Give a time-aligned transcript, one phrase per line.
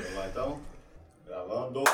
[0.00, 0.58] Vamos lá então?
[1.26, 1.84] Gravando.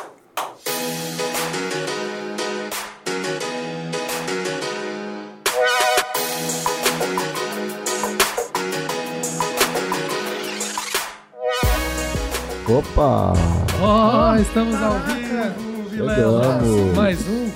[12.69, 13.33] Opa!
[13.81, 16.43] Ó, estamos ao vivo, Vilela.
[16.43, 16.97] Chegamos.
[16.97, 17.51] Mais um.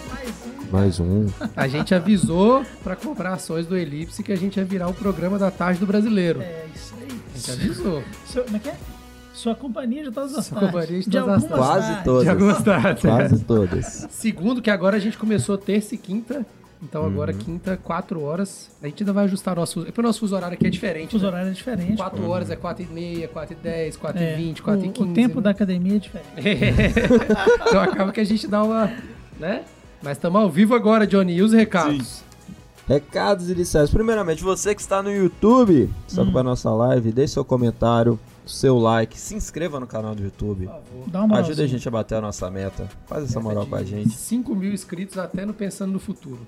[0.70, 1.26] Mais um.
[1.54, 5.38] A gente avisou pra comprar ações do Elipse que a gente ia virar o programa
[5.38, 6.40] da tarde do brasileiro.
[6.40, 7.20] É isso aí.
[7.34, 8.02] A gente avisou.
[8.44, 8.97] Como é que é?
[9.39, 10.73] Sua companhia de todas as Sua tardes.
[10.80, 12.05] companhia de de todas as algumas Quase tardes.
[12.05, 12.24] todas.
[12.24, 12.96] Já gostaram?
[12.96, 14.06] Quase todas.
[14.10, 16.45] Segundo, que agora a gente começou terça e quinta.
[16.83, 18.70] Então agora quinta, 4 horas.
[18.82, 19.87] A gente ainda vai ajustar o nosso fuso.
[19.87, 21.15] É porque o nosso fuso horário aqui é diferente.
[21.16, 21.29] Os né?
[21.29, 21.96] horários é diferente.
[21.96, 24.88] 4 horas é 4 e meia, 4 e 10, 4 É, e 20, 4 e
[24.88, 25.10] o, 15.
[25.10, 25.43] o tempo né?
[25.43, 26.32] da academia é diferente.
[27.68, 28.93] então acaba que a gente dá uma.
[29.38, 29.62] né?
[30.02, 31.34] Mas estamos ao vivo agora, Johnny.
[31.34, 32.23] E os recados?
[32.87, 33.91] Recados iniciais.
[33.91, 36.32] Primeiramente, você que está no YouTube, está Hum.
[36.32, 38.18] com a nossa live, deixe seu comentário,
[38.48, 40.66] seu like, se inscreva no canal do YouTube.
[40.66, 41.05] Por favor.
[41.09, 42.88] Dá uma Ajuda a gente a bater a nossa meta.
[43.07, 44.10] Faz essa moral com a gente.
[44.10, 46.40] 5 mil inscritos até no Pensando no Futuro.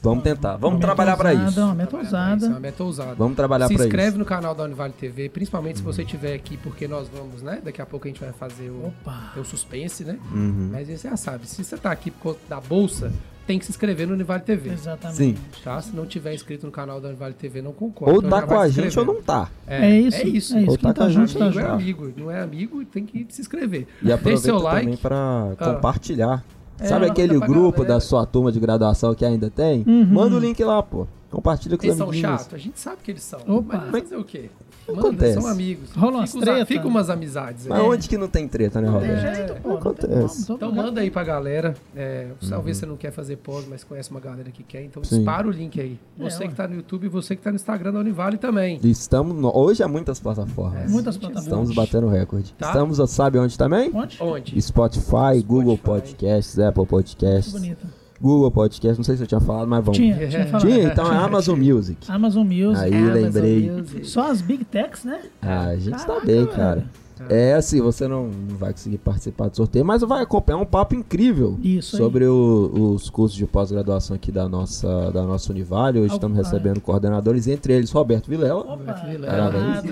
[0.00, 0.56] Vamos tentar.
[0.56, 1.60] Vamos Uma trabalhar para isso.
[1.60, 2.46] Uma meta É ousada.
[2.46, 3.14] uma meta ousada.
[3.16, 4.18] Vamos trabalhar Se para inscreve isso.
[4.18, 7.60] no canal da Univale TV, principalmente se você estiver aqui, porque nós vamos, né?
[7.64, 8.92] Daqui a pouco a gente vai fazer o,
[9.36, 10.16] o suspense, né?
[10.32, 10.68] Uhum.
[10.70, 13.12] Mas você já sabe, se você tá aqui por conta da bolsa,
[13.48, 14.70] tem que se inscrever no Univale TV.
[14.70, 15.16] Exatamente.
[15.16, 15.34] Sim.
[15.64, 15.80] Tá?
[15.80, 18.12] Se não tiver inscrito no canal da Univale TV, não concorda.
[18.14, 19.50] Ou Então tá com a gente ou não tá.
[19.66, 20.18] É isso.
[20.18, 20.56] É isso.
[20.56, 20.70] É isso.
[20.70, 21.58] Ou tá tá com a gente, tá Amigo junto.
[21.58, 21.72] é já.
[21.74, 23.86] amigo, não é amigo, tem que se inscrever.
[24.02, 24.96] E aproveita seu também like.
[25.02, 25.16] para
[25.58, 25.64] Ah.
[25.74, 26.44] compartilhar.
[26.78, 27.94] É, Sabe aquele grupo galera.
[27.94, 29.82] da sua turma de graduação que ainda tem?
[29.84, 30.04] Uhum.
[30.04, 31.08] Manda o link lá, pô.
[31.30, 33.40] Compartilha com os Eles são chatos, a gente sabe que eles são.
[33.48, 33.88] Opa.
[33.90, 34.48] Mas fazer o quê?
[34.88, 35.40] Manda, Acontece.
[35.40, 35.90] são amigos.
[35.92, 36.66] Rola umas treta.
[36.66, 37.68] fica umas amizades aí.
[37.70, 39.20] Mas onde que não tem treta, né, Roberto?
[39.36, 39.68] jeito, pô.
[39.68, 40.52] não tem acontece.
[40.52, 41.74] Então manda aí pra galera.
[41.94, 44.82] É, Talvez você não quer fazer pós, mas conhece uma galera que quer.
[44.84, 45.16] Então Sim.
[45.16, 45.98] dispara o link aí.
[46.18, 46.48] É, Você ué.
[46.48, 48.80] que tá no YouTube e você que tá no Instagram da Univale também.
[48.82, 50.90] Estamos no- hoje há muitas plataformas.
[50.90, 51.74] Muitas Estamos plataformas.
[51.74, 52.54] batendo recorde.
[52.58, 52.68] Tá.
[52.68, 53.90] Estamos, sabe onde também?
[53.94, 54.16] Onde?
[54.22, 54.60] Onde?
[54.62, 57.86] Spotify, Google Podcasts, Apple Muito Podcasts, bonita.
[58.20, 59.96] Google Podcasts, não sei se eu tinha falado, mas vamos.
[59.98, 60.66] Tinha, tinha falado.
[60.66, 60.82] Tinha?
[60.84, 62.10] Então é Amazon Music.
[62.10, 62.84] Amazon Music.
[62.84, 63.70] Aí Amazon lembrei.
[63.70, 64.04] Music.
[64.08, 65.20] Só as Big Techs, né?
[65.40, 66.84] Ah, a gente tá Caraca, bem, velho.
[67.18, 67.34] Cara.
[67.34, 70.94] É assim, você não não vai conseguir participar do sorteio, mas vai acompanhar um papo
[70.94, 75.98] incrível Isso sobre o- os cursos de pós-graduação aqui da nossa, da nossa Univale.
[75.98, 76.14] Hoje Opa.
[76.16, 78.60] estamos recebendo coordenadores, entre eles Roberto Vilela.
[78.60, 79.82] Opa, Roberto Vilela.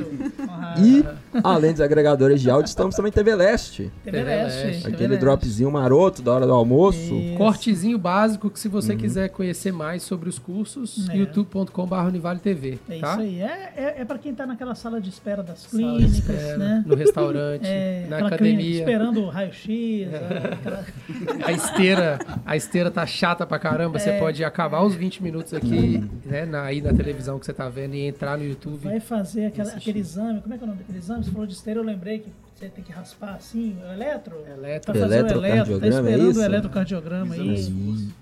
[0.78, 1.04] E,
[1.42, 3.91] além dos agregadores de áudio, estamos também TV Leste.
[4.04, 5.20] TV Leste, Aquele Leste.
[5.20, 6.98] dropzinho maroto da hora do almoço.
[6.98, 7.37] Isso.
[7.38, 8.98] Cortezinho básico que se você Uhum.
[8.98, 11.16] quiser conhecer mais sobre os cursos, É.
[11.16, 12.78] youtube.com.br Univale TV.
[12.88, 13.12] É tá?
[13.12, 13.41] isso aí.
[13.41, 16.84] É, é, é pra quem tá naquela sala de espera das clínicas, espera, né?
[16.87, 17.16] No restaurante,
[17.62, 18.78] É, na academia.
[18.81, 19.69] esperando o raio-x.
[19.69, 20.84] é, aquela-
[21.44, 23.99] A esteira, a esteira tá chata pra caramba.
[23.99, 24.19] Você É.
[24.19, 27.94] pode acabar os 20 minutos aqui, né, na, aí na televisão que você tá vendo
[27.94, 28.84] e entrar no YouTube.
[28.84, 30.41] Vai fazer aquela- aquele exame.
[30.41, 31.25] Como é que é o nome daquele exame?
[31.25, 32.28] Você falou de esteira, eu lembrei que
[32.59, 34.34] você tem que raspar assim, o eletro.
[34.56, 34.93] Eletro.
[34.94, 36.41] Fazer o eletro, tá Eletrocardiograma, é esperando isso?
[36.41, 37.65] o eletrocardiograma aí.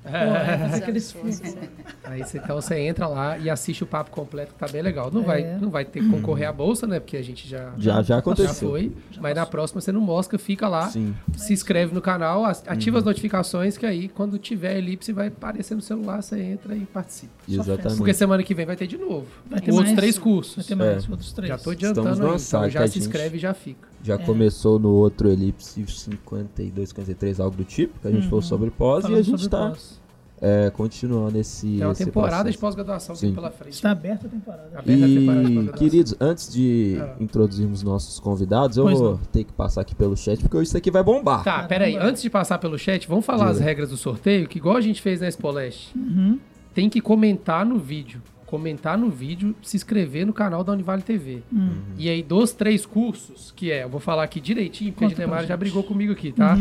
[0.02, 1.56] Pô, vai fazer aqueles fluxos.
[2.02, 5.08] Aí você, então você entra lá e assiste o papo completo, que tá bem legal.
[5.12, 5.56] Não, vai, É.
[5.60, 6.98] não vai ter que concorrer à bolsa, né?
[6.98, 8.70] Porque a gente já, Já, já já aconteceu.
[8.70, 8.92] foi.
[9.20, 10.88] Mas na próxima você não mosca, fica lá.
[10.90, 11.14] Sim.
[11.36, 12.98] Se inscreve no canal, ativa Uhum.
[12.98, 17.32] as notificações, que aí quando tiver elipse vai aparecer no celular, você entra e participa.
[17.48, 17.96] Exatamente.
[17.98, 19.26] Porque semana que vem vai ter de novo.
[19.48, 20.56] Vai ter Outros mais- três cursos.
[20.56, 21.10] Vai ter mais É.
[21.10, 21.48] outros três.
[21.48, 23.93] Já tô adiantando aí, então já se gente- inscreve e já fica.
[24.04, 24.18] Já É.
[24.18, 29.00] começou no outro Elipse 52, 53, algo do tipo, que a gente falou sobre pós,
[29.00, 29.98] e Falando a gente tá pós.
[30.42, 31.66] é, continuando esse.
[31.66, 32.58] Tem uma esse temporada de processo.
[32.60, 33.26] pós-graduação Sim.
[33.28, 33.72] aqui pela frente.
[33.72, 34.62] Está aberta a temporada.
[34.78, 35.78] Aberta a temporada de E, pós-graduação.
[35.78, 37.14] queridos, antes de Ah.
[37.18, 39.18] introduzirmos nossos convidados, eu Pois vou não.
[39.32, 41.38] ter que passar aqui pelo chat, porque isso aqui vai bombar.
[41.38, 41.68] Tá, Caramba.
[41.68, 41.96] peraí.
[41.96, 43.50] Antes de passar pelo chat, vamos falar Diga.
[43.52, 45.96] as regras do sorteio, que igual a gente fez na Expoleste.
[45.98, 46.38] Uhum.
[46.74, 48.20] Tem que comentar no vídeo.
[48.54, 51.42] Comentar no vídeo, se inscrever no canal da Univale TV.
[51.52, 51.72] Hum.
[51.98, 55.24] E aí, dos três cursos, que é, eu vou falar aqui direitinho, porque Conta a
[55.24, 56.56] Dinemara já brigou comigo aqui, tá?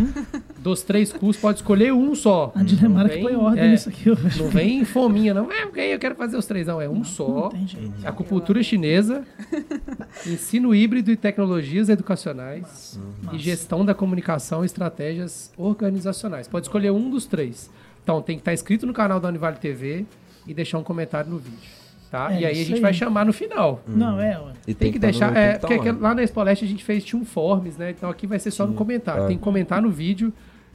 [0.57, 2.51] Dos três cursos, pode escolher um só.
[2.55, 4.41] A Dinemara Não que põe vem- ordem é, nisso aqui hoje.
[4.41, 5.51] Não vem fominha, não.
[5.51, 6.65] É, ok, eu quero fazer os três.
[6.65, 7.43] Não, é um só.
[7.43, 8.07] Não tem jeito.
[8.07, 9.23] Acupuntura chinesa,
[10.25, 12.99] ensino híbrido e tecnologias educacionais
[13.31, 16.47] e gestão da comunicação e estratégias organizacionais.
[16.47, 17.69] Pode escolher um dos três.
[18.03, 20.05] Então tem que estar inscrito no canal da Univale TV
[20.47, 21.82] e deixar um comentário no vídeo.
[22.13, 22.31] Tá?
[22.31, 22.79] É e aí a gente aí.
[22.79, 23.81] vai chamar no final.
[23.87, 24.39] Não, é.
[24.67, 25.31] E Tem que tá deixar.
[25.31, 25.91] no- é, tem que tá porque lá.
[25.93, 27.89] aqui- lá na Expoleste a gente fez tinha um forms, né?
[27.89, 29.23] Então aqui vai ser só no comentário.
[29.23, 29.27] é.
[29.29, 30.31] Tem que comentar no vídeo.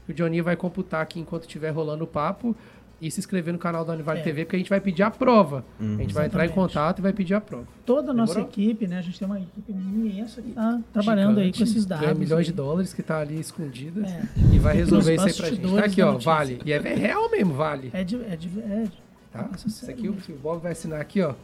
[0.08, 2.56] O Johnny vai computar aqui enquanto estiver rolando o papo.
[3.00, 4.23] E se inscrever no canal da Univale É.
[4.25, 5.64] TV, porque a gente vai pedir a prova.
[5.79, 6.52] A gente vai entrar em Exatamente.
[6.73, 7.64] contato e vai pedir a prova.
[7.87, 8.50] Toda a nossa Demorou?
[8.52, 8.99] equipe, né?
[8.99, 12.05] A gente tem uma equipe imensa que tá trabalhando aí com Gigante, esses dados.
[12.05, 12.56] Ganha milhões de aí.
[12.56, 14.23] dólares que tá ali escondida É.
[14.52, 15.73] e vai resolver isso aí pra gente.
[15.76, 16.32] Tá aqui, ó, notícia.
[16.32, 16.61] vale.
[16.64, 17.91] E é real mesmo, vale.
[17.93, 18.17] É de.
[18.17, 19.49] É de, é de Tá?
[19.67, 21.35] Isso aqui o, o Bob vai assinar aqui, ó.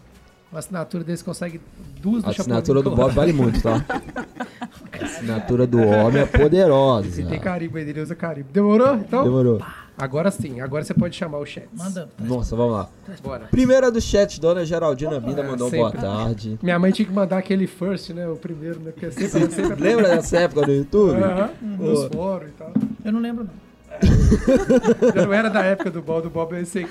[0.51, 1.61] Uma assinatura desse consegue
[2.01, 3.85] duas do A assinatura do Bob vale muito, tá?
[5.03, 7.11] Assinatura do homem é poderosa.
[7.11, 8.49] Se tem carimbo aí, ele usa carimbo.
[8.53, 8.95] Demorou?
[8.95, 9.61] Então, Demorou.
[9.99, 10.61] agora sim.
[10.61, 11.69] Agora você pode chamar o chat.
[11.73, 12.09] Manda.
[12.21, 12.89] Nossa, vamos lá.
[13.21, 13.47] Bora.
[13.47, 16.07] Primeira do chat, Dona Geraldina Binda mandou boa sempre.
[16.07, 16.59] tarde.
[16.63, 18.29] Minha mãe tinha que mandar aquele first, né?
[18.29, 18.93] O primeiro, né?
[18.93, 21.21] Porque sempre, sempre Lembra dessa época do YouTube?
[21.21, 22.73] Aham, nos fóruns e tal.
[23.05, 23.65] Eu não lembro, não.
[25.15, 26.87] Já não era da época do Bob, do Bob é esse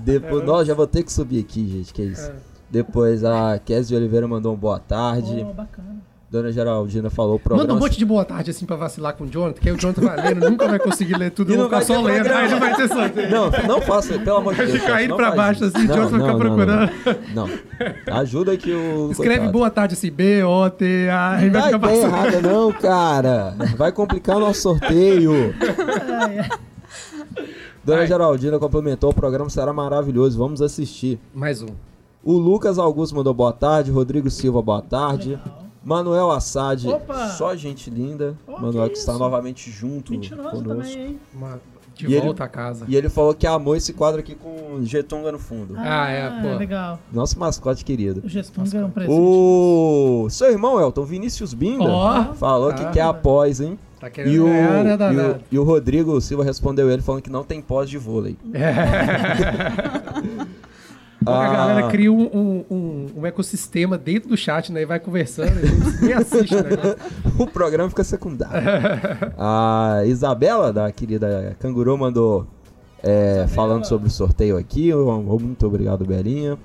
[0.00, 2.30] Depois, nossa, já vou ter que subir aqui, gente, que é isso.
[2.30, 2.34] É.
[2.70, 5.46] Depois a Kézia de Oliveira mandou um boa tarde.
[5.48, 6.08] Oh, bacana.
[6.30, 7.66] Dona Geraldina falou o programa.
[7.66, 9.78] Manda um monte de boa tarde assim pra vacilar com o Jonathan, que aí o
[9.78, 12.30] Jonathan vai lendo, nunca vai conseguir ler tudo, eu não vou ficar vai só lendo,
[12.30, 13.30] aí não vai ter sorteio.
[13.30, 14.78] Não, não faça, pelo amor de Deus.
[14.78, 16.92] Fica indo não pra baixo assim, o Jonathan vai ficar procurando.
[17.34, 18.18] Não, não.
[18.18, 19.10] Ajuda aqui o.
[19.10, 19.52] Escreve coitado.
[19.52, 23.54] boa tarde assim, B-O-T-A, aí vai Não ficar errada, não, cara.
[23.78, 25.54] Vai complicar o nosso sorteio.
[27.88, 27.96] Ai, ai.
[27.96, 28.06] Dona Vai.
[28.06, 31.18] Geraldina complementou, o programa será maravilhoso, vamos assistir.
[31.34, 31.68] Mais um.
[32.24, 35.30] O Lucas Augusto mandou boa tarde, Rodrigo Silva, boa tarde.
[35.30, 35.64] Legal.
[35.84, 37.28] Manuel Assad, Opa!
[37.28, 38.34] só gente linda.
[38.46, 39.18] Oh, Manuel que que está isso?
[39.20, 40.68] novamente junto Mentiroso conosco.
[40.92, 41.18] também, hein?
[41.34, 41.60] Uma-
[41.94, 42.84] de E ele- volta a casa.
[42.86, 45.74] E ele falou que amou esse quadro aqui com Getunga no fundo.
[45.76, 46.56] Ah, é, pô.
[46.58, 46.98] Legal.
[47.12, 48.22] Nosso mascote querido.
[48.24, 49.18] O Gestunga é um presente.
[49.18, 52.24] O seu irmão, Elton, Vinícius Binda, Ó.
[52.34, 52.90] falou que Ah.
[52.90, 53.76] quer após, hein?
[54.00, 57.22] Tá querendo E o, ganhar, né, e, o, e o Rodrigo Silva respondeu ele falando
[57.22, 58.36] que não tem pós de vôlei.
[61.20, 61.52] Bom que a Ah.
[61.52, 64.82] galera cria um, um, um- um ecossistema dentro do chat, né?
[64.82, 65.50] E vai conversando,
[66.00, 66.62] nem assiste, né?
[67.36, 68.62] o programa fica secundário.
[69.36, 72.46] a Isabela, da querida Canguru, mandou
[73.02, 74.92] é, falando sobre o sorteio aqui.
[74.94, 76.56] Muito obrigado, Belinha.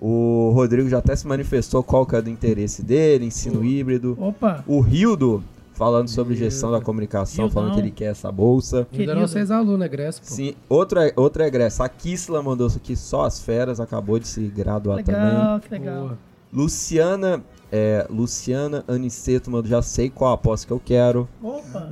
[0.00, 4.16] O Rodrigo já até se manifestou qual que é do interesse dele, ensino híbrido.
[4.18, 5.42] Opa, O Rildo
[5.74, 8.78] falando sobre gestão da comunicação, falando que ele quer essa bolsa.
[8.78, 9.20] Ainda não Querido.
[9.28, 10.26] vocês alunos, egresso, pô.
[10.28, 11.82] Sim, outro, é- outro egresso.
[11.82, 15.20] A Kisla mandou isso aqui, só as feras, acabou de se graduar também.
[15.22, 16.18] legal, que legal.
[16.52, 17.42] Luciana,
[17.72, 21.28] é, Luciana Aniceto mandou, já sei qual a aposta que eu quero.
[21.42, 21.90] Opa,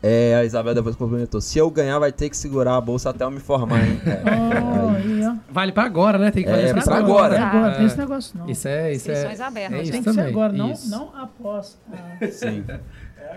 [0.00, 1.40] É, a Isabel depois complementou.
[1.40, 4.00] Se eu ganhar, vai ter que segurar a bolsa até eu me formar, hein?
[4.06, 5.22] É, oh, aí.
[5.22, 5.34] aí, ó.
[5.50, 6.30] Vale pra agora, né?
[6.30, 7.34] Tem que fazer É, pra questão agora.
[7.34, 7.76] É agora, É.
[7.78, 8.48] tem esse negócio não.
[8.48, 9.42] Isso é, isso é.
[9.42, 9.78] Abertas.
[9.78, 10.32] É isso Tem que ser também.
[10.32, 10.88] agora, não, Isso.
[10.88, 11.76] não após.
[11.92, 12.64] Ah, Sim.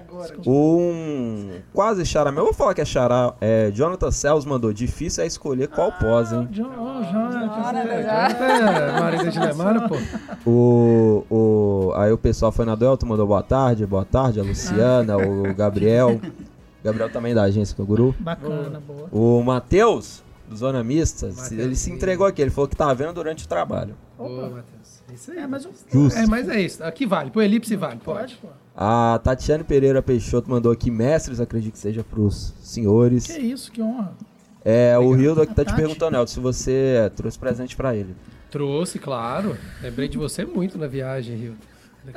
[0.02, 0.36] É agora.
[0.46, 3.34] Um quase xará, meu, eu vou falar que é xará.
[3.40, 4.74] É, Jonathan Cells mandou.
[4.74, 6.48] Difícil é escolher qual pós, hein?
[6.52, 7.80] Jo, oh, Jonathan.
[7.80, 9.40] É, Jonathan é marido de
[9.88, 10.50] pô.
[10.50, 14.44] O, o, aí o pessoal foi na do Elton, mandou boa tarde, boa tarde, a
[14.44, 16.20] Luciana, o Gabriel.
[16.84, 18.16] Gabriel também da agência Canguru.
[18.20, 19.08] Bacana, boa.
[19.12, 23.14] O Matheus, do Zona Mista, Matheus, ele se entregou aqui, ele falou que tá vendo
[23.14, 23.96] durante o trabalho.
[24.18, 25.04] Boa, Matheus.
[25.14, 25.40] Isso aí.
[25.40, 26.18] É, mas Justo.
[26.18, 26.84] É, mas é isso.
[26.84, 27.32] Aqui vale.
[27.32, 28.36] Pô, elipse vale, pode.
[28.36, 28.61] pode, pô.
[28.76, 33.28] A Tatiane Pereira Peixoto mandou aqui, mestres, acredito que seja pros senhores.
[33.28, 34.14] Que isso, que honra.
[34.64, 38.16] É, o Rildo aqui tá te perguntando, Elton, se você trouxe presente pra ele.
[38.50, 39.58] Trouxe, claro.
[39.82, 41.56] Lembrei de você muito na viagem, Rio.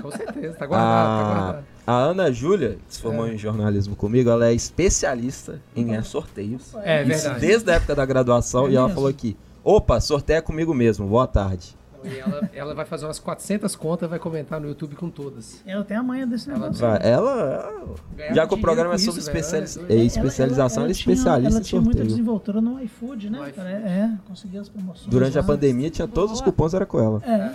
[0.00, 1.64] Com certeza, tá guardado, tá A, guardado.
[1.86, 6.74] a Ana Júlia, que se formou em jornalismo comigo, ela é especialista em ganhar sorteios.
[6.82, 7.40] É Isso verdade.
[7.40, 8.94] desde a época da graduação, É e ela mesmo?
[8.94, 11.76] falou aqui, opa, sorteia comigo mesmo, boa tarde.
[12.04, 15.62] E ela, ela vai fazer umas 400 contas e vai comentar no YouTube com todas.
[15.66, 16.80] Eu tenho a manha desse Ela negócio.
[16.86, 17.72] Vai, ela,
[18.16, 20.02] Ganhar já que o programa é com sobre isso, velho, especializa- é é doido.
[20.06, 22.16] especialização, ela, é tinha- especialista ela tinha muita sorteio.
[22.16, 23.38] desenvoltura no iFood, né?
[23.38, 23.56] No iFood.
[23.56, 23.70] cara?
[23.70, 25.06] É, conseguia as promoções.
[25.06, 27.22] Durante a pandemia tinha todos os cupons, era com ela.
[27.24, 27.50] É,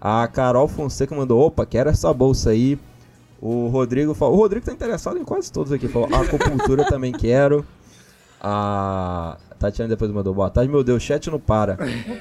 [0.00, 2.78] A Carol Fonseca mandou, opa, quero essa bolsa aí.
[3.40, 5.86] O Rodrigo falou, o Rodrigo tá interessado em quase todos aqui.
[5.88, 7.64] Falou, a acupuntura também quero.
[8.40, 11.76] A Tatiana depois mandou, boa tarde, meu Deus, chat não para.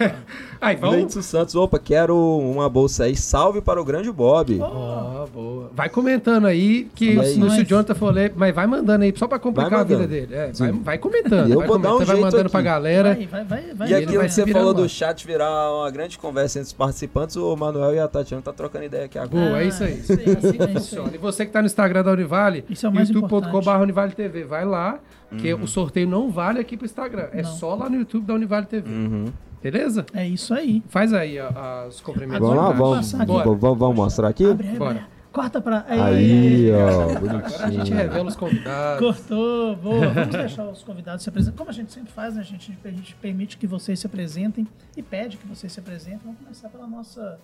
[0.59, 0.95] Aí, vamos.
[0.95, 3.15] Leidson Santos, opa, quero uma bolsa aí.
[3.15, 4.59] Salve para o grande Bob.
[4.59, 5.69] Ó, boa.
[5.71, 7.33] Vai comentando aí, que aí.
[7.35, 10.33] se o Jonathan for ler, mas vai mandando aí, só pra complicar a vida dele.
[10.33, 11.51] É, vai, vai comentando.
[11.51, 12.51] Eu vai vou dar um vai jeito mandando aqui.
[12.51, 13.13] pra galera.
[13.13, 13.89] vai, vai, vai, vai.
[13.89, 17.55] E aquilo que você falou do chat virar uma grande conversa entre os participantes, o
[17.55, 19.45] Manuel e a Tatiana tá trocando ideia aqui agora.
[19.45, 19.99] Boa, é isso aí.
[19.99, 21.11] Isso aí, Assim que é isso aí.
[21.13, 24.65] E você que tá no Instagram da Univale, Isso é o youtube.com.br Univale TV, vai
[24.65, 24.99] lá,
[25.37, 25.63] que Uhum.
[25.63, 27.27] o sorteio não vale aqui pro Instagram.
[27.31, 27.49] É Não.
[27.51, 28.89] só lá no YouTube da Univale TV.
[28.89, 29.25] Uhum.
[29.61, 30.05] Beleza?
[30.13, 30.83] É isso aí.
[30.87, 32.47] Faz aí a- a- os cumprimentos.
[32.47, 34.45] Vamos lá, vamos, vamos, vamos, vamos mostrar aqui?
[34.45, 34.79] Abre, abre.
[34.79, 35.07] Bora.
[35.33, 35.85] Corta pra.
[35.87, 37.97] Aí, ó, Agora a gente bonitinho.
[37.97, 38.99] revela os convidados.
[38.99, 40.07] Cortou, boa.
[40.09, 41.57] Vamos deixar os convidados se apresentarem.
[41.57, 42.41] Como a gente sempre faz, né?
[42.41, 44.65] A gente, a gente permite que vocês se apresentem
[44.95, 46.21] e pede que vocês se apresentem.
[46.23, 47.37] Vamos começar pela nossa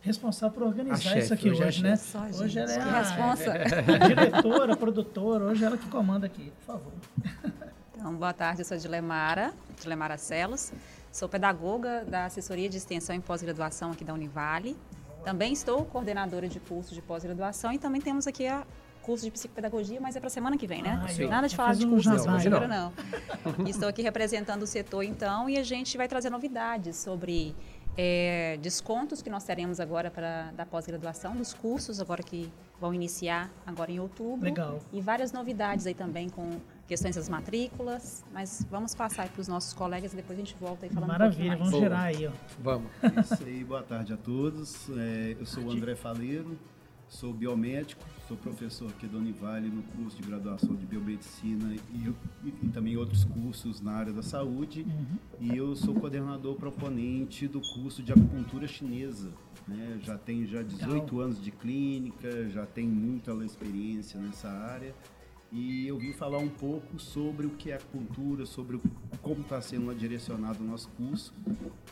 [0.00, 1.96] responsável por organizar A isso aqui hoje é hoje, né?
[1.96, 3.52] Só, Hoje ela é a, responsa.
[3.52, 6.92] a diretora, a produtora, hoje ela que comanda aqui, por favor.
[7.96, 10.72] Então, boa tarde, eu sou Dilemara, Dilemara Celos.
[11.10, 14.76] Sou pedagoga da assessoria de extensão em pós-graduação aqui da Univale.
[15.24, 18.64] Também estou coordenadora de curso de pós-graduação e também temos aqui a
[19.02, 21.02] curso de psicopedagogia, mas é para semana que vem, né?
[21.02, 21.28] Ah.
[21.28, 22.92] Nada de falar de um curso de psicopedagogia, não.
[23.66, 27.56] E Estou aqui representando o setor, então, e a gente vai trazer novidades sobre
[28.00, 32.48] eh, descontos que nós teremos agora para da pós-graduação, dos cursos agora que
[32.80, 34.44] vão iniciar agora em outubro.
[34.44, 34.78] Legal.
[34.92, 39.48] E várias novidades aí também com questões das matrículas, mas vamos passar aí para os
[39.48, 41.82] nossos colegas e depois a gente volta aí falando Maravilha, um vamos mais.
[41.82, 42.30] gerar aí, ó.
[42.62, 42.88] Vamos.
[43.20, 44.88] Isso aí, boa tarde a todos.
[44.96, 46.56] É, eu sou o André Faleiro,
[47.08, 52.12] sou biomédico, sou professor aqui da Univale no curso de graduação de biomedicina e,
[52.46, 54.86] e- também outros cursos na área da saúde.
[55.40, 59.32] E eu sou coordenador proponente do curso de acupuntura chinesa.
[59.66, 59.98] né?
[60.02, 64.94] Já tenho já 18 anos de clínica, já tenho muita experiência nessa área.
[65.50, 68.82] E eu vim falar um pouco sobre o que é acupuntura, sobre o-
[69.22, 71.32] como está sendo direcionado o nosso curso.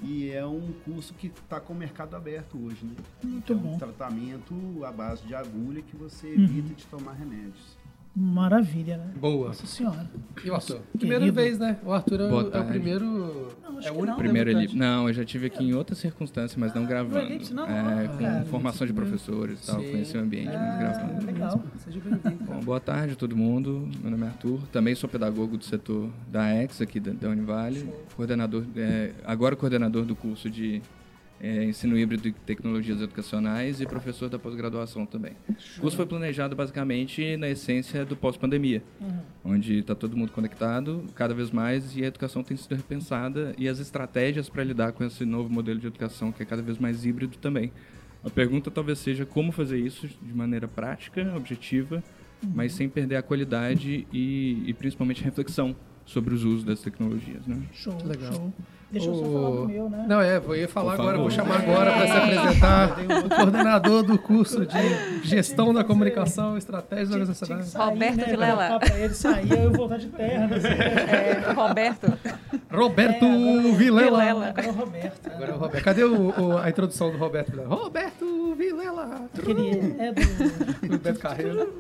[0.03, 2.95] E é um curso que está com o mercado aberto hoje, né?
[3.25, 3.79] Muito é um bom.
[3.79, 6.45] tratamento à base de agulha que você Uhum.
[6.45, 7.76] evita de tomar remédios.
[8.19, 9.11] Maravilha, né?
[9.21, 9.49] Boa.
[9.49, 10.09] Nossa senhora.
[10.43, 10.81] E o Arthur?
[10.99, 11.39] Primeira Querido.
[11.39, 11.77] vez, né?
[11.85, 13.05] O Arthur é, o- é o primeiro.
[13.63, 14.17] Não, acho é o que único não.
[14.17, 14.59] Primeiro ele.
[14.61, 14.79] debutante.
[14.79, 17.19] Não, eu já tive aqui em outras circunstâncias, mas não gravando.
[17.27, 17.67] Elipse, não?
[17.67, 18.09] É,
[18.41, 19.91] com formação de professores e tal, Sim.
[19.91, 21.27] conheci o ambiente, mas Ah, gravando.
[21.27, 21.63] legal.
[21.77, 22.45] Seja bem-vindo.
[22.45, 23.87] Bom, boa tarde a todo mundo.
[24.01, 24.61] Meu nome é Arthur.
[24.73, 27.87] Também sou pedagogo do setor da EX aqui da, da Univale.
[28.17, 30.81] Coordenador, é, agora coordenador do curso de
[31.41, 35.33] é, ensino híbrido e tecnologias educacionais e professor da pós-graduação também.
[35.79, 38.83] O curso foi planejado basicamente na essência do pós-pandemia,
[39.45, 43.69] onde está todo mundo conectado cada vez mais e a educação tem sido repensada e
[43.69, 47.05] as estratégias para lidar com esse novo modelo de educação que é cada vez mais
[47.05, 47.73] híbrido também.
[48.25, 52.03] A pergunta talvez seja como fazer isso de maneira prática, objetiva,
[52.43, 57.47] mas sem perder a qualidade e, e principalmente reflexão sobre os usos das tecnologias.
[57.47, 57.63] Né?
[57.73, 58.33] Show, Legal.
[58.33, 58.53] show.
[58.91, 60.05] Deixa eu só falar do meu, né?
[60.09, 64.17] Não, é, vou ia falar agora, vou chamar agora para se apresentar o coordenador do
[64.17, 66.57] curso de Gestão da Comunicação,
[67.09, 67.67] que Organizacionais.
[67.67, 68.79] sair, Roberto né, Vilela.
[68.79, 70.47] Pra ele sair, eu vou voltar de terra.
[70.47, 70.57] Né?
[71.49, 72.13] É, Roberto,
[72.71, 74.11] Roberto É, agora- Vilela.
[74.21, 74.47] Vilela.
[74.49, 75.27] Agora é o Roberto.
[75.33, 75.85] Agora é o Roberto.
[75.85, 77.75] Cadê o- o- a introdução do Roberto Vilela?
[77.75, 79.21] Roberto Vilela.
[79.37, 80.99] Aquele é do...
[80.99, 81.75] Beto Carreiro.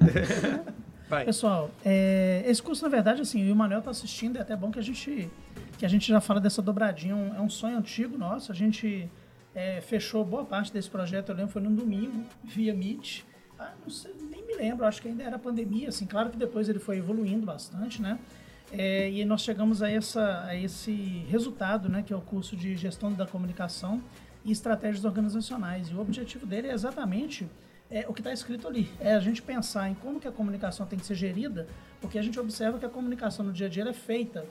[1.08, 1.24] Vai.
[1.24, 4.78] Pessoal, é, esse curso, na verdade, assim, o Emanuel está assistindo, é até bom que
[4.78, 5.30] a gente,
[5.78, 9.08] que a gente já fala dessa dobradinha, um- é um sonho antigo nosso, a gente
[9.54, 13.22] é, fechou boa parte desse projeto, eu lembro, foi num domingo, via Meet,
[13.58, 16.68] ah, não sei, nem me lembro, acho que ainda era pandemia, assim, claro que depois
[16.68, 18.18] ele foi evoluindo bastante, né,
[18.72, 20.92] É, e nós chegamos a, essa, a esse
[21.30, 24.02] resultado, né, que é o curso de Gestão da Comunicação
[24.44, 27.46] e Estratégias Organizacionais, e o objetivo dele é exatamente
[27.90, 28.90] é o que está escrito ali.
[29.00, 31.66] É a gente pensar em como que a comunicação tem que ser gerida,
[32.00, 34.46] porque a gente observa que a comunicação no dia a dia é feita,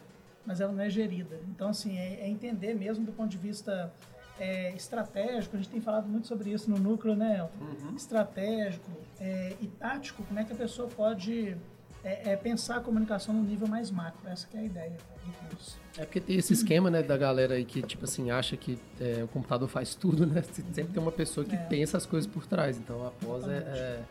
[0.45, 1.39] mas ela não é gerida.
[1.49, 3.91] Então, assim, é, é entender mesmo do ponto de vista
[4.39, 7.95] é, estratégico, a gente tem falado muito sobre isso no núcleo, né, Elton?
[7.95, 11.57] Estratégico é, e tático, como é que a pessoa pode
[12.05, 14.29] é, é, pensar a comunicação no nível mais macro.
[14.29, 15.77] Essa que é a ideia do curso.
[15.97, 19.23] É porque tem esse esquema, né, da galera aí que, tipo assim, acha que é,
[19.23, 20.43] o computador faz tudo, né?
[20.43, 21.57] Sempre tem uma pessoa que É.
[21.57, 22.77] pensa as coisas por trás.
[22.77, 24.03] Então a pós é, é,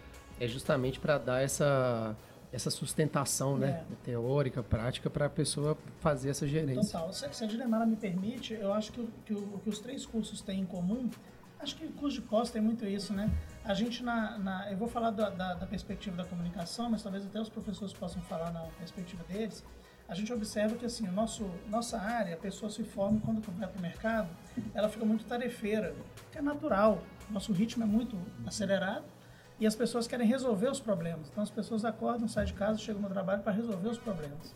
[0.45, 2.17] é justamente para dar essa,
[2.53, 3.85] essa sustentação, né?
[4.03, 6.99] Teórica, prática, para a pessoa fazer essa gerência.
[6.99, 7.13] Total.
[7.13, 10.05] Se, se a Dilemara me permite, eu acho que, o, que, o, que os três
[10.05, 11.09] cursos têm em comum,
[11.61, 13.31] acho que o curso de pós tem muito isso, né?
[13.65, 17.25] A gente, na, na- eu vou falar da, da, da perspectiva da comunicação, mas talvez
[17.25, 19.65] até os professores possam falar na perspectiva deles.
[20.07, 23.81] A gente observa que, assim, nosso, nossa área, a pessoa se forma quando para o
[23.81, 24.29] mercado,
[24.75, 25.95] ela fica muito tarefeira,
[26.31, 27.03] que é natural.
[27.31, 29.05] Nosso ritmo é muito acelerado
[29.59, 31.29] e as pessoas querem resolver os problemas.
[31.31, 34.55] Então, as pessoas acordam, saem de casa, chegam no trabalho para resolver os problemas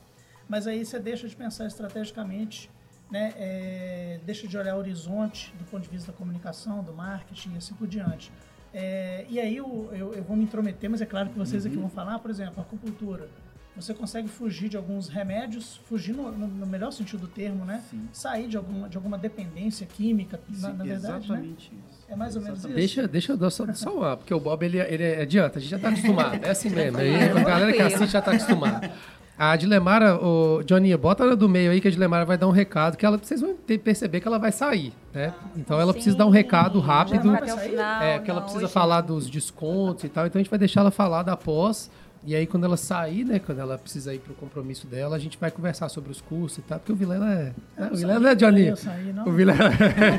[0.50, 2.71] mas aí você deixa de pensar estrategicamente,
[3.11, 3.35] né?
[3.37, 7.57] é, deixa de olhar o horizonte do ponto de vista da comunicação, do marketing e
[7.59, 8.33] assim por diante.
[8.73, 11.77] É, e aí eu, eu, eu vou me intrometer, mas é claro que vocês aqui
[11.77, 13.29] vão falar, por exemplo, a acupuntura.
[13.77, 17.81] Você consegue fugir de alguns remédios, fugir no, no- no melhor sentido do termo, né?
[17.89, 18.09] Sim.
[18.13, 21.19] Sair de alguma, de alguma dependência química, na, Sim, na verdade, né?
[21.39, 22.05] exatamente isso.
[22.09, 22.69] É mais ou menos isso.
[22.75, 25.91] Deixa, deixa eu dar só, porque o Bob ele, ele adianta, a gente já tá
[25.91, 26.45] acostumado.
[26.45, 26.99] É assim mesmo.
[27.39, 28.91] A galera que assiste já tá acostumada.
[29.38, 32.50] A Dilemara, o Johnny, bota ela do meio aí que a Dilemara vai dar um
[32.50, 35.33] recado, que ela, vocês vão ter- perceber que ela vai sair, né?
[35.57, 37.30] Então ela precisa dar um recado rápido.
[37.68, 38.02] Final.
[38.02, 40.90] É, porque ela precisa falar dos descontos e tal, então a gente vai deixar ela
[40.90, 41.88] falar da pós.
[42.25, 45.39] E aí, quando ela sair, né, quando ela precisa ir pro compromisso dela, a gente
[45.39, 47.55] vai conversar sobre os cursos e tal, porque o Vilela é.
[47.77, 48.67] né, o Vilela não é Johnny.
[48.67, 49.27] Eu saí, não.
[49.27, 49.71] O Vilela.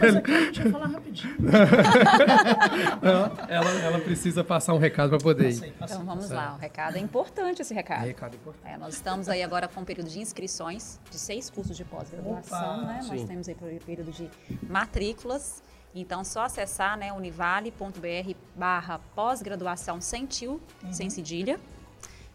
[0.01, 1.35] Mas aqui a gente vai falar rapidinho.
[3.47, 5.73] ela, ela precisa passar um recado para poder ir.
[5.81, 8.05] Então vamos lá, o recado é importante esse recado.
[8.05, 8.73] Recado importante.
[8.73, 12.85] É, nós estamos aí agora com um período de inscrições de seis cursos de pós-graduação,
[12.85, 13.01] né?
[13.07, 13.27] Nós sim.
[13.27, 14.29] temos aí o período de
[14.67, 15.61] matrículas.
[15.93, 21.59] Então, só acessar né, univale.br barra pós-graduação sem tio, sem cedilha.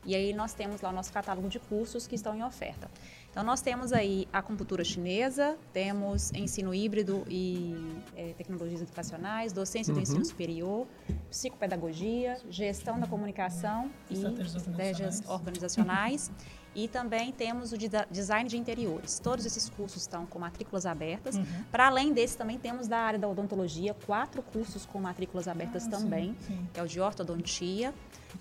[0.05, 2.91] E aí nós temos lá o nosso catálogo de cursos que estão em oferta.
[3.31, 7.75] Então, nós temos aí acupuntura chinesa, temos ensino híbrido e
[8.17, 10.87] eh, tecnologias educacionais, docência do ensino superior,
[11.29, 16.31] psicopedagogia, gestão da comunicação e estratégias organizacionais.
[16.75, 19.19] E também temos o de design de interiores.
[19.21, 21.37] Todos esses cursos estão com matrículas abertas.
[21.37, 21.45] Uhum.
[21.71, 25.85] Para além desse, também temos da área da odontologia, quatro cursos com matrículas abertas Ah,
[25.85, 26.67] sim, também, sim.
[26.73, 27.95] que é o de ortodontia,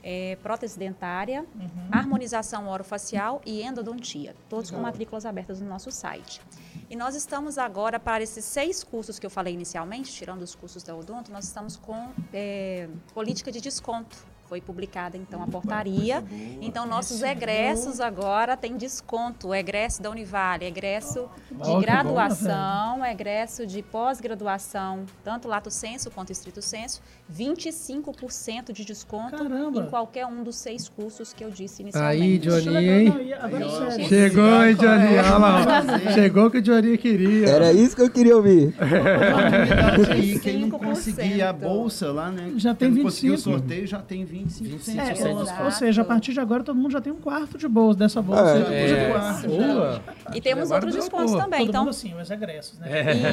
[0.04, 1.70] eh, prótese dentária, Uhum.
[1.92, 6.42] harmonização orofacial e endodontia, todos com matrículas abertas no nosso site.
[6.90, 10.82] E nós estamos agora, para esses seis cursos que eu falei inicialmente, tirando os cursos
[10.82, 14.33] da Odonto, nós estamos com eh, política de desconto.
[14.53, 16.24] Foi publicada, então, a portaria.
[16.62, 19.48] Então, nossos egressos agora têm desconto.
[19.48, 25.72] O egresso da Univale, egresso de Ó, que bom, graduação, egresso de pós-graduação, tanto lato
[25.72, 27.01] senso quanto estrito senso,
[27.36, 29.79] 25% de desconto Caramba.
[29.79, 32.22] em qualquer um dos seis cursos que eu disse inicialmente.
[32.22, 34.07] Aí, é Johnny, hein?
[34.07, 35.17] Chegou, hein, Johnny?
[35.17, 36.13] Olha lá.
[36.13, 37.50] Chegou o que o Johnny queria.
[37.50, 38.75] Era isso que eu queria ouvir.
[40.12, 40.83] Aí, quem não 25%.
[40.83, 42.53] conseguir a bolsa lá, né?
[42.57, 43.57] Já tem quem não conseguiu o 25.
[43.57, 44.97] sorteio, já tem 25%.
[44.97, 45.27] É,
[45.59, 48.00] ou, ou seja, a partir de agora todo mundo já tem um quarto de bolsa
[48.00, 48.41] dessa bolsa.
[48.41, 48.63] É.
[48.63, 50.03] um É, quarto, boa.
[50.33, 51.43] E temos Levaram outros descontos boa.
[51.43, 51.59] também.
[51.62, 52.89] Todo Então, mundo assim, os egressos, né?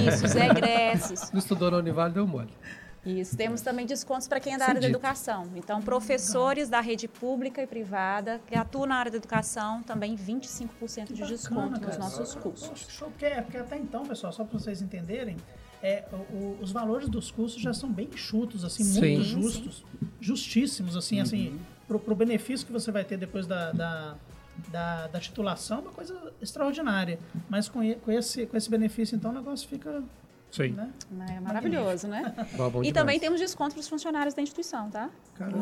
[0.08, 1.30] isso, os egressos.
[1.32, 2.50] Não estudou na Univale, deu mole.
[3.04, 5.46] Isso, temos também descontos para quem é da área da educação.
[5.56, 11.10] Então, professores da rede pública e privada que atuam na área da educação, também 25%
[11.14, 12.86] de desconto nos nossos cursos.
[12.90, 15.38] show, porque, é, porque até então, pessoal, só para vocês entenderem,
[15.82, 19.00] é, o- o- os valores dos cursos já são bem enxutos, assim, Sim.
[19.00, 19.84] muito Sim, justos,
[20.20, 21.58] justíssimos, assim, assim,
[21.88, 24.14] pro, pro benefício que você vai ter depois da, da,
[24.68, 27.18] da, da titulação, é uma coisa extraordinária.
[27.49, 30.02] Mas com, e- com, esse, com esse benefício, então, o negócio fica,
[30.50, 30.70] Sim.
[30.72, 30.90] né?
[31.30, 32.34] É maravilhoso, né?
[32.56, 35.08] Bom, bom E também temos desconto para os funcionários da instituição, tá?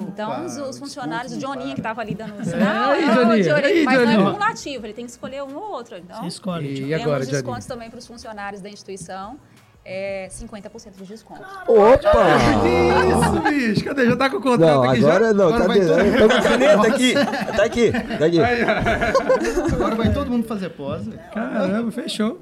[0.09, 3.85] Então, Opa, os, os funcionários, o Joninho que estava ali dando os É, Johnny, aí,
[3.85, 5.97] mas não é cumulativo, ele tem que escolher um ou outro.
[5.97, 6.71] Então, Você escolhe.
[6.71, 9.39] E tipo, agora, temos descontos também para os funcionários da instituição,
[9.91, 11.41] é 50% de desconto.
[11.67, 12.27] Opa!
[13.09, 13.85] Isso, bicho.
[13.85, 14.07] Cadê?
[14.07, 16.19] Já tá com o contrato Não, aqui agora não, Agora cadê?
[16.19, 17.15] tô com a caneta aqui.
[17.15, 18.39] Tá aqui, tá aqui.
[19.73, 21.13] Agora vai todo mundo fazer já?
[21.33, 22.39] Caramba, fechou.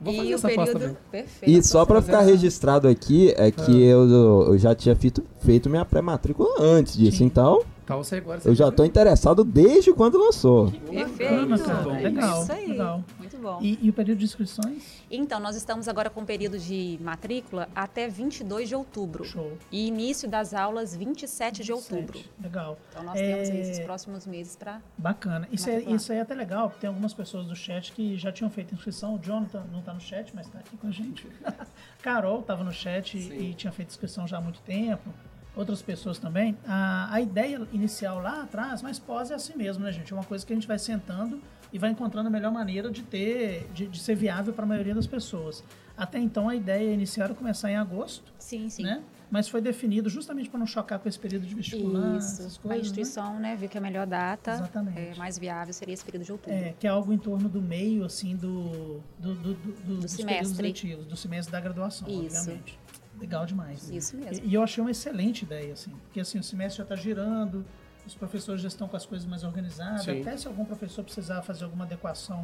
[0.00, 0.96] Vou fazer e o essa período também.
[1.10, 1.58] perfeito.
[1.58, 4.08] E só pra ficar registrado aqui, é que eu,
[4.48, 8.40] eu já tinha feito, feito minha pré-matrícula antes disso, então Então você agora...
[8.40, 10.72] você eu já tô interessado desde quando lançou.
[10.72, 11.46] Perfeito.
[11.46, 12.00] Bacana, cara.
[12.00, 12.66] Legal, Isso aí.
[12.66, 13.04] legal.
[13.16, 13.60] Muito bom.
[13.62, 15.04] E, e o período de inscrições?
[15.08, 19.24] Então, nós estamos agora com o período de matrícula até 22 de outubro.
[19.24, 19.56] Show.
[19.70, 22.18] E início das aulas 27 de outubro.
[22.42, 22.76] Legal.
[22.90, 24.82] Então, nós É, temos aí esses próximos meses para...
[24.98, 25.48] Bacana.
[25.52, 28.32] Isso, é, isso aí é até legal, porque tem algumas pessoas do chat que já
[28.32, 29.14] tinham feito inscrição.
[29.14, 31.24] O Jonathan não tá no chat, mas tá aqui com a gente.
[32.02, 35.08] Carol tava no chat e, e tinha feito inscrição já há muito tempo.
[35.56, 36.56] Outras pessoas também.
[36.68, 40.12] A, a ideia inicial lá atrás, mas pós é assim mesmo, né, gente?
[40.12, 41.40] É uma coisa que a gente vai sentando
[41.72, 44.94] e vai encontrando a melhor maneira de ter, de, de ser viável para a maioria
[44.94, 45.64] das pessoas.
[45.96, 48.82] Até então a ideia inicial era começar em agosto, Sim, sim.
[48.82, 49.02] né?
[49.28, 52.60] Mas foi definido justamente para não chocar com esse período de vestibular, essas Isso.
[52.60, 52.64] coisas.
[52.64, 52.78] a né?
[52.78, 54.98] instituição, né, viu que a melhor data Exatamente.
[55.00, 56.56] é, mais viável seria esse período de outubro.
[56.56, 60.12] É, que é algo em torno do meio, assim, do, do, do, do- do- dos
[60.12, 60.62] semestre.
[60.62, 62.36] letivos, do semestre da graduação, Isso.
[62.38, 62.78] obviamente.
[63.18, 63.88] Legal demais.
[63.90, 64.44] Isso mesmo.
[64.44, 67.64] E, e eu achei uma excelente ideia, assim, porque assim, o semestre já está girando,
[68.06, 70.20] os professores já estão com as coisas mais organizadas, Sim.
[70.20, 72.42] até se algum professor precisar fazer alguma adequação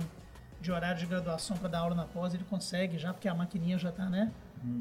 [0.60, 3.78] de horário de graduação para dar aula na pós, ele consegue já, porque a maquininha
[3.78, 4.32] já está, né,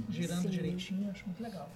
[0.10, 0.50] girando Sim.
[0.50, 1.70] direitinho, acho muito legal.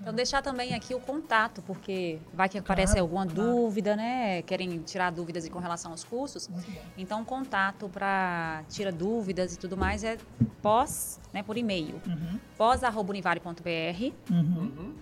[0.00, 3.50] Então, deixar também aqui o contato, porque vai que aparece Claro, alguma claro.
[3.50, 4.42] dúvida, né?
[4.42, 6.48] Querem tirar dúvidas com relação aos cursos.
[6.96, 10.16] Então, o contato para tirar dúvidas e tudo mais é
[10.62, 14.94] pós, né, por e-mail, Uhum, pós.univale.br uhum.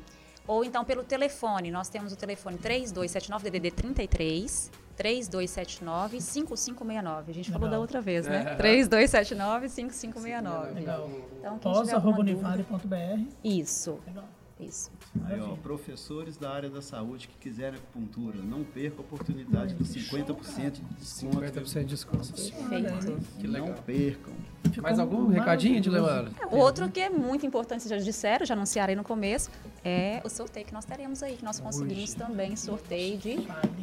[0.46, 1.70] ou então pelo telefone.
[1.70, 7.24] Nós temos o telefone 3279-DDD 33, 3279-5569.
[7.28, 8.57] A gente falou da outra vez, né?
[8.59, 8.62] É.
[8.62, 10.74] 3279-5569.
[10.74, 11.09] Legal.
[11.38, 13.22] Então, pós.univale.br.
[13.44, 14.24] Isso, Legal.
[14.61, 14.90] Isso.
[15.25, 19.88] Aí, ó, professores da área da saúde que quiserem acupuntura, não perca a oportunidade dos
[19.88, 21.40] 50% de desconto.
[21.40, 22.33] 50% de desconto.
[22.33, 23.49] Perfeito.
[23.49, 24.33] Não percam.
[24.64, 26.35] Ficou Mais algum recadinho de maravilhoso.
[26.37, 26.55] Lemara?
[26.55, 29.51] O outro que é muito importante, vocês já disseram, já anunciarei no começo,
[29.85, 33.38] é o sorteio que nós teremos aí, que nós conseguimos também sorteio de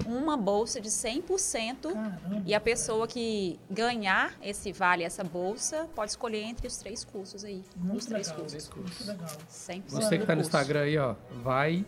[0.06, 1.94] uma bolsa de 100%.
[1.94, 2.44] Caramba.
[2.46, 7.44] E a pessoa que ganhar esse vale, essa bolsa, pode escolher entre os três cursos
[7.44, 7.64] aí.
[7.76, 8.42] Muito os três legal.
[8.42, 8.70] cursos.
[8.70, 9.38] Muito legal.
[9.50, 10.52] 100% Você que tá no curso.
[10.66, 11.86] Instagram aí, ó, vai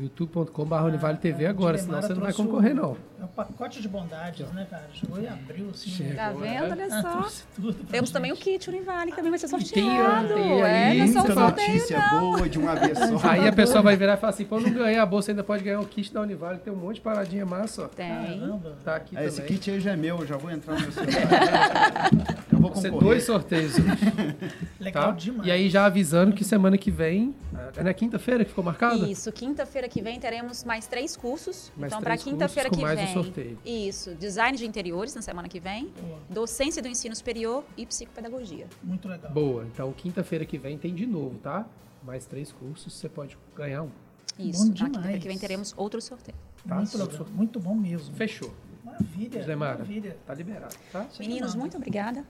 [0.00, 2.96] youtube.com.br Univale TV agora, senão você não vai concorrer, não.
[3.20, 4.84] É um pacote de bondades, né, cara?
[4.92, 5.90] Chegou e abriu, assim.
[5.90, 6.12] Chegou.
[6.12, 6.16] né?
[6.16, 6.70] Tá vendo?
[6.70, 7.40] Olha Ah, só.
[7.60, 10.34] pra Temos também o kit Univale, que também vai ser tem, sorteado.
[10.34, 12.20] tem é, aí não é só notícia não.
[12.32, 13.18] boa de uma vez só.
[13.28, 15.42] Aí a pessoa vai virar e falar assim, pô, eu não ganhei a bolsa, ainda
[15.42, 17.88] pode ganhar o kit da Univale, tem um monte de paradinha massa, ó.
[17.88, 18.08] Tem.
[18.08, 18.78] Caramba.
[18.84, 22.10] Tá aqui Ah, esse kit aí já é meu, já vou entrar no meu celular.
[22.52, 23.08] eu vou Vão ser concorrer.
[23.14, 24.36] dois sorteios hoje,
[24.78, 25.10] Legal tá?
[25.10, 25.48] demais.
[25.48, 27.34] E aí já avisando que semana que vem,
[27.76, 29.06] é na quinta-feira que ficou marcado?
[29.06, 31.72] Isso, quinta-feira que vem teremos mais três cursos.
[31.76, 33.14] Mais então, para quinta-feira que com mais um vem.
[33.14, 33.58] sorteio.
[33.64, 36.18] Isso, design de interiores na semana que vem, Boa.
[36.28, 38.66] docência do ensino superior e psicopedagogia.
[38.82, 39.30] Muito legal.
[39.32, 41.66] Boa, então quinta-feira que vem tem de novo, tá?
[42.02, 43.90] Mais três cursos, você pode ganhar um.
[44.38, 45.22] Isso, Bom na quinta-feira demais.
[45.22, 46.38] que vem teremos outro sorteio.
[46.66, 46.76] Tá?
[46.76, 47.26] Muito legal.
[47.32, 48.14] Muito bom mesmo.
[48.14, 48.54] Fechou.
[48.84, 49.42] Maravilha.
[49.44, 49.72] Demara.
[49.78, 50.16] Maravilha.
[50.26, 51.06] Tá liberado, tá?
[51.18, 52.24] Meninos, muito obrigada.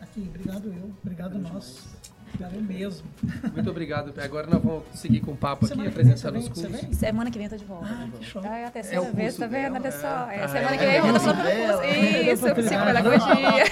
[0.00, 0.92] Aqui, obrigado eu.
[1.02, 1.82] Obrigado nós.
[2.40, 3.06] Eu mesmo.
[3.52, 4.12] Muito obrigado.
[4.20, 6.80] Agora nós vamos seguir com o papo aqui, Semana você apresentando os cursos.
[6.80, 6.92] vem?
[6.92, 7.86] Semana que vem eu tô de volta.
[7.88, 8.42] Ah, que show.
[8.44, 9.72] Ah, é a É terceira o vez, tá vendo?
[9.74, 10.30] dela, Olha só.
[10.30, 10.78] É, Ah, semana é.
[10.78, 11.84] que vem eu É o tô curso curso.
[12.30, 13.64] Isso, psicopedagogia.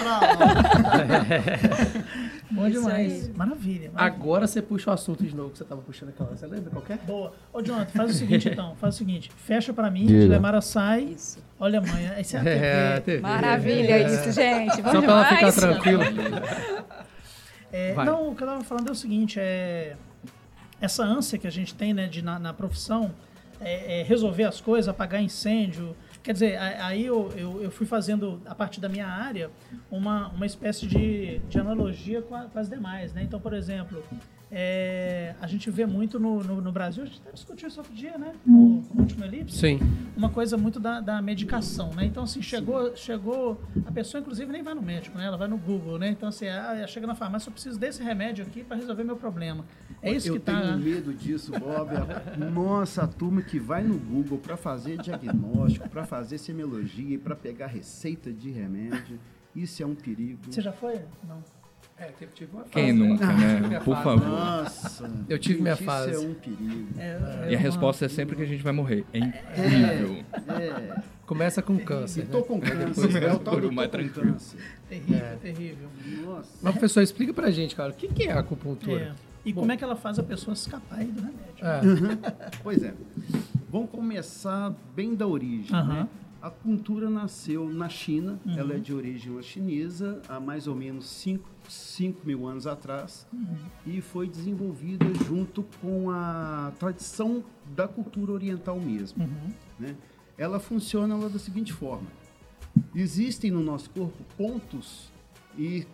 [2.51, 3.13] Bom Isso demais.
[3.25, 3.33] aí.
[3.35, 3.35] Maravilha.
[3.35, 3.91] maravilha.
[3.95, 6.37] Agora você puxa o assunto de novo que você tava puxando aquela hora.
[6.39, 6.97] Você lembra qual que é?
[6.99, 7.33] Boa.
[7.53, 8.75] Ô, Jonathan, faz o seguinte então.
[8.81, 9.31] Faz o seguinte.
[9.37, 10.05] Fecha pra mim.
[10.07, 11.01] Dilemara sai.
[11.17, 11.39] Isso.
[11.59, 12.11] Olha, mãe.
[12.19, 12.57] Esse é a TV.
[12.65, 13.21] É, a TV.
[13.21, 14.83] Maravilha isso, gente.
[14.83, 15.55] Bom Só pra ela ficar demais.
[15.57, 16.05] tranquila.
[17.73, 19.97] É, não, o que eu estava falando é o seguinte, é
[20.81, 23.13] essa ânsia que a gente tem né, de, na, na profissão
[23.61, 25.97] é, é resolver as coisas, apagar incêndio.
[26.23, 29.51] Quer dizer, aí eu, eu, eu fui fazendo, a partir da minha área,
[29.91, 33.13] uma, uma espécie de, de analogia com, a- com as demais.
[33.13, 33.23] Né?
[33.23, 34.03] Então, por exemplo,
[34.55, 37.95] é, a gente vê muito no, no, no Brasil, a gente até discutiu isso outro
[37.95, 38.35] dia, né?
[38.45, 39.79] No, no último elipse Sim.
[40.15, 42.05] uma coisa muito da, da medicação, né?
[42.05, 45.25] Então, assim, chegou, chegou, a pessoa, inclusive, nem vai no médico, né?
[45.25, 46.11] Ela vai no Google, né?
[46.11, 49.65] Então, assim, ah, chega na farmácia, eu preciso desse remédio aqui para resolver meu problema.
[50.03, 50.61] É isso eu que tá...
[50.61, 51.91] tenho medo disso, Bob.
[52.53, 57.35] Nossa, a turma que vai no Google para fazer diagnóstico, para fazer semiologia e para
[57.35, 59.19] pegar receita de remédio,
[59.57, 60.53] isso é um perigo.
[60.53, 61.01] Você já foi?
[61.27, 61.43] Não.
[62.03, 63.07] É, teve, tive uma fase, Quem né?
[63.09, 63.81] nunca, né?
[63.81, 64.05] Por fase.
[64.05, 64.29] favor.
[64.29, 66.15] Nossa, Eu tive minha Isso fase.
[66.15, 66.89] é um perigo.
[66.99, 69.05] É, E a resposta é sempre que a gente vai morrer.
[69.13, 70.25] É incrível.
[70.49, 72.25] É, Começa com câncer.
[72.25, 72.45] e tô Né?
[72.45, 72.87] com câncer.
[73.09, 74.33] depois É o tal do com tranquilo.
[74.33, 74.59] câncer.
[74.89, 75.89] terrível, terrível.
[76.27, 76.51] Nossa.
[76.61, 79.01] Mas, professor, explica pra gente, cara, o que que é a acupuntura?
[79.01, 79.13] É.
[79.45, 81.41] E como é que ela faz a pessoa escapar aí do remédio?
[81.63, 82.51] É.
[82.63, 82.93] Pois é.
[83.71, 85.75] Vamos começar bem da origem.
[85.75, 85.95] Aham.
[86.03, 86.09] Né?
[86.43, 91.07] A acupuntura nasceu na China, ela é de origem chinesa, há mais ou menos
[91.69, 93.29] 5 mil anos atrás,
[93.87, 97.45] e foi desenvolvida junto com a tradição
[97.77, 99.23] da cultura oriental mesmo.
[99.23, 99.53] Uhum.
[99.79, 99.97] né?
[100.37, 102.09] Ela funciona lá da seguinte forma:
[102.93, 105.13] existem no nosso corpo pontos
[105.57, 105.87] e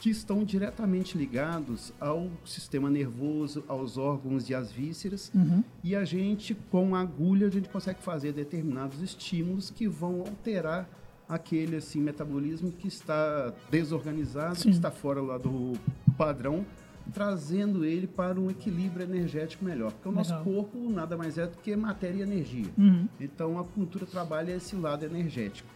[0.00, 5.62] que estão diretamente ligados ao sistema nervoso, aos órgãos e às vísceras, Uhum.
[5.84, 10.88] e a gente com a agulha a gente consegue fazer determinados estímulos que vão alterar
[11.28, 14.70] aquele assim metabolismo que está desorganizado, Sim.
[14.70, 15.74] que está fora lá do
[16.16, 16.64] padrão,
[17.12, 19.92] trazendo ele para um equilíbrio energético melhor.
[19.92, 20.44] Porque o nosso Legal.
[20.44, 22.66] corpo nada mais é do que matéria e energia.
[22.78, 23.06] Uhum.
[23.20, 25.68] Então a acupuntura trabalha esse lado energético.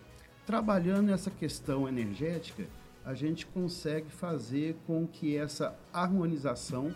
[0.47, 2.65] Trabalhando essa questão energética,
[3.05, 6.95] a gente consegue fazer com que essa harmonização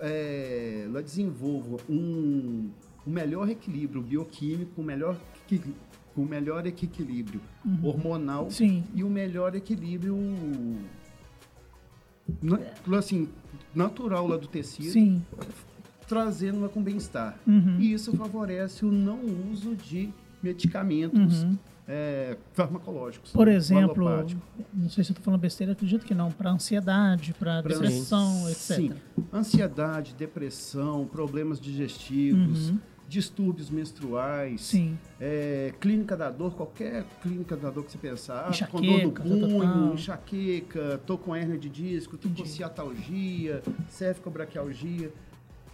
[0.00, 2.70] eh, ela desenvolva um,
[3.06, 5.16] um melhor equilíbrio bioquímico, um melhor,
[6.16, 7.40] um melhor equilíbrio
[7.82, 8.84] hormonal Sim.
[8.94, 10.16] e um melhor equilíbrio
[12.96, 13.28] assim,
[13.74, 15.24] natural lá do tecido Sim.
[16.06, 17.38] trazendo-a com bem-estar.
[17.46, 17.80] Uhum.
[17.80, 21.58] E isso favorece o não uso de medicamentos Uhum.
[21.92, 23.32] É, farmacológicos.
[23.32, 24.08] Por exemplo,
[24.72, 28.76] não sei se eu tô falando besteira, acredito que não, para ansiedade, para depressão, etc.
[28.76, 28.92] Sim,
[29.32, 32.72] ansiedade, depressão, problemas digestivos,
[33.08, 34.96] distúrbios menstruais, Sim.
[35.20, 39.02] é, clínica da dor, qualquer clínica da dor que você pensar, ah, tô com dor
[39.02, 45.12] no Enxaqueca, tal, tal, punho, enxaqueca, tô com hernia de disco, tô com ciatalgia, cervicobraquialgia.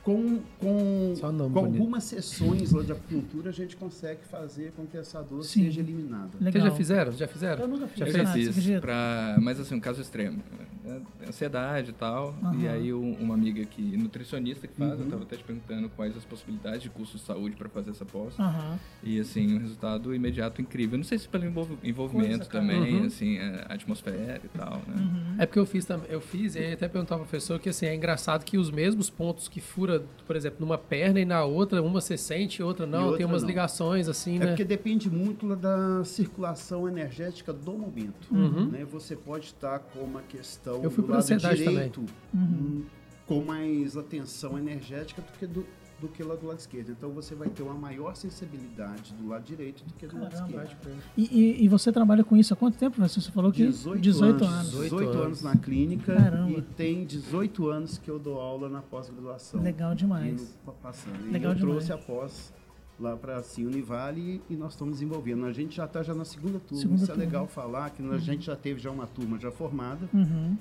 [0.07, 4.97] Com, com, nome com algumas sessões lá de acupuntura, a gente consegue fazer com que
[4.97, 5.65] essa dor Sim.
[5.65, 6.29] seja eliminada.
[6.39, 6.69] Vocês Legal.
[6.69, 7.13] já fizeram?
[7.13, 7.63] Já fizeram?
[7.63, 7.99] Eu nunca fiz.
[7.99, 10.41] Já Eu já Ah, fiz, pra, mas assim, um caso extremo.
[10.87, 12.33] É, Ansiedade e tal.
[12.41, 12.71] E Aham.
[12.71, 15.07] aí um- uma amiga que, nutricionista que faz, Uhum.
[15.07, 18.05] eu tava até te perguntando quais as possibilidades de custo de saúde para fazer essa
[18.05, 18.39] pós.
[18.39, 18.79] Aham.
[19.03, 20.97] E assim, um resultado imediato incrível.
[20.97, 23.07] Não sei se pelo envolv- envolvimento Coisa, também, Uhum.
[23.07, 24.95] assim, a atmosfera e tal, né?
[24.97, 25.35] Uhum.
[25.41, 27.87] É porque eu fiz também, eu fiz, e aí até perguntar ao professor que assim,
[27.87, 29.96] é engraçado que os mesmos pontos que fura,
[30.27, 33.43] por exemplo, numa perna e na outra, uma você sente, outra não, outra tem umas
[33.43, 33.49] não.
[33.49, 34.47] ligações assim, É né?
[34.49, 38.29] porque depende muito da circulação energética do momento.
[38.33, 38.67] Uhum.
[38.71, 38.85] né?
[38.91, 42.01] Você pode estar com uma questão Eu fui do lado direito
[42.33, 42.41] Uhum.
[42.41, 42.83] hum,
[43.27, 45.67] com mais atenção energética do que do
[46.01, 46.91] do que lá do lado esquerdo.
[46.91, 50.65] Então você vai ter uma maior sensibilidade do lado direito do que do lado Caramba.
[50.65, 51.03] esquerdo.
[51.17, 52.97] E, e- e você trabalha com isso há quanto tempo?
[53.01, 54.71] Você Você falou que 18, anos.
[54.71, 55.43] 18 18 anos.
[55.43, 56.51] na clínica Caramba.
[56.51, 59.63] e tem 18 anos que eu dou aula na pós-graduação.
[59.63, 60.59] Legal demais.
[60.83, 61.31] Passando.
[61.33, 61.87] Legal e eu demais.
[61.87, 62.53] trouxe a pós
[63.01, 65.45] lá para a Univale e nós estamos desenvolvendo.
[65.47, 66.81] A gente já está já na segunda turma.
[66.83, 67.23] Segunda Isso turma.
[67.23, 70.09] é legal falar que a gente já teve já uma turma já formada.
[70.13, 70.57] Uhum.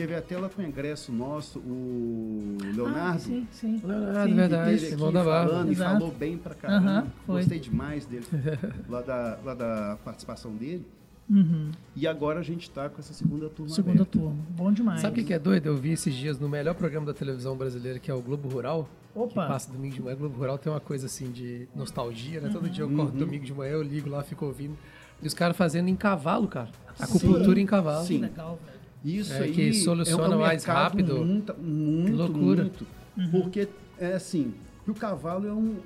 [0.00, 3.16] Te- te- Teve até lá com o ingresso nosso, o Leonardo.
[3.16, 3.80] Ah, sim, sim.
[3.84, 4.34] Leonardo, Sim.
[4.36, 4.70] verdade.
[4.80, 5.48] Teve Irmão aqui Barra.
[5.48, 5.92] falando e Exato.
[5.98, 7.06] falou bem pra caramba.
[7.26, 8.24] Gostei demais dele,
[8.88, 10.86] lá da, lá da participação dele.
[11.28, 11.70] Uhum.
[11.94, 14.18] E agora a gente está com essa segunda turma Segunda aberta.
[14.18, 14.36] turma.
[14.50, 15.00] Bom demais.
[15.00, 15.66] Sabe o que, que é doido?
[15.66, 18.88] Eu vi esses dias no melhor programa da televisão brasileira, que é o Globo Rural.
[19.12, 19.46] Que Opa!
[19.46, 20.16] passa domingo de manhã.
[20.16, 22.48] Globo Rural tem uma coisa assim de nostalgia, né?
[22.52, 22.96] Todo dia eu Uhum.
[22.96, 24.76] corto domingo de manhã, eu ligo lá, fico ouvindo.
[25.22, 26.68] E os caras fazendo em cavalo, cara.
[26.98, 28.04] Acupuntura em cavalo.
[28.06, 28.18] Sim.
[28.22, 28.79] Legal, velho.
[29.04, 31.24] Isso É, aí que soluciona é um mais rápido.
[31.24, 32.62] Muito, muito, Loucura.
[32.62, 32.86] muito.
[33.30, 35.76] Porque, é assim, que o cavalo é um,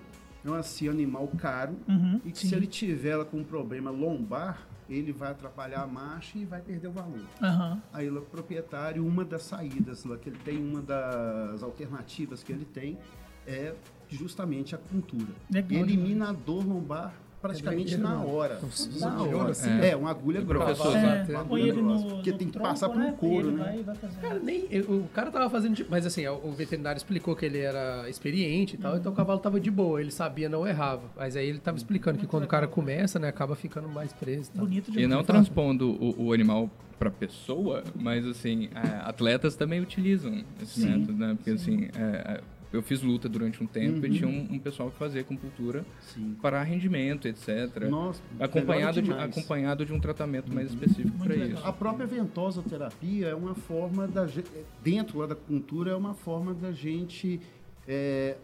[0.45, 2.49] é um assim, animal caro Uhum, e que sim.
[2.49, 6.61] se ele tiver lá com um problema lombar, ele vai atrapalhar a marcha e vai
[6.61, 7.25] perder o valor.
[7.43, 7.81] Aham.
[7.93, 12.65] Aí o proprietário, uma das saídas lá que ele tem, uma das alternativas que ele
[12.67, 12.99] tem
[13.47, 13.75] é
[14.09, 15.33] justamente a cultura.
[15.51, 17.15] Legal Elimina a dor lombar
[17.49, 18.59] praticamente É na hora.
[18.59, 18.71] Então,
[19.11, 19.51] Na de ouro, hora.
[19.51, 20.89] assim, É, uma agulha grossa.
[20.89, 22.95] Uma É, põe agulha grossa, Porque no tem que passar né?
[22.95, 23.85] pelo couro, né?
[24.21, 25.75] Cara, nem, o cara tava fazendo.
[25.75, 29.39] de- Mas assim, o veterinário explicou que ele era experiente e tal, então o cavalo
[29.41, 31.03] tava de boa, ele sabia, não errava.
[31.17, 34.51] Mas aí ele tava explicando que quando o cara começa, né, acaba ficando mais preso.
[34.53, 34.67] e tal.
[34.67, 35.11] Bonito E demais.
[35.11, 38.71] não transpondo o, o animal para pessoa, mas assim,
[39.05, 41.35] atletas também utilizam esse Sim, método, né?
[41.35, 42.41] Porque assim, é, é,
[42.77, 44.15] eu fiz luta durante um tempo e Uhum.
[44.15, 46.37] tinha um, um pessoal que fazia acupuntura Sim.
[46.41, 47.89] para rendimento, etc.
[47.89, 51.65] Nossa, acompanhado, de, acompanhado de um tratamento mais específico para isso.
[51.65, 54.51] A própria ventosoterapia é uma forma da gente,
[54.83, 57.41] dentro lá da cultura, é uma forma da gente
[57.87, 58.37] é,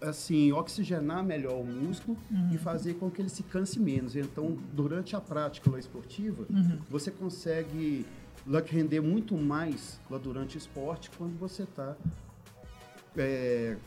[0.00, 2.16] assim, oxigenar melhor o músculo
[2.52, 4.16] e fazer com que ele se canse menos.
[4.16, 6.44] Então, durante a prática lá esportiva,
[6.90, 8.04] você consegue
[8.46, 11.96] lá, render muito mais lá durante o esporte quando você está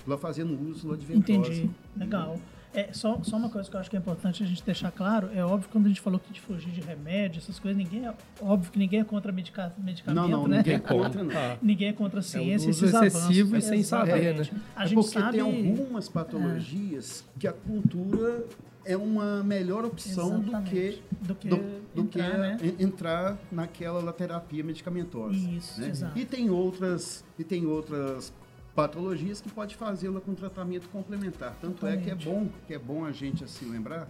[0.08, 1.52] lá fazendo uso lá de ventosa.
[1.52, 1.70] Entendi.
[1.98, 2.40] Legal.
[2.74, 5.30] É, só, só uma coisa que eu acho que é importante a gente deixar claro,
[5.34, 8.06] é óbvio que quando a gente falou que de fugir de remédio, essas coisas, ninguém
[8.06, 10.58] é, óbvio que ninguém é contra medica, medicamento, Não, não, né?
[10.58, 11.32] ninguém é contra, não.
[11.38, 13.66] Ah, Ninguém é contra a ciência, uso esses excessivo avanços.
[13.66, 14.46] e sem saber, né?
[14.76, 15.32] A É gente porque sabe...
[15.32, 18.46] tem algumas patologias que a cultura
[18.84, 21.02] é uma melhor opção do que.
[21.22, 21.56] Do que do,
[21.96, 22.58] do entrar, que né?
[22.62, 25.34] en- entrar naquela terapia medicamentosa.
[25.34, 25.88] Isso, né?
[25.90, 26.20] exato.
[26.20, 28.34] E tem outras e tem outras
[28.76, 31.56] patologias que pode fazê-la com tratamento complementar.
[31.62, 32.50] Tanto é que é Totalmente.
[32.50, 34.08] bom que é bom a gente assim lembrar,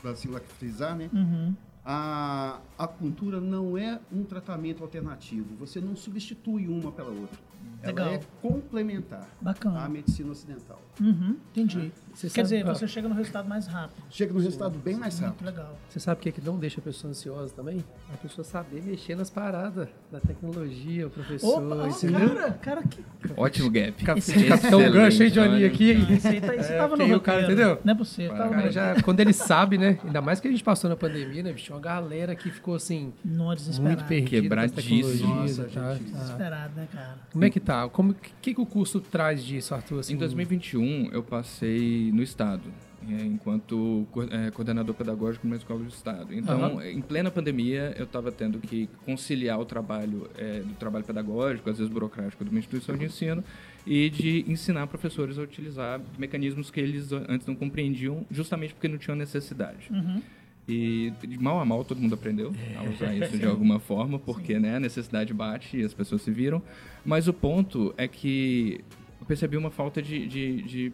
[0.00, 1.10] para assim lá frisar, né?
[1.12, 1.54] Uhum.
[1.84, 5.54] A acupuntura não é um tratamento alternativo.
[5.56, 7.38] Você não substitui uma pela outra.
[7.84, 8.06] Legal.
[8.06, 9.84] Ela é complementar Bacana.
[9.84, 10.80] à medicina ocidental.
[11.00, 11.92] Uhum, entendi.
[12.14, 12.74] Você Quer sabe- dizer, ah.
[12.74, 14.02] você chega no resultado mais rápido.
[14.08, 15.46] Chega no resultado bem mais Muito rápido.
[15.46, 15.78] legal.
[15.88, 17.84] Você sabe o que, é que não deixa a pessoa ansiosa também?
[18.12, 21.60] A pessoa saber mexer nas paradas da tecnologia, o professor.
[21.62, 22.34] Opa, ensinando.
[22.36, 23.04] cara, cara, que...
[23.36, 24.02] Ótimo gap.
[24.04, 25.90] Capitão Gancho, hein, Johnny, aqui.
[26.14, 27.20] Isso aí, tá, isso É, tava no roteiro.
[27.20, 27.78] cara, entendeu?
[27.84, 28.32] Não é possível.
[28.32, 29.98] O Tava no cara já, quando ele sabe, né?
[30.04, 31.72] Ainda mais que a gente passou na pandemia, né, bicho?
[31.72, 33.46] Uma galera que ficou assim, Não
[33.80, 35.34] muito perdida Quebradíssimo.
[35.34, 35.94] Nossa, Ah.
[36.00, 37.18] Desesperado, né, cara?
[37.32, 37.88] Como é que tá?
[37.88, 40.00] Como que, que, o curso traz disso, Arthur?
[40.00, 42.64] Assim, Em 2021, eu passei no Estado,
[43.08, 46.34] eh, enquanto eh, coordenador pedagógico numa escola do Estado.
[46.34, 46.84] Então, Aham.
[46.84, 51.78] em plena pandemia, eu estava tendo que conciliar o trabalho eh, do trabalho pedagógico, às
[51.78, 53.44] vezes burocrático, de uma instituição de ensino,
[53.86, 58.98] e de ensinar professores a utilizar mecanismos que eles antes não compreendiam, justamente porque não
[58.98, 59.92] tinham necessidade.
[59.92, 60.20] Uhum.
[60.66, 64.58] E de mal a mal todo mundo aprendeu a usar isso de alguma forma, porque
[64.58, 66.62] né, a necessidade bate e as pessoas se viram.
[67.04, 68.80] Mas o ponto é que
[69.20, 70.92] eu percebi uma falta de, de, de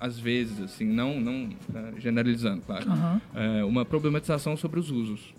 [0.00, 3.20] às vezes, assim, não, não eh, generalizando, claro, Aham.
[3.34, 5.34] eh, uma problematização sobre os usos.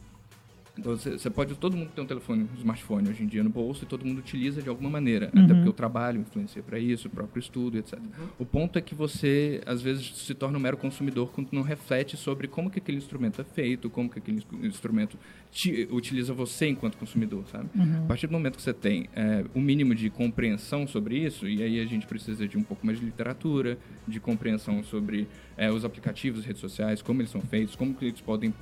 [0.81, 3.51] Então, você você pode, todo mundo tem um telefone, um smartphone hoje em dia no
[3.51, 7.07] bolso e todo mundo utiliza de alguma maneira, até porque o trabalho influencia para isso,
[7.07, 7.99] o próprio estudo, etc.
[8.39, 12.17] O ponto é que você, às vezes, se torna um mero consumidor quando não reflete
[12.17, 15.17] sobre como que aquele instrumento é feito, como que aquele instru- instrumento
[15.51, 17.69] te, utiliza você enquanto consumidor, sabe?
[18.03, 21.61] A partir do momento que você tem é, um mínimo de compreensão sobre isso, e
[21.61, 25.83] aí a gente precisa de um pouco mais de literatura, de compreensão sobre é, os
[25.83, 28.53] aplicativos, redes sociais, como eles são feitos, como que eles podem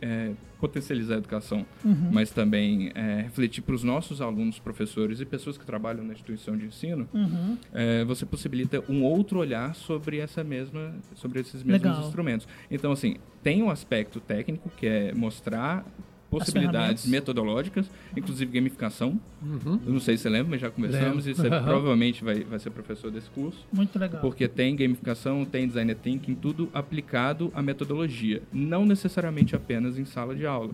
[0.00, 1.64] é, potencializar a educação,
[2.10, 6.56] mas também é, refletir para os nossos alunos, professores e pessoas que trabalham na instituição
[6.56, 7.58] de ensino, Uhum.
[7.74, 12.04] é, você possibilita um outro olhar sobre essa mesma, sobre esses mesmos Legal.
[12.06, 12.48] instrumentos.
[12.70, 15.84] Então, assim, tem um aspecto técnico que é mostrar
[16.30, 19.20] possibilidades metodológicas, inclusive gamificação.
[19.42, 19.80] Uhum.
[19.86, 21.30] Eu não sei se você lembra, mas já conversamos Lembro.
[21.30, 23.66] e você provavelmente vai, vai ser professor desse curso.
[23.72, 24.20] Muito legal.
[24.20, 30.34] Porque tem gamificação, tem design thinking, tudo aplicado à metodologia, não necessariamente apenas em sala
[30.34, 30.72] de aula.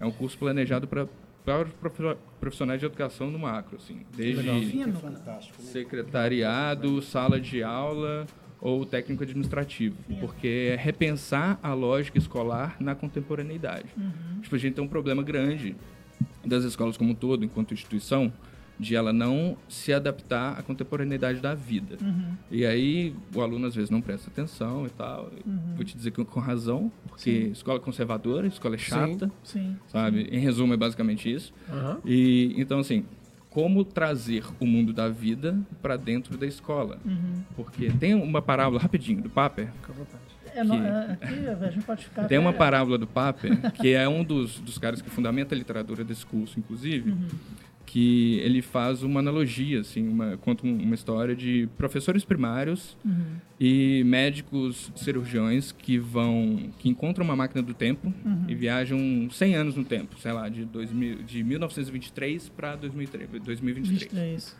[0.00, 1.06] É um curso planejado para
[1.44, 1.66] para
[2.40, 4.42] profissionais de educação no macro, assim, desde.
[4.92, 5.62] Fantástico.
[5.62, 5.68] né?
[5.68, 8.26] secretariado, sala de aula
[8.60, 13.88] ou técnico administrativo, porque é repensar a lógica escolar na contemporaneidade.
[14.42, 15.76] Tipo, a gente tem um problema grande
[16.44, 18.32] das escolas como um todo, enquanto instituição,
[18.78, 21.96] de ela não se adaptar à contemporaneidade da vida.
[22.50, 25.30] E aí o aluno às vezes não presta atenção e tal.
[25.76, 29.76] Vou te dizer que com razão, porque escola é conservadora, escola é chata, Sim.
[29.86, 30.22] sabe?
[30.30, 31.52] Em resumo é basicamente isso.
[31.70, 31.98] Aham.
[32.04, 33.04] E então assim,
[33.54, 36.98] como trazer o mundo da vida para dentro da escola?
[37.54, 39.68] Porque tem uma parábola rapidinho do Paper.
[39.72, 40.24] Fica à vontade.
[40.56, 42.24] É, Que- é, aqui a gente pode ficar.
[42.26, 46.02] Tem uma parábola do Paper que é um dos, dos caras que fundamenta a literatura
[46.04, 47.14] desse curso, inclusive,
[47.86, 52.96] que ele faz uma analogia, assim, uma, conta um- uma história de professores primários
[53.60, 58.12] e médicos cirurgiões que vão que encontram uma máquina do tempo
[58.48, 63.44] e viajam 100 anos no tempo, sei lá, de 2000, de 1923 para 2023.
[64.00, 64.56] 23.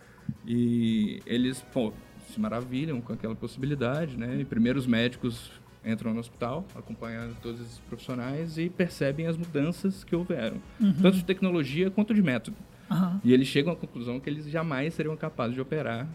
[0.46, 1.92] E eles, pô,
[2.28, 4.38] se maravilham com aquela possibilidade, né?
[4.40, 5.50] E primeiro os médicos
[5.84, 10.56] entram no hospital, acompanhando todos esses profissionais e percebem as mudanças que houveram,
[11.02, 12.56] tanto de tecnologia quanto de método.
[12.90, 13.20] Aham.
[13.24, 16.06] E eles chegam à conclusão que eles jamais seriam capazes de operar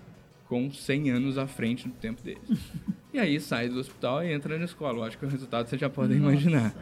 [0.47, 2.41] com 100 anos à frente do tempo deles.
[3.13, 4.99] e aí sai do hospital e entra na escola.
[4.99, 6.73] Eu acho que o resultado vocês já podem imaginar.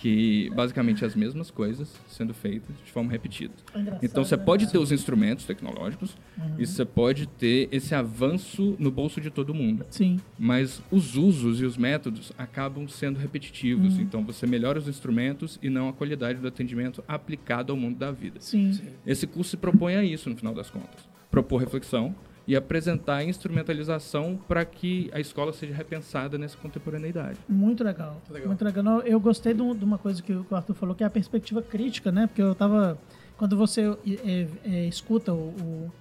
[0.00, 3.54] Que basicamente as mesmas coisas sendo feitas de forma repetida.
[3.74, 6.16] Engraçado, Então você né, pode ter os instrumentos tecnológicos
[6.58, 9.84] e você pode ter esse avanço no bolso de todo mundo.
[9.90, 10.20] Sim.
[10.38, 13.98] Mas os usos e os métodos acabam sendo repetitivos.
[13.98, 18.10] Então você melhora os instrumentos e não a qualidade do atendimento aplicado ao mundo da
[18.10, 18.40] vida.
[18.40, 18.78] Sim.
[19.06, 21.08] Esse curso se propõe a isso, no final das contas.
[21.30, 22.14] Propor reflexão
[22.46, 27.38] e apresentar a instrumentalização para que a escola seja repensada nessa contemporaneidade.
[27.48, 28.20] Muito legal.
[28.30, 28.48] legal.
[28.48, 29.00] Muito legal.
[29.00, 31.60] Eu gostei de um- de uma coisa que o Arthur falou, que é a perspectiva
[31.60, 32.26] crítica, né?
[32.26, 32.96] Porque eu tava.
[33.36, 33.82] Quando você
[34.24, 35.92] é, é, escuta o, o,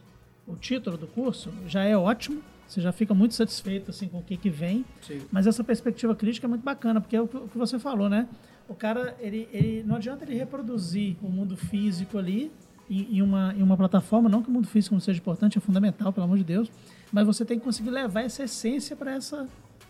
[0.47, 2.41] o título do curso, já é ótimo.
[2.67, 4.85] Você já fica muito satisfeito assim, com o que, que vem.
[5.01, 5.21] Sim.
[5.31, 8.09] Mas essa perspectiva crítica é muito bacana, porque é o que, o que você falou,
[8.09, 8.27] né?
[8.67, 12.51] O cara, ele, ele, não adianta ele reproduzir o mundo físico ali
[12.89, 15.61] em, em uma, em uma plataforma, não que o mundo físico não seja importante, é
[15.61, 16.71] fundamental, pelo amor de Deus,
[17.11, 19.47] mas você tem que conseguir levar essa essência para essa,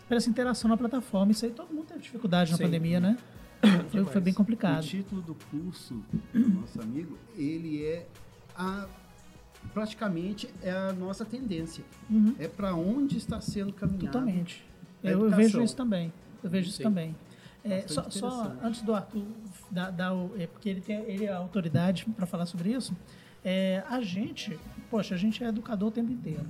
[0.08, 1.32] pra essa interação na plataforma.
[1.32, 2.64] Isso aí todo mundo teve dificuldade na Sim.
[2.64, 3.16] pandemia, né?
[3.90, 4.84] Foi, foi bem O complicado.
[4.84, 8.06] título do curso, do nosso amigo, ele é
[8.56, 8.86] a
[9.74, 11.84] praticamente é a nossa tendência.
[12.08, 12.34] Uhum.
[12.38, 14.06] É para onde está sendo caminhado.
[14.06, 14.64] Totalmente.
[15.02, 16.12] Eu, eu vejo isso também.
[16.42, 16.84] Eu vejo isso Sim.
[16.84, 17.16] também.
[17.64, 19.24] É, só, só antes do Arthur
[19.70, 22.94] dar o, é porque ele tem ele é a autoridade para falar sobre isso.
[23.44, 24.58] É, a gente,
[24.90, 26.46] poxa, a gente é educador o tempo inteiro.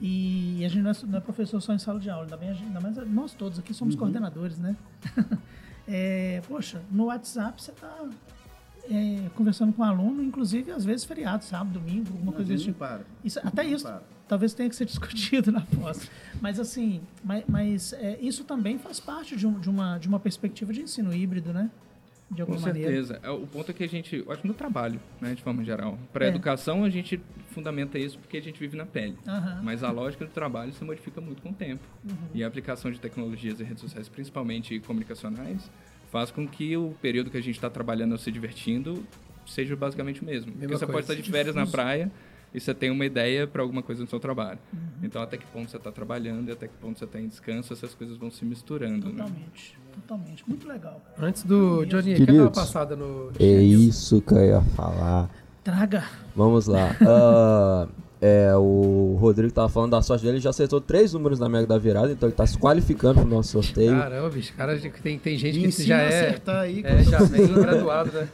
[0.00, 2.50] E a gente não é, não é professor só em sala de aula, ainda, bem
[2.50, 3.74] a gente, ainda mais nós todos aqui Uhum.
[3.78, 4.76] somos coordenadores, né?
[5.86, 7.94] É, poxa, no WhatsApp você está
[9.34, 12.78] conversando com um aluno, inclusive às vezes feriado, sábado, domingo, alguma coisa desse não tipo.
[12.78, 13.02] para.
[13.22, 14.02] Isso, até Não isso para.
[14.28, 16.10] talvez tenha que ser discutido na pós.
[16.40, 20.18] Mas assim, mas, mas, é, isso também faz parte de, um- de uma, de uma
[20.20, 21.70] perspectiva de ensino híbrido, né?
[22.30, 22.88] De Com alguma maneira.
[22.90, 23.20] certeza.
[23.22, 25.98] É, O ponto é que a gente, eu acho no trabalho, né, de forma geral.
[26.12, 26.30] Para a É.
[26.30, 29.16] educação, a gente fundamenta isso porque a gente vive na pele.
[29.26, 29.60] Aham.
[29.62, 31.82] Mas a lógica do trabalho se modifica muito com o tempo.
[32.08, 32.16] Uhum.
[32.34, 35.70] E a aplicação de tecnologias e redes sociais, principalmente comunicacionais,
[36.10, 39.04] faz com que o período que a gente está trabalhando ou se divertindo
[39.46, 40.50] seja basicamente o mesmo.
[40.52, 40.92] Porque você coisa.
[40.92, 42.10] pode estar de férias na praia
[42.54, 44.60] e você tem uma ideia para alguma coisa no seu trabalho.
[44.72, 44.78] Uhum.
[45.02, 47.72] Então, até que ponto você está trabalhando e até que ponto você está em descanso,
[47.72, 49.06] essas coisas vão se misturando.
[49.06, 49.24] Né?
[49.24, 49.78] Totalmente.
[49.92, 50.48] Totalmente.
[50.48, 51.02] Muito legal.
[51.04, 51.28] cara.
[51.28, 55.28] Antes do Johnny, quer dar uma passada no É isso que eu ia falar.
[55.64, 56.04] Traga.
[56.36, 56.94] Vamos lá.
[57.06, 57.88] Ah,
[58.20, 61.66] é, o Rodrigo tava falando da sorte dele, ele já acertou três números na Mega
[61.66, 63.96] da Virada, então ele tá se qualificando pro nosso sorteio.
[63.96, 66.82] Caramba, bicho, cara, tem, tem gente que já é, acertar aí.
[66.84, 68.28] é já vem graduado, né?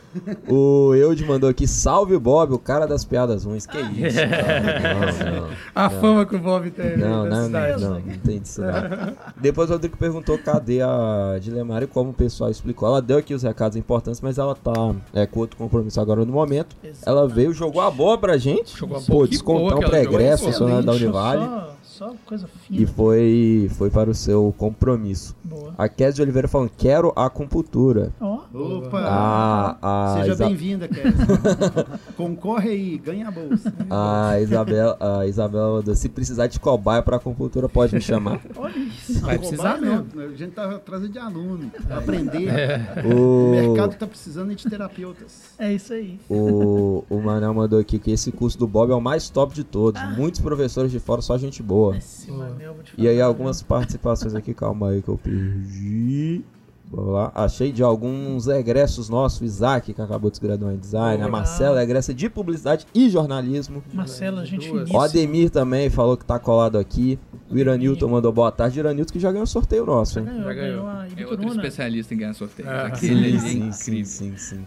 [0.48, 3.66] O Eude mandou aqui, salve Bob, o cara das piadas ruins.
[3.66, 4.18] Que isso?
[4.30, 4.94] cara?
[4.94, 5.48] Não, não.
[5.74, 9.16] A fama que o Bob tem Não, não, não, não, não tem disso não.
[9.36, 12.88] Depois o Rodrigo perguntou cadê a Dilemara e como o pessoal explicou.
[12.88, 16.32] Ela deu aqui os recados importantes, mas ela tá é, com outro compromisso agora no
[16.32, 16.76] momento.
[17.04, 18.76] Ela veio, jogou a boa pra gente.
[18.76, 20.58] Jogou a Pô, boa, pregresso, excelente.
[20.58, 21.40] funcionário da Univale.
[21.42, 22.86] Só, só coisa E fina.
[22.88, 25.36] foi, foi para o seu compromisso.
[25.44, 25.74] Boa.
[25.76, 28.10] A Kézia de Oliveira falando, quero acupuntura.
[28.18, 29.00] Ó, Opa!
[29.02, 31.12] A, a, Seja Isa- bem-vinda, Kézia.
[32.16, 33.70] Concorre aí, ganha a bolsa.
[33.90, 38.40] a Isabela, a Isabela mandou, se precisar de cobaia pra acupuntura, pode me chamar.
[38.56, 39.20] Olha isso.
[39.20, 40.20] Vai precisar não, mesmo.
[40.22, 42.48] A gente tá trazendo de aluno, pra aprender.
[42.48, 43.02] É.
[43.14, 45.50] O O, mercado tá precisando de terapeutas.
[45.58, 46.18] É isso aí.
[46.30, 49.64] o, o Manel mandou aqui que esse curso do Bob é o mais top de
[49.64, 50.00] todos.
[50.16, 51.89] Muitos professores de fora, só gente boa.
[51.98, 56.44] Te E aí algumas participações aqui, calma aí que eu perdi.
[56.92, 57.30] Vamos lá.
[57.36, 61.28] Achei de alguns egressos nossos, o Isaac, que acabou de se graduar em design, a.
[61.28, 63.80] Marcela, egressa de publicidade e jornalismo.
[63.94, 64.98] Marcela, gente finíssima.
[64.98, 67.16] O Ademir também falou que tá colado aqui.
[67.48, 68.80] O Iranilton mandou boa tarde.
[68.80, 70.26] Iranilton que já ganhou sorteio nosso, Já hein?
[70.26, 70.88] ganhou, Já ganhou.
[71.16, 72.68] É outro especialista em ganhar sorteio.
[72.68, 73.72] Ah, Aquele Sim, é sim, incrível.
[73.72, 74.66] sim, sim, sim.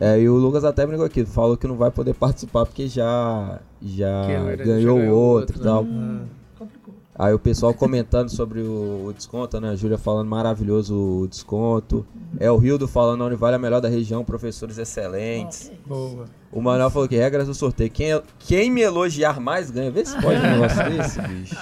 [0.00, 3.60] É, e o Lucas até brincou aqui, falou que não vai poder participar porque já,
[3.84, 4.22] já
[4.56, 5.84] ganhou já outro e outro, tal.
[5.84, 6.20] né?
[6.58, 6.94] Complicou.
[7.14, 9.70] Aí o pessoal comentando sobre o, o desconto, né?
[9.70, 12.06] A Júlia falando maravilhoso o desconto.
[12.40, 15.70] É o Rildo falando a Univale é a melhor da região, professores excelentes.
[15.86, 16.24] Boa.
[16.50, 17.90] O Manuel falou que regras do sorteio.
[17.90, 19.90] Quem, quem me elogiar mais ganha.
[19.90, 21.56] Vê se pode um negócio desse, bicho.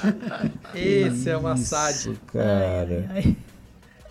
[0.74, 2.20] Esse é uma Isso, SAD.
[2.32, 3.06] cara.
[3.10, 3.36] Ai, ai.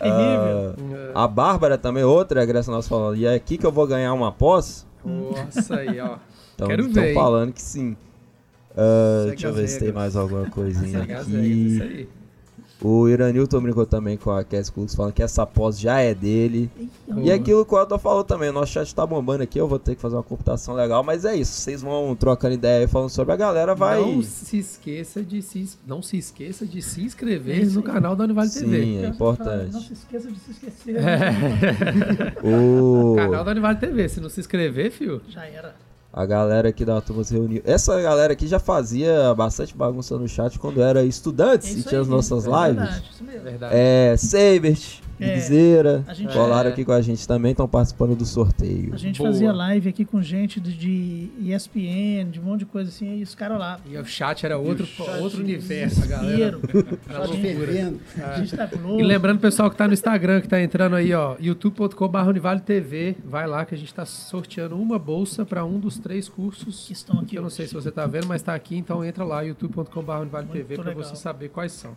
[0.00, 1.10] Terrível.
[1.14, 3.16] Ah, a Bárbara também, outra regressa nossa falando.
[3.16, 4.86] E é aqui que eu vou ganhar uma pós?
[5.04, 6.16] Nossa aí, ó.
[6.60, 7.96] Então Quero estão falando que sim.
[8.74, 11.92] Segue deixa eu ver se tem mais alguma coisinha Segue as regras, isso aqui.
[11.94, 12.08] aí.
[12.82, 16.70] O Iranilton brincou também com a Cass Cooks falando que essa pós já é dele.
[17.18, 19.78] E aquilo que o Elton falou também, o nosso chat tá bombando aqui, eu vou
[19.78, 23.10] ter que fazer uma computação legal, mas é isso, vocês vão trocando ideia aí falando
[23.10, 24.00] sobre a galera, vai.
[24.00, 28.48] Não se esqueça de se, não se esqueça de se inscrever no canal da Univale
[28.48, 28.78] Sim, TV.
[28.78, 29.72] é Eu falo, importante.
[29.74, 30.96] Não se esqueça de se esquecer.
[32.42, 33.14] O...
[33.16, 34.08] Canal da Univale TV.
[34.08, 35.20] Se não se inscrever, fio.
[35.28, 35.74] Já era.
[36.12, 37.62] A galera aqui da turma se reuniu.
[37.64, 42.00] Essa galera aqui já fazia bastante bagunça no chat quando era estudantes É e tinha
[42.00, 42.82] aí, as nossas é lives.
[42.84, 43.42] Verdade, isso mesmo.
[43.42, 43.74] Verdade.
[43.76, 44.16] É,
[45.20, 46.72] Sabert, É, gente- colaram É.
[46.72, 48.92] aqui com a gente também, estão participando do sorteio.
[48.94, 49.30] A gente Boa.
[49.30, 53.22] fazia live aqui com gente de, de ESPN, de um monte de coisa assim, e
[53.22, 53.80] os caras lá.
[53.88, 56.58] E o chat era outro, chat outro universo, a galera.
[57.08, 57.94] Era loucura.
[58.36, 58.68] gente tá.
[58.98, 62.60] E lembrando o pessoal que tá no Instagram, que tá entrando aí, ó, youtube.com.br Univale
[62.60, 66.86] TV, vai lá que a gente tá sorteando uma bolsa para um dos três cursos
[66.86, 67.30] que estão aqui.
[67.30, 70.12] que eu não sei se você tá vendo, mas tá aqui, então entra lá, youtube.com.br
[70.20, 71.92] Univale TV, para você saber quais são.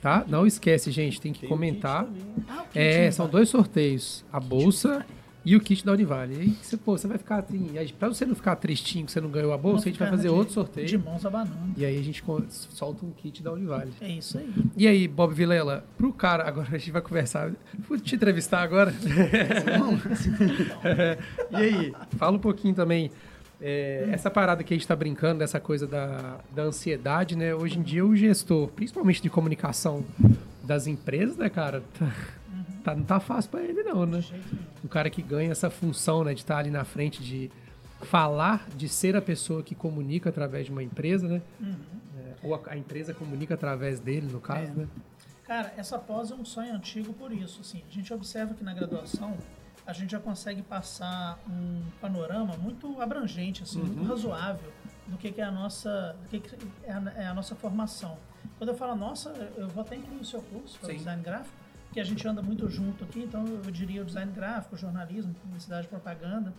[0.00, 0.24] Tá?
[0.28, 2.06] Não esquece, gente, tem que Tem comentar.
[2.48, 5.04] Ah, o kit, É, né, são dois sorteios, a bolsa
[5.44, 6.34] e o kit da Univale.
[6.34, 9.20] E aí você, pô, você vai ficar, assim, pra você não ficar tristinho que você
[9.20, 10.86] não ganhou a bolsa, a gente vai fazer de- outro sorteio.
[10.88, 11.72] De mãos abanando.
[11.76, 13.92] E aí a gente solta um kit da Univale.
[14.00, 14.52] É isso aí.
[14.76, 17.52] E aí, Bob Vilela, pro cara, agora a gente vai conversar.
[17.88, 18.92] Vou te entrevistar agora.
[21.50, 23.10] e aí, fala um pouquinho também.
[23.60, 27.54] É, essa parada que a gente tá brincando, dessa coisa da, da ansiedade, né?
[27.54, 30.04] Hoje em dia o gestor, principalmente de comunicação
[30.62, 31.82] das empresas, né, cara?
[31.98, 32.12] Tá,
[32.84, 34.22] tá- não tá fácil pra ele, não, né?
[34.84, 37.50] O cara que ganha essa função, né, de estar ali na frente, de
[38.02, 41.42] falar, de ser a pessoa que comunica através de uma empresa, né?
[41.62, 44.74] É, ou a, a empresa comunica através dele, no caso, É.
[44.74, 44.86] né?
[45.46, 47.60] Cara, essa pós é um sonho antigo por isso.
[47.60, 49.36] Assim, a gente observa que na graduação
[49.86, 54.72] a gente já consegue passar um panorama muito abrangente, assim, muito razoável
[55.06, 58.18] do que, que é a nossa, do que, que é, a, é a nossa formação.
[58.58, 61.22] Quando eu falo nossa, eu vou até incluir o seu curso, que é o design
[61.22, 61.54] gráfico,
[61.92, 65.86] que a gente anda muito junto aqui, então eu diria o design gráfico, jornalismo, publicidade
[65.86, 66.52] propaganda,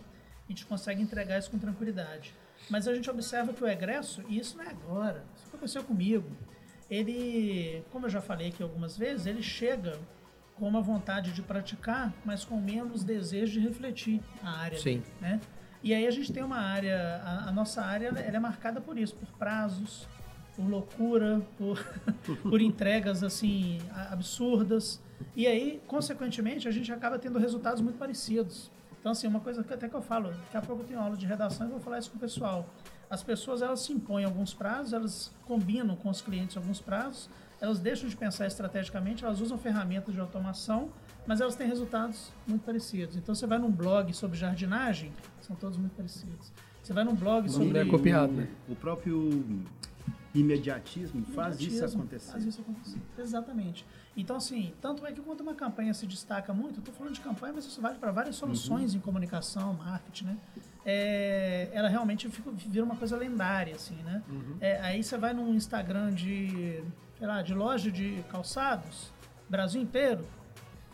[0.48, 2.34] a gente consegue entregar isso com tranquilidade.
[2.70, 6.30] Mas a gente observa que o egresso, e isso não é agora, isso aconteceu comigo,
[6.90, 9.98] ele, como eu já falei aqui algumas vezes, ele chega
[10.58, 15.02] com uma vontade de praticar, mas com menos desejo de refletir a área Sim.
[15.20, 15.40] né?
[15.82, 18.98] E aí a gente tem uma área, a, a nossa área ela é marcada por
[18.98, 20.08] isso, por prazos,
[20.56, 21.78] por loucura, por,
[22.42, 23.78] por entregas assim
[24.10, 25.00] absurdas.
[25.36, 28.70] E aí, consequentemente, a gente acaba tendo resultados muito parecidos.
[28.98, 31.16] Então, assim, uma coisa que até que eu falo, daqui a pouco eu tenho aula
[31.16, 32.68] de redação e vou falar isso com o pessoal.
[33.08, 37.30] As pessoas, elas se impõem alguns prazos, elas combinam com os clientes alguns prazos,
[37.60, 40.90] elas deixam de pensar estrategicamente, elas usam ferramentas de automação,
[41.26, 43.16] mas elas têm resultados muito parecidos.
[43.16, 46.52] Então, você vai num blog sobre jardinagem, são todos muito parecidos.
[46.82, 47.72] Você vai num blog sobre...
[47.72, 48.48] Não é copiado, né?
[48.68, 49.64] O próprio
[50.34, 52.32] imediatismo faz isso acontecer.
[52.32, 52.98] Faz isso acontecer.
[53.18, 53.84] Exatamente.
[54.16, 57.20] Então, assim, tanto é que quando uma campanha se destaca muito, eu estou falando de
[57.20, 60.38] campanha, mas isso vale para várias soluções em comunicação, marketing, né?
[60.84, 64.22] É, ela realmente fica, vira uma coisa lendária, assim, né?
[64.60, 66.82] É, aí você vai num Instagram de,
[67.18, 69.12] sei lá, de loja de calçados,
[69.48, 70.24] Brasil inteiro,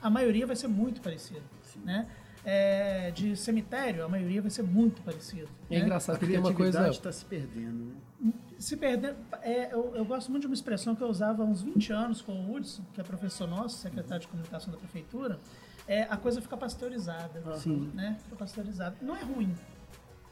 [0.01, 1.43] a maioria vai ser muito parecida,
[1.85, 2.07] né?
[2.47, 5.49] É, de cemitério, a maioria vai ser muito parecida.
[5.71, 5.85] É né?
[5.85, 6.79] engraçado A que tem uma coisa.
[6.79, 8.33] criatividade está se perdendo, né?
[8.59, 9.15] se perder.
[9.43, 12.23] É, eu, eu gosto muito de uma expressão que eu usava há uns 20 anos
[12.23, 15.39] com o Hudson, que é professor nosso, secretário de comunicação da prefeitura,
[15.87, 17.43] é, a coisa fica pasteurizada.
[17.57, 17.91] Sim.
[17.95, 18.17] Né?
[18.25, 18.97] Fica pasteurizada.
[19.01, 19.55] Não é ruim,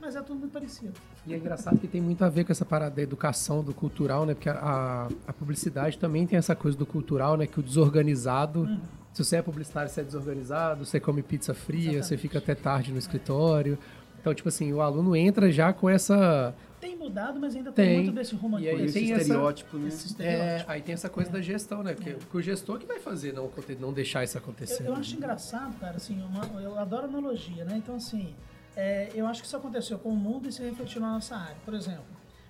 [0.02, 0.92] mas é tudo muito parecido.
[1.24, 4.26] E é engraçado que tem muito a ver com essa parada da educação, do cultural,
[4.26, 4.34] né?
[4.34, 7.46] Porque a, a, publicidade também tem essa coisa do cultural, né?
[7.46, 8.68] Que o desorganizado.
[9.12, 12.90] Se você é publicitário, você é desorganizado, você come pizza fria, você fica até tarde
[12.90, 13.78] no escritório.
[14.20, 16.52] Então, tipo assim, o aluno entra já com essa.
[16.80, 17.96] Tem mudado, mas ainda tem, Tem.
[18.04, 19.86] muito desse rumo E aí Esse tem essa- estereótipo, né?
[19.88, 20.70] Esse É, estereótipo.
[20.72, 21.94] aí tem essa coisa da gestão, né?
[21.94, 23.48] Porque, porque o gestor que vai fazer, não,
[23.78, 24.82] não deixar isso acontecer.
[24.82, 27.76] Eu, eu acho engraçado, cara, assim, uma- eu adoro analogia, né?
[27.76, 28.34] Então, assim,
[28.76, 31.56] é, eu acho que isso aconteceu com o mundo e se refletiu na nossa área.
[31.64, 32.04] Por exemplo,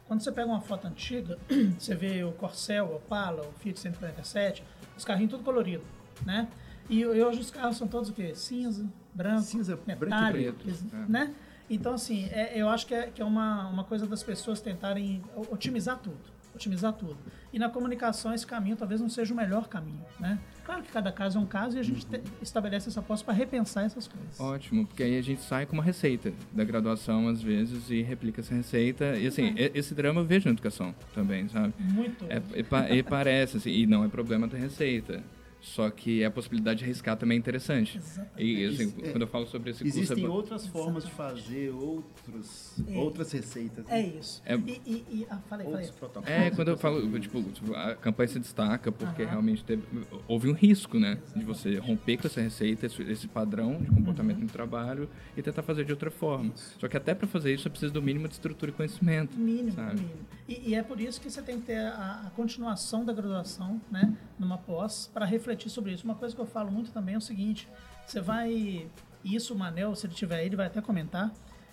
[0.07, 1.39] quando você pega uma foto antiga,
[1.79, 4.63] você vê o Corcel, o Opala, o Fiat 147,
[4.97, 5.85] os carrinhos tudo colorido,
[6.25, 6.49] né?
[6.89, 8.35] E, hoje os carros são todos o quê?
[8.35, 11.09] Cinza, branco, Cinza, branco e metálico, preto, é.
[11.09, 11.35] né?
[11.71, 15.23] Então, assim, é- eu acho que é, que é uma, uma coisa das pessoas tentarem
[15.51, 16.32] otimizar tudo.
[16.55, 17.17] Otimizar tudo.
[17.53, 20.39] E na comunicação, esse caminho talvez não seja o melhor caminho, né?
[20.65, 23.35] Claro que cada caso é um caso e a gente te- estabelece essa posse para
[23.35, 24.39] repensar essas coisas.
[24.39, 28.41] Ótimo, porque aí a gente sai com uma receita da graduação, às vezes, e replica
[28.43, 29.17] essa receita.
[29.19, 31.73] E assim, e- esse drama eu vejo na educação também, sabe?
[31.79, 32.25] Muito.
[32.29, 35.23] É, e, pa- e parece, assim, e não é problema ter receita.
[35.63, 38.01] Só que a possibilidade de arriscar também é interessante.
[38.37, 39.11] E assim, É.
[39.13, 39.97] quando eu falo sobre esse curso...
[39.97, 42.99] Existem é- outras formas de fazer outros, É.
[42.99, 43.85] outras receitas.
[43.89, 44.13] É né?
[44.19, 44.43] isso.
[44.45, 45.89] É- E, e, e ah, falei, falei.
[46.27, 47.39] É, quando eu falo, tipo,
[47.77, 49.85] a campanha se destaca porque realmente teve,
[50.27, 51.19] houve um risco, né?
[51.37, 55.63] De você romper com essa receita, esse, esse padrão de comportamento no trabalho e tentar
[55.63, 56.53] fazer de outra forma.
[56.57, 59.39] Só que até para fazer isso, você precisa do mínimo de estrutura e conhecimento.
[59.39, 60.01] Mínimo, sabe?
[60.01, 60.21] mínimo.
[60.49, 63.81] E, e é por isso que você tem que ter a, a continuação da graduação,
[63.93, 66.05] né, numa pós, para refletir sobre isso.
[66.05, 67.69] Uma coisa que eu falo muito também é o seguinte:
[68.07, 68.87] você vai.
[69.25, 71.31] Isso o Manel, se ele tiver aí, ele vai até comentar.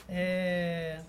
[0.08, 1.02] é,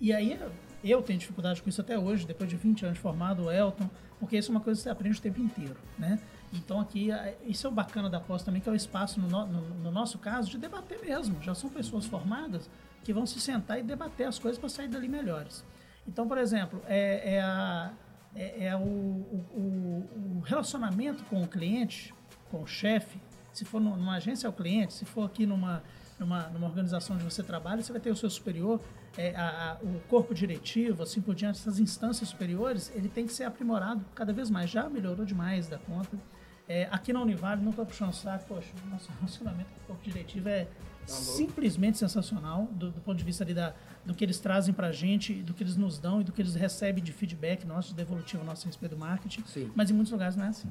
[0.00, 0.38] e aí,
[0.84, 3.88] eu tenho dificuldade com isso até hoje, depois de 20 anos formado, o Elton,
[4.18, 6.18] porque isso é uma coisa que você aprende o tempo inteiro, né?
[6.52, 7.08] Então aqui,
[7.46, 10.18] isso é o bacana da pós também, que é o espaço, no- no- no nosso
[10.18, 11.40] caso, de debater mesmo.
[11.42, 12.68] Já são pessoas formadas
[13.04, 15.64] que vão se sentar e debater as coisas para sair dali melhores.
[16.06, 17.90] Então, por exemplo, é, é a-
[18.34, 20.06] é- é o, o-
[20.38, 22.14] o- relacionamento com o cliente,
[22.50, 23.20] com o chefe,
[23.52, 25.82] se for nu- numa agência é o cliente, se for aqui numa,
[26.18, 28.80] numa, numa organização onde você trabalha, você vai ter o seu superior,
[29.16, 33.32] é, a- a- o corpo diretivo, assim por diante, essas instâncias superiores, ele tem que
[33.32, 34.70] ser aprimorado cada vez mais.
[34.70, 36.16] Já melhorou demais da conta.
[36.68, 40.48] É, aqui na Univale, não estou puxando saco, poxa, nosso relacionamento com o corpo diretivo
[40.48, 40.66] é
[41.06, 43.74] simplesmente sensacional, do, do ponto de vista ali da,
[44.04, 46.40] do que eles trazem para a gente, do que eles nos dão e do que
[46.42, 49.42] eles recebem de feedback nosso, de devolutivo nosso a respeito do marketing.
[49.46, 49.70] Sim.
[49.74, 50.68] Mas em muitos lugares não é assim.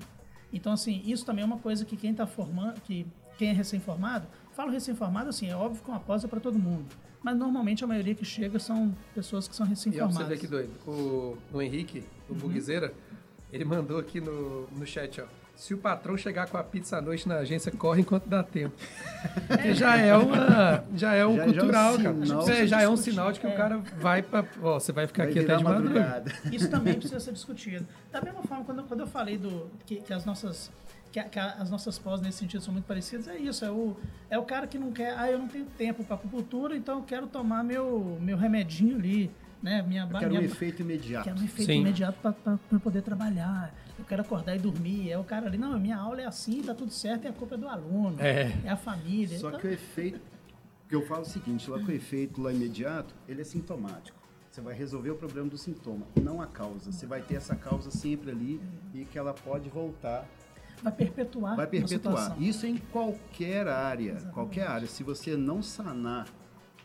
[0.54, 3.06] Então, assim, isso também é uma coisa que quem está formando, que
[3.38, 6.86] quem é recém-formado, falo recém-formado, assim, é óbvio que uma pós é para todo mundo.
[7.24, 10.28] Mas normalmente a maioria que chega são pessoas que são E ó, pra você recém-formadas.
[10.28, 10.72] ver que doido.
[10.88, 12.94] O, o Henrique, o Buguizeira,
[13.52, 15.26] ele mandou aqui no, no chat, ó.
[15.62, 18.74] Se o patrão chegar com a pizza à noite na agência, corre enquanto dá tempo.
[19.48, 20.84] Porque já é uma.
[20.96, 22.14] Já é um Já- já é um cultural, sinal.
[22.46, 22.58] cara.
[22.58, 24.44] É, já é um sinal de que o cara vai pra.
[24.64, 26.00] Ó, você vai ficar Vai aqui até de madrugada.
[26.32, 26.56] madrugada.
[26.56, 27.86] Isso também precisa ser discutido.
[28.12, 30.72] Da mesma forma, quando, quando eu falei do, que, que as nossas
[31.12, 33.64] que, a- que a- as nossas pós nesse sentido são muito parecidas, é isso.
[33.64, 33.96] É o,
[34.32, 37.04] é o cara que não quer, ah, eu não tenho tempo para acupuntura, então eu
[37.04, 39.30] quero tomar meu, meu remedinho ali,
[39.62, 39.84] né?
[39.88, 41.26] Minha, Eu quero um minha, efeito imediato.
[41.26, 41.82] quero um efeito Sim.
[41.82, 43.72] imediato para poder trabalhar.
[44.00, 45.12] Eu quero acordar e dormir.
[45.12, 47.56] É o cara ali, não, minha aula é assim, tá tudo certo, e a culpa
[47.56, 48.52] é do aluno, É.
[48.70, 49.38] a família.
[49.40, 50.20] Só Então, que o efeito,
[50.90, 54.20] que eu falo o seguinte, lá com o efeito lá imediato, ele é sintomático.
[54.50, 56.92] Você vai resolver o problema do sintoma, não a causa.
[56.92, 58.62] Você vai ter essa causa sempre ali
[58.94, 60.28] e que ela pode voltar,
[60.84, 62.36] vai perpetuar vai perpetuar.
[62.42, 64.88] Isso em qualquer área, qualquer área.
[64.88, 66.28] Se você não sanar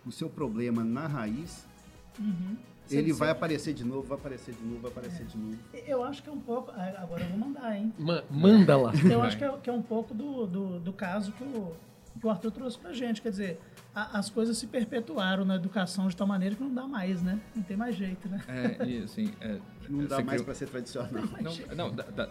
[0.04, 1.66] o seu problema na raiz,
[2.90, 5.58] ele vai aparecer de novo, vai aparecer de novo, vai aparecer de novo.
[5.86, 6.70] Eu acho que é um pouco.
[6.74, 7.92] ah, Agora eu vou mandar, hein?
[7.98, 8.92] Ma- manda lá.
[9.10, 11.72] Eu acho que é, que é um pouco do, do, do caso que o,
[12.20, 13.20] que o Arthur trouxe pra gente.
[13.22, 13.60] Quer dizer,
[13.94, 17.38] a- as coisas se perpetuaram na educação de tal maneira que não dá mais, né?
[17.54, 18.40] Não tem mais jeito, né?
[18.48, 19.32] É, e assim...
[19.40, 19.58] É,
[19.88, 21.10] Não dá mais criou- para ser tradicional.
[21.40, 22.28] Não, não dá, dá,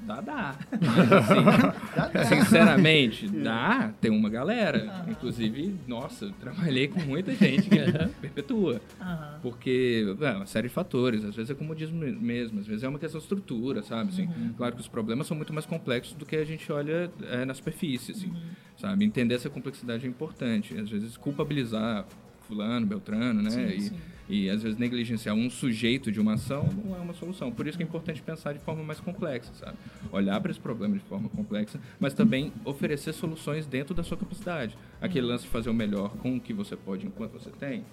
[0.00, 0.54] dá, dá.
[0.80, 5.04] Mas, assim, sinceramente, dá, tem uma galera.
[5.08, 7.78] Inclusive, nossa, eu trabalhei com muita gente que
[8.20, 8.80] perpetua.
[9.00, 9.38] Aham.
[9.42, 12.98] Porque é uma série de fatores, às vezes é comodismo mesmo, às vezes é uma
[12.98, 14.10] questão de estrutura, sabe?
[14.10, 17.44] Assim, Claro que os problemas são muito mais complexos do que a gente olha é,
[17.44, 18.32] na superfície, assim,
[18.76, 19.04] sabe?
[19.04, 20.76] Entender essa complexidade é importante.
[20.78, 22.04] Às vezes culpabilizar
[22.46, 23.50] fulano, beltrano, né?
[23.50, 23.96] Sim, e, sim.
[24.28, 27.50] E às vezes negligenciar um sujeito de uma ação não é uma solução.
[27.50, 29.76] Por isso que é importante pensar de forma mais complexa, sabe?
[30.12, 34.76] Olhar para esse problema de forma complexa, mas também oferecer soluções dentro da sua capacidade.
[35.00, 37.84] Aquele lance de fazer o melhor com o que você pode enquanto você tem,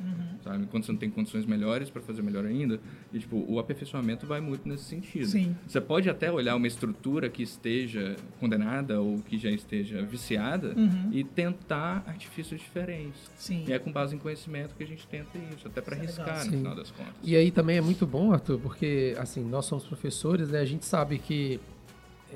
[0.43, 0.63] sabe?
[0.63, 2.79] Enquanto você não tem condições melhores para fazer melhor ainda,
[3.13, 5.27] e tipo, o aperfeiçoamento vai muito nesse sentido.
[5.27, 5.55] Sim.
[5.67, 11.09] Você pode até olhar uma estrutura que esteja condenada ou que já esteja viciada Uhum.
[11.11, 13.19] e tentar artifícios diferentes.
[13.35, 13.65] Sim.
[13.67, 16.15] E é com base em conhecimento que a gente tenta isso, até para é legal.
[16.15, 16.57] arriscar no Sim.
[16.57, 17.13] final das contas.
[17.23, 20.59] E aí também é muito bom, Arthur, porque assim, nós somos professores, né?
[20.59, 21.59] A gente sabe que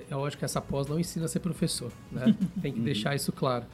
[0.10, 2.36] é lógico que essa pós não ensina a ser professor, né?
[2.62, 3.66] Tem que deixar isso claro.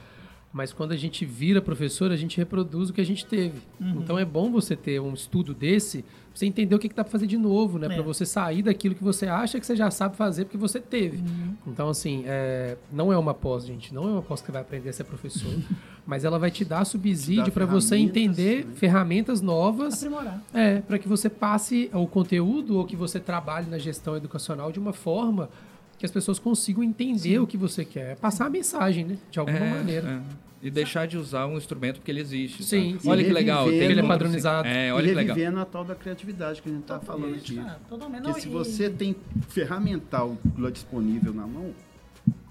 [0.55, 3.59] Mas quando a gente vira professor, a gente reproduz o que a gente teve.
[3.77, 7.03] Então é bom você ter um estudo desse, pra você entender o que, que dá
[7.03, 7.87] pra fazer de novo, né?
[7.87, 7.89] É.
[7.89, 11.21] Pra você sair daquilo que você acha que você já sabe fazer porque você teve.
[11.67, 13.93] Então, assim, é, não é uma pós, gente.
[13.93, 15.53] Não é uma pós que vai aprender a ser professor.
[16.07, 18.71] mas ela vai te dar subsídio para você entender né?
[18.75, 20.41] ferramentas novas Aprimorar.
[20.53, 24.79] é, para que você passe o conteúdo ou que você trabalhe na gestão educacional de
[24.79, 25.49] uma forma
[25.97, 28.15] que as pessoas consigam entender o que você quer.
[28.17, 29.17] Passar a mensagem, né?
[29.29, 30.07] De alguma É, maneira.
[30.41, 30.44] é.
[30.65, 32.63] E deixar de usar um instrumento porque ele existe.
[32.63, 33.03] Sim, sabe?
[33.03, 33.09] sim.
[33.09, 33.69] Olha que legal.
[33.69, 34.67] tem ele é padronizado.
[34.67, 35.35] É, e olha que legal.
[35.35, 37.59] revivendo a tal da criatividade que a gente está falando aqui.
[37.59, 38.23] Ah, totalmente.
[38.23, 39.15] Porque se você tem
[39.47, 40.35] ferramental
[40.73, 41.71] disponível na mão,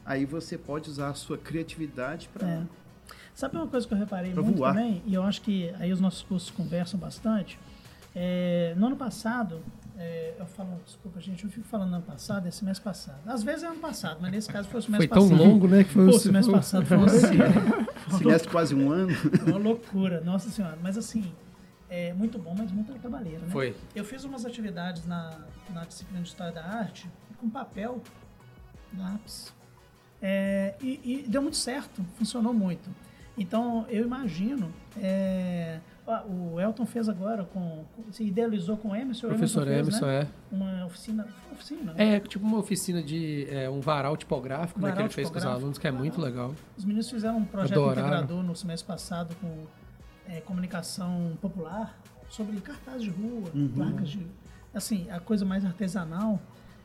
[0.07, 2.49] aí você pode usar a sua criatividade para.
[2.49, 2.63] É.
[3.35, 4.75] Sabe uma coisa que eu reparei Pra muito voar.
[4.75, 7.59] também, e eu acho que aí os nossos cursos conversam bastante.
[8.15, 9.61] É, no ano passado,
[9.97, 13.21] é, eu falo, desculpa gente, eu fico falando ano passado, é semestre passado.
[13.27, 15.49] Às vezes é ano passado, mas nesse caso foi o Foi semestre tão passado.
[15.49, 15.85] longo, né?
[15.85, 17.85] Que foi Pô, o semestre foi- passado foi doideira.
[18.19, 19.13] Semestre quase um ano.
[19.47, 20.77] uma loucura, nossa senhora.
[20.83, 21.33] Mas assim,
[21.89, 23.49] é muito bom, mas muita trabalheira, né?
[23.51, 23.75] Foi.
[23.95, 25.39] Eu fiz umas atividades na,
[25.73, 28.03] na disciplina de História da Arte com papel,
[28.97, 29.53] lápis.
[30.21, 32.89] É, e, e deu muito certo, funcionou muito.
[33.37, 34.73] Então, eu imagino.
[35.01, 35.81] é,
[36.29, 37.85] o Elton fez agora com.
[37.97, 39.27] com- se idealizou com o Emerson.
[39.27, 40.21] o Professor fez, Emerson, né?
[40.21, 40.55] é.
[40.55, 41.25] Uma oficina.
[41.25, 42.15] foi uma oficina, né?
[42.17, 45.39] É tipo uma oficina de é, um varal tipográfico, né, que Varal ele fez com
[45.39, 46.55] os alunos, que é muito legal.
[46.77, 48.01] Os meninos fizeram um projeto Adoraram.
[48.09, 49.65] integrador no semestre passado com
[50.29, 51.99] é, comunicação popular
[52.29, 54.27] sobre cartazes de rua, placas de.
[54.75, 56.41] Assim, a coisa mais artesanal.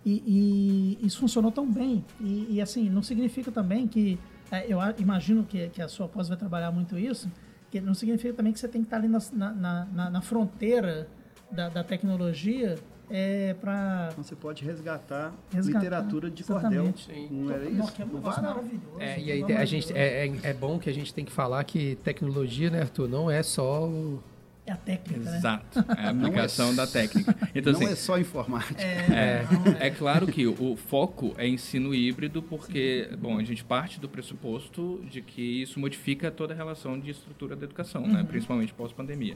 [0.05, 2.05] E, e isso funcionou tão bem.
[2.21, 4.17] E, e, assim, não significa também que.
[4.49, 7.29] é, eu imagino que, que a sua pós vai trabalhar muito isso.
[7.71, 9.19] Que não significa também que você tem que estar ali na,
[9.53, 11.07] na, na, na fronteira
[11.51, 12.77] da, da tecnologia
[13.09, 14.09] é, para.
[14.11, 17.05] Então você pode resgatar, Resgatar, literatura de exatamente.
[17.07, 17.27] cordel.
[17.31, 17.93] Não era Nossa, isso?
[17.93, 18.55] que é um No negócio varal.
[18.57, 18.99] maravilhoso.
[18.99, 21.63] É, e aí a gente, é, é, é bom que a gente tem que falar
[21.63, 24.21] que tecnologia, né, Arthur, não é só o,
[24.69, 25.37] É a técnica, né?
[25.37, 25.79] Exato.
[25.97, 27.35] É a aplicação da técnica.
[27.55, 28.79] Então, Não assim, é só informática.
[28.79, 29.43] É,
[29.79, 35.03] é claro que o foco é ensino híbrido, porque, bom, a gente parte do pressuposto
[35.09, 38.23] de que isso modifica toda a relação de estrutura da educação, né?
[38.23, 39.35] principalmente pós-pandemia.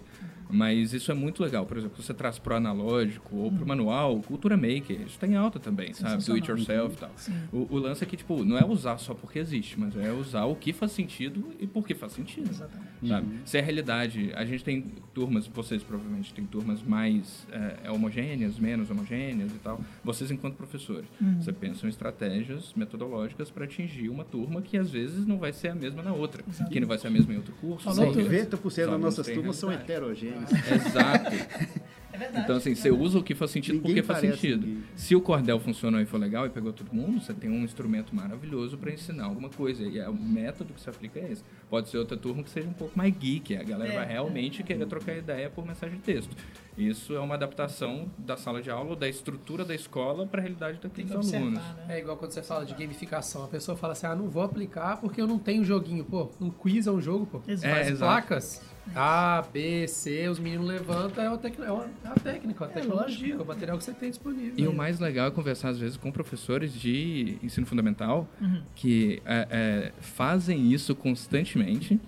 [0.51, 1.65] Mas isso é muito legal.
[1.65, 5.35] Por exemplo, você traz para o analógico ou para o manual, cultura maker, isso tem
[5.35, 6.23] alta também, sabe?
[6.23, 7.11] Do it yourself e tal.
[7.51, 10.45] O, o lance é que, tipo, não é usar só porque existe, mas é usar
[10.45, 12.51] o que faz sentido e por que faz sentido.
[12.51, 13.07] Exatamente.
[13.07, 13.27] Sabe?
[13.45, 18.89] Se é realidade, a gente tem turmas, vocês provavelmente têm turmas mais é, homogêneas, menos
[18.91, 19.79] homogêneas e tal.
[20.03, 21.05] Vocês, enquanto professores,
[21.39, 25.69] você pensa em estratégias metodológicas para atingir uma turma que às vezes não vai ser
[25.69, 27.85] a mesma na outra, que não vai ser a mesma em outro curso.
[27.85, 28.57] Falou porque tudo.
[28.57, 29.91] 90% os das nossas turmas são realidade.
[29.91, 30.51] heterogêneas.
[30.51, 31.31] Exato.
[32.23, 32.43] É verdade.
[32.45, 34.65] Então, assim, você usa o que faz sentido Ninguém porque faz sentido.
[34.65, 34.83] ninguém.
[34.95, 38.15] Se o cordel funcionou e foi legal e pegou todo mundo, você tem um instrumento
[38.15, 39.83] maravilhoso para ensinar alguma coisa.
[39.83, 41.43] E é, o método que se aplica é esse.
[41.69, 44.63] Pode ser outra turma que seja um pouco mais geek, a galera É, vai realmente
[44.63, 46.35] querer trocar ideia por mensagem de texto.
[46.77, 50.79] Isso é uma adaptação da sala de aula, da estrutura da escola para a realidade
[50.81, 51.59] daqueles que observar, alunos.
[51.87, 51.97] né?
[51.97, 53.43] É igual quando você fala de gamificação.
[53.43, 56.03] A pessoa fala assim, ah, não vou aplicar porque eu não tenho joguinho.
[56.03, 57.41] Pô, um quiz é um jogo, pô.
[57.47, 57.67] Exato.
[57.75, 57.99] É, As exato.
[58.11, 58.61] placas,
[58.95, 61.57] A, B, C, os meninos levantam, é, o tec...
[61.59, 64.53] é, uma- é a técnica, a tecnologia, o material que você tem disponível.
[64.57, 68.61] E o mais legal é conversar, às vezes, com professores de ensino fundamental Uhum.
[68.75, 71.99] que é, é, fazem isso constantemente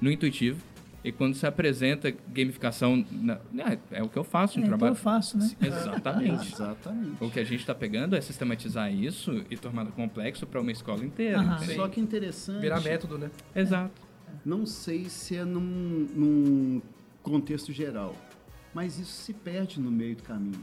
[0.00, 0.62] no intuitivo.
[1.02, 4.90] E quando se apresenta gamificação, na- é, é o que eu faço no É, trabalho.
[4.92, 5.50] eu faço, né?
[5.60, 6.52] Exatamente.
[6.52, 7.16] Exatamente.
[7.24, 11.02] O que a gente está pegando é sistematizar isso e torná-lo complexo para uma escola
[11.04, 11.38] inteira.
[11.42, 11.74] Entende?
[11.74, 12.60] Só que interessante.
[12.60, 13.30] Virar método, né?
[13.56, 14.09] Exato.
[14.44, 16.82] Não sei se é num, num
[17.22, 18.14] contexto geral,
[18.74, 20.62] mas isso se perde no meio do caminho.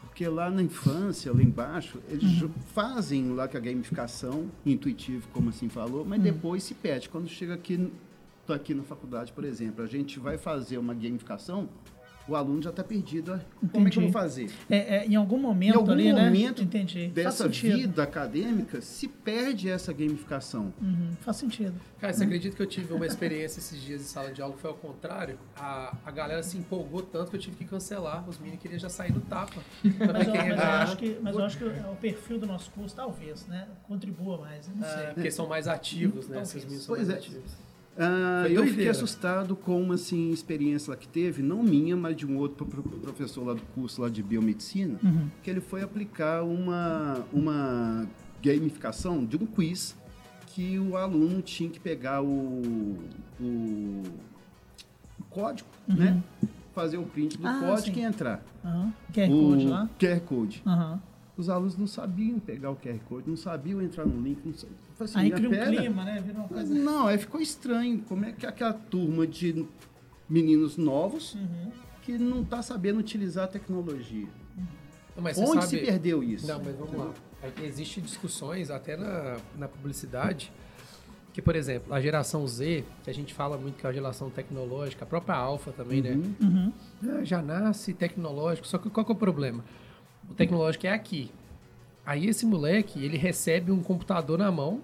[0.00, 5.48] Porque lá na infância, lá embaixo, eles jo- fazem lá com a gamificação, intuitivo, como
[5.50, 7.08] assim falou, mas depois se perde.
[7.08, 7.90] Quando chega aqui,
[8.46, 11.68] tô aqui na faculdade, por exemplo, a gente vai fazer uma gamificação,
[12.30, 13.32] o aluno já está perdido.
[13.34, 13.40] ah,
[13.72, 14.12] Como é que eu vou Entendi.
[14.12, 14.50] fazer?
[14.68, 16.64] É, é, em algum momento Em algum ali, momento né?
[16.64, 17.08] Entendi.
[17.08, 20.72] Dessa vida acadêmica, se perde essa gamificação.
[20.80, 21.74] Uhum, faz sentido.
[22.00, 24.60] Cara, você acredita que eu tive uma experiência esses dias em sala de aula que
[24.60, 25.38] foi ao contrário?
[25.56, 28.26] A, a galera se empolgou tanto que eu tive que cancelar.
[28.28, 29.60] Os meninos queriam já sair do tapa.
[29.84, 32.94] Mas, eu, mas eu acho que, mas eu acho que o perfil do nosso curso
[32.96, 33.66] talvez, né?
[33.86, 34.68] Contribua mais.
[34.68, 35.06] Não É, sei.
[35.14, 36.36] porque são mais ativos, né?
[36.36, 36.48] Talvez.
[36.50, 37.26] Esses meninos são Pois mais é.
[37.26, 37.52] ativos.
[38.02, 42.26] Ah, eu fiquei assustado com uma assim, experiência lá que teve, não minha, mas de
[42.26, 45.28] um outro pro- pro- professor lá do curso lá de biomedicina, Uhum.
[45.42, 48.06] que ele foi aplicar uma, uma
[48.42, 49.94] gamificação de um quiz
[50.46, 52.26] que o aluno tinha que pegar o,
[53.38, 54.02] o,
[55.18, 56.22] o código, né?
[56.74, 57.50] Fazer o print do Uhum.
[57.50, 58.02] Ah, código sim.
[58.02, 58.42] e entrar.
[58.64, 58.92] Aham.
[59.12, 59.90] QR o Code lá.
[59.98, 60.62] QR Code.
[61.40, 64.40] Os alunos não sabiam pegar o QR Code, não sabiam entrar no link.
[64.44, 64.76] Não sabiam.
[65.00, 66.20] Assim, Aí "Ah, cria um pera, clima, né?
[66.24, 66.74] Vira uma coisa.
[66.74, 68.02] não, aí ficou estranho.
[68.06, 69.64] Como é que aquela turma de
[70.28, 71.72] meninos novos Uhum.
[72.02, 74.28] que não está sabendo utilizar a tecnologia?
[75.16, 76.46] Onde sabe- se perdeu isso?
[76.46, 77.10] Não, mas vamos lá.
[77.62, 80.52] Existem discussões até na, na publicidade
[81.32, 84.28] que, por exemplo, a geração Z, que a gente fala muito que é a geração
[84.28, 86.10] tecnológica, a própria Alpha também, né?
[86.40, 86.72] Uhum.
[87.04, 89.64] Ah, já nasce tecnológico, só que qual que é o problema?
[90.30, 91.30] O tecnológico é aqui.
[92.06, 94.80] Aí esse moleque, ele recebe um computador na mão,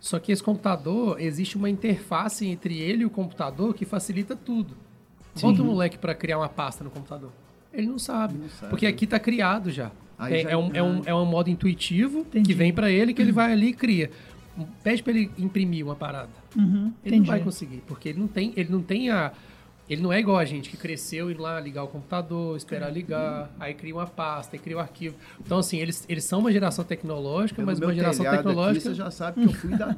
[0.00, 4.76] só que esse computador, existe uma interface entre ele e o computador que facilita tudo.
[5.40, 7.30] Bota o moleque para criar uma pasta no computador.
[7.72, 8.68] Ele não sabe, Não sabe.
[8.70, 9.90] porque aqui tá criado já.
[10.20, 12.46] É, já- é um, é, um, é um modo intuitivo Entendi.
[12.50, 14.10] que vem para ele, que ele vai ali e cria.
[14.84, 16.28] Pede para ele imprimir uma parada.
[16.54, 16.64] Uhum.
[16.64, 17.28] Ele não Entendi.
[17.28, 19.32] vai conseguir, porque ele não tem, ele não tem a
[19.92, 23.50] ele não é igual a gente que cresceu ir lá ligar o computador, esperar ligar,
[23.60, 25.14] aí cria uma pasta, aí cria um arquivo.
[25.40, 28.48] Então assim, eles, eles são uma geração tecnológica, Pelo mas meu uma geração telhado aqui,
[28.48, 28.88] tecnológica.
[28.90, 29.92] você já sabe que eu fui da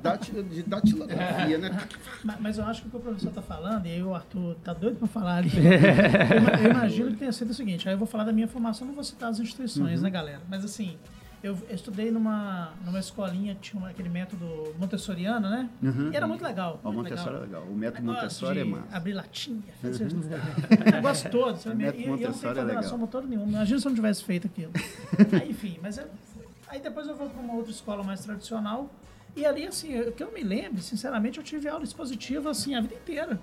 [0.51, 1.89] de datilografia, né?
[2.25, 4.55] Ma- Mas eu acho que o que o professor está falando, e aí o Arthur
[4.65, 5.51] tá doido para falar ali.
[5.55, 8.87] eu, eu imagino que tenha sido o seguinte: aí eu vou falar da minha formação,
[8.87, 10.05] não vou citar as instituições, Uhum.
[10.05, 10.41] né, galera?
[10.49, 10.97] Mas assim,
[11.45, 15.69] eu, eu estudei numa, numa escolinha tinha aquele método montessoriano, né?
[15.83, 16.11] Uhum.
[16.13, 16.81] E era muito legal.
[16.83, 17.63] Ó, O muito Montessori é legal.
[17.63, 18.97] O método Montessori é massa.
[18.97, 20.17] Abrir latinha, fazer o
[20.93, 21.57] negócio todo.
[21.59, 21.75] Sabe?
[21.75, 22.99] O método E- e eu não tenho Montessori é coordenação legal.
[22.99, 23.49] motora nenhuma.
[23.53, 24.73] Imagina se eu não tivesse feito aquilo.
[25.41, 26.45] Aí, enfim, mas é, foi.
[26.69, 28.91] Aí depois eu vou para uma outra escola mais tradicional.
[29.37, 32.81] E ali, assim, eu- que eu me lembro, sinceramente, eu tive aula expositiva, assim, a
[32.81, 33.39] vida inteira.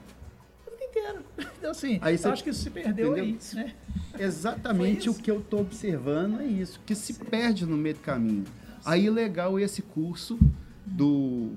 [0.92, 1.22] Inteira.
[1.58, 3.24] Então, assim, Aí eu você- acho que isso se perdeu entendeu?
[3.24, 3.74] aí, né?
[4.20, 8.44] Exatamente o que eu estou observando é isso, que se perde no meio do caminho.
[8.86, 10.38] Aí legal esse curso
[10.86, 11.52] do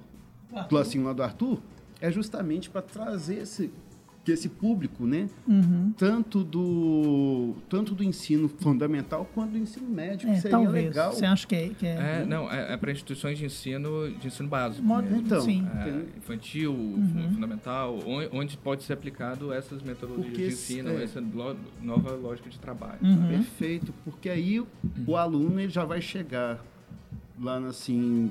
[0.69, 1.59] do assim lá do Arthur
[2.01, 3.73] é justamente para trazer esse
[4.25, 5.93] que esse público, né, Uhum.
[5.99, 10.85] tanto do tanto do ensino fundamental quanto do ensino médio, que É, seria talvez.
[10.87, 11.13] legal.
[11.13, 11.69] Você acha que é...
[11.69, 14.83] Que é, É, não, é, para instituições de ensino, de ensino básico.
[14.87, 15.19] modo, né?
[15.25, 15.67] Então, sim.
[15.85, 17.33] É, infantil, Uhum.
[17.35, 21.05] fundamental, on- onde pode ser aplicado essas metodologias Porque de ensino, é.
[21.05, 21.23] essa
[21.83, 22.99] nova lógica de trabalho.
[23.03, 23.29] Uhum.
[23.29, 24.67] Perfeito, porque aí o-
[25.07, 26.65] o aluno ele já vai chegar
[27.39, 28.31] lá na, assim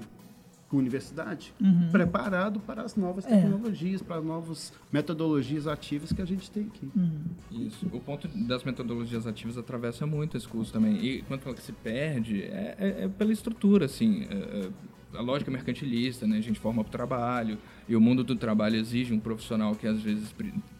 [0.78, 1.54] universidade
[1.92, 3.32] preparado para as novas Uhum.
[3.34, 3.42] É.
[3.42, 6.90] tecnologias, para as novas metodologias ativas que a gente tem aqui.
[6.96, 7.22] Uhum.
[7.68, 7.88] Isso.
[7.92, 10.96] O ponto das metodologias ativas atravessa muito esse curso também.
[11.04, 14.26] E quanto ao que se perde, é, é- é pela estrutura, assim.
[14.30, 14.70] é-
[15.14, 16.38] é a lógica mercantilista, né?
[16.38, 17.58] A gente forma para o trabalho.
[17.88, 20.34] E o mundo do trabalho exige um profissional que às vezes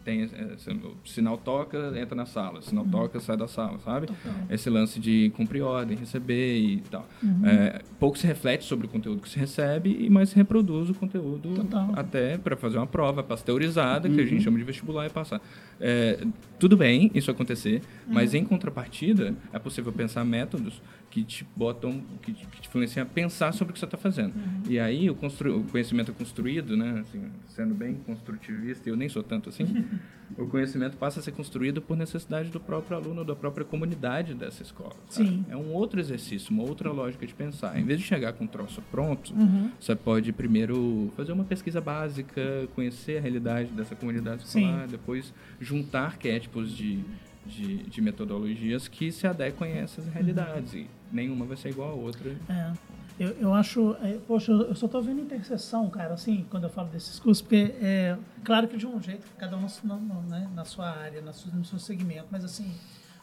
[0.04, 0.22] tem...
[0.22, 0.56] é,
[1.04, 2.62] sinal toca, entra na sala.
[2.62, 4.08] Sinal toca, sai da sala, sabe?
[4.50, 7.06] Esse lance de cumprir ordem, receber e tal.
[7.44, 10.94] É, pouco se reflete sobre o conteúdo que se recebe, e mais se reproduz o
[10.94, 11.90] conteúdo Total.
[11.94, 15.40] até para fazer uma prova pasteurizada, que a gente chama de vestibular e passar.
[15.80, 16.24] É,
[16.58, 20.80] tudo bem isso acontecer, mas em contrapartida é possível pensar métodos
[21.14, 23.96] que te botam, que te, que te influenciam a pensar sobre o que você está
[23.96, 24.34] fazendo.
[24.68, 27.02] E aí o, constru, o conhecimento é construído, né?
[27.02, 29.64] assim, sendo bem construtivista, eu nem sou tanto assim,
[30.36, 34.64] o conhecimento passa a ser construído por necessidade do próprio aluno, da própria comunidade dessa
[34.64, 34.96] escola.
[35.08, 35.44] Sim.
[35.48, 37.78] É um outro exercício, uma outra lógica de pensar.
[37.78, 39.70] Em vez de chegar com um troço pronto, Uhum.
[39.78, 46.06] você pode primeiro fazer uma pesquisa básica, conhecer a realidade dessa comunidade escolar, depois juntar
[46.06, 47.04] arquétipos de,
[47.46, 50.74] de, de metodologias que se adequem a essas realidades.
[50.74, 52.30] E nenhuma vai ser igual a outra.
[52.48, 52.72] É.
[53.18, 56.88] Eu, eu acho, é, poxa, eu só tô vendo interseção, cara, assim, quando eu falo
[56.88, 60.90] desses cursos, porque é claro que de um jeito, cada um na, né, na sua
[60.90, 62.74] área, na sua, no seu segmento, mas assim,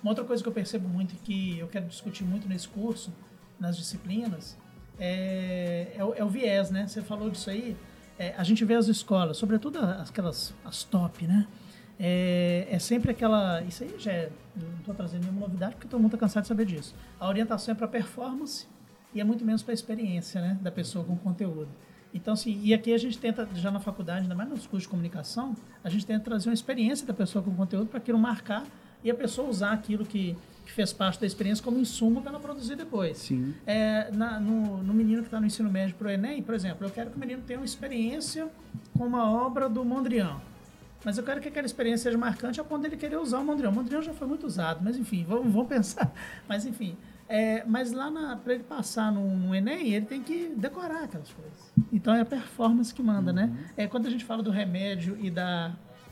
[0.02, 3.12] uma outra coisa que eu percebo muito e que eu quero discutir muito nesse curso,
[3.60, 4.58] nas disciplinas,
[4.98, 6.88] é, é, o, é o viés, né?
[6.88, 7.76] Você falou disso aí,
[8.18, 11.46] é, a gente vê as escolas, sobretudo as- aquelas, as top, né?
[12.04, 13.62] É, é sempre aquela.
[13.62, 16.48] Isso aí já é, não estou trazendo nenhuma novidade, porque todo mundo está cansado de
[16.48, 16.96] saber disso.
[17.20, 18.66] A orientação é para performance
[19.14, 21.68] e é muito menos para a experiência né, da pessoa com o conteúdo.
[22.14, 24.90] Então, assim, e aqui a gente tenta, já na faculdade, ainda mais nos cursos de
[24.90, 28.66] comunicação, a gente tenta trazer uma experiência da pessoa com o conteúdo para aquilo marcar
[29.04, 30.36] e a pessoa usar aquilo que,
[30.66, 33.18] que fez parte da experiência como insumo para ela produzir depois.
[33.18, 33.54] Sim.
[33.66, 36.86] É, na- no, no menino que está no ensino médio para o Enem, por exemplo,
[36.86, 38.50] eu quero que o menino tenha uma experiência
[38.98, 40.36] com uma obra do Mondrian.
[41.04, 43.70] Mas eu quero que aquela experiência seja marcante a ponto dele querer usar o Mondrian.
[43.70, 46.12] O Mondrian já foi muito usado, mas enfim, vamos, vamos pensar.
[46.48, 46.96] Mas enfim,
[47.28, 51.30] É, mas lá na, pra ele passar no, no Enem, ele tem que decorar aquelas
[51.32, 51.72] coisas.
[51.92, 53.50] Então é a performance que manda, né?
[53.78, 55.72] É, quando a gente fala do remédio e da.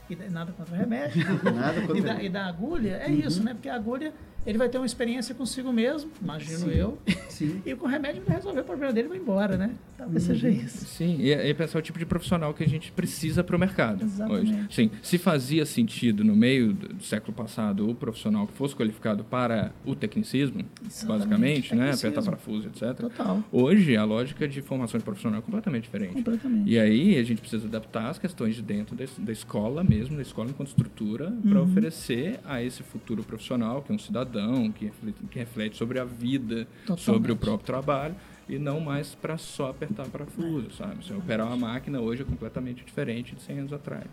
[0.09, 1.23] E da- nada contra o remédio.
[1.53, 3.53] Nada contra e, da, e da agulha, é isso, né?
[3.53, 4.13] Porque a agulha,
[4.45, 6.71] ele vai ter uma experiência consigo mesmo, imagino Sim.
[6.71, 6.97] eu.
[7.29, 7.61] Sim.
[7.65, 9.71] E com o remédio vai resolver o problema dele e vai embora, né?
[9.97, 10.85] Talvez seja isso.
[10.85, 14.03] Sim, e, e pensar o tipo de profissional que a gente precisa para o mercado
[14.03, 14.53] Exatamente.
[14.53, 14.67] hoje.
[14.71, 19.23] Sim, se fazia sentido no meio do, do século passado o profissional que fosse qualificado
[19.23, 20.63] para o tecnicismo,
[21.05, 22.09] basicamente, né, Tecnicismo.
[22.09, 22.95] apertar parafuso, etc.
[22.97, 23.43] Total.
[23.51, 26.13] Hoje a lógica de formação de profissional é completamente diferente.
[26.13, 26.69] Completamente.
[26.69, 30.21] E aí a gente precisa adaptar as questões de dentro da, da escola mesmo, da
[30.21, 34.28] escola enquanto estrutura, para oferecer a esse futuro profissional, que é um cidadão,
[34.73, 37.03] que reflete, que reflete sobre a vida, Totalmente.
[37.03, 38.15] sobre o próprio trabalho,
[38.47, 41.05] e não mais para só apertar parafuso, sabe?
[41.05, 44.07] Você operar uma máquina hoje é completamente diferente de 100 anos atrás.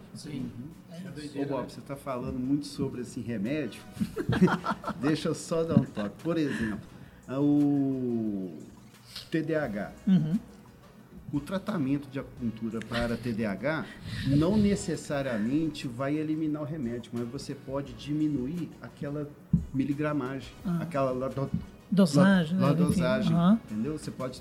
[1.34, 3.80] Ô Bob, você está falando muito sobre esse remédio.
[5.00, 6.22] Deixa eu só dar um toque.
[6.22, 6.80] Por exemplo,
[7.30, 8.58] o
[9.30, 9.92] TDAH.
[10.06, 10.38] Uhum.
[11.32, 13.84] O tratamento de acupuntura para TDAH
[14.28, 19.28] não necessariamente vai eliminar o remédio, mas você pode diminuir aquela
[19.74, 20.48] miligramagem,
[20.80, 21.50] aquela lado-
[21.90, 22.74] Dosagem, la- né?
[22.74, 23.60] Dosagem, aham.
[23.70, 23.98] entendeu?
[23.98, 24.40] Você pode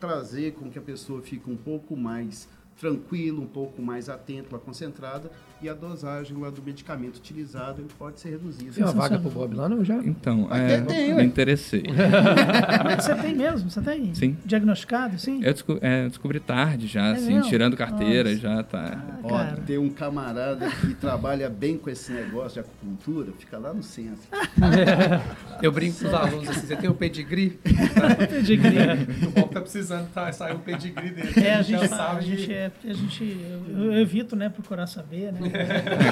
[0.00, 2.48] trazer com que a pessoa fique um pouco mais
[2.78, 5.30] tranquila, um pouco mais atenta, concentrada,
[5.62, 8.72] e a dosagem lá do medicamento utilizado ele pode ser reduzida.
[8.72, 9.84] Tem uma vaga pro Bob lá, não?
[9.84, 9.96] Já?
[9.96, 11.82] Então, Até é, tem, me interessei.
[12.84, 13.70] Mas você tem mesmo?
[13.70, 14.14] Você tem?
[14.14, 14.36] Sim.
[14.44, 15.40] Diagnosticado, sim?
[15.42, 17.48] Eu desco- é, descobri tarde já, É assim, mesmo?
[17.48, 18.40] tirando carteira, Nossa.
[18.40, 19.04] já tá.
[19.08, 19.56] Ah, Ó, cara.
[19.66, 24.28] tem um camarada que trabalha bem com esse negócio de acupuntura, fica lá no centro.
[25.62, 27.58] Eu brinco com os alunos assim, você tem o pedigree?
[28.28, 29.26] Pedigree.
[29.26, 31.32] o Bob tá precisando tá, sair o pedigree dele.
[31.36, 33.36] É, a gente, fala, a sabe gente, é, a gente
[33.68, 35.45] eu, eu evito, né, procurar saber, né?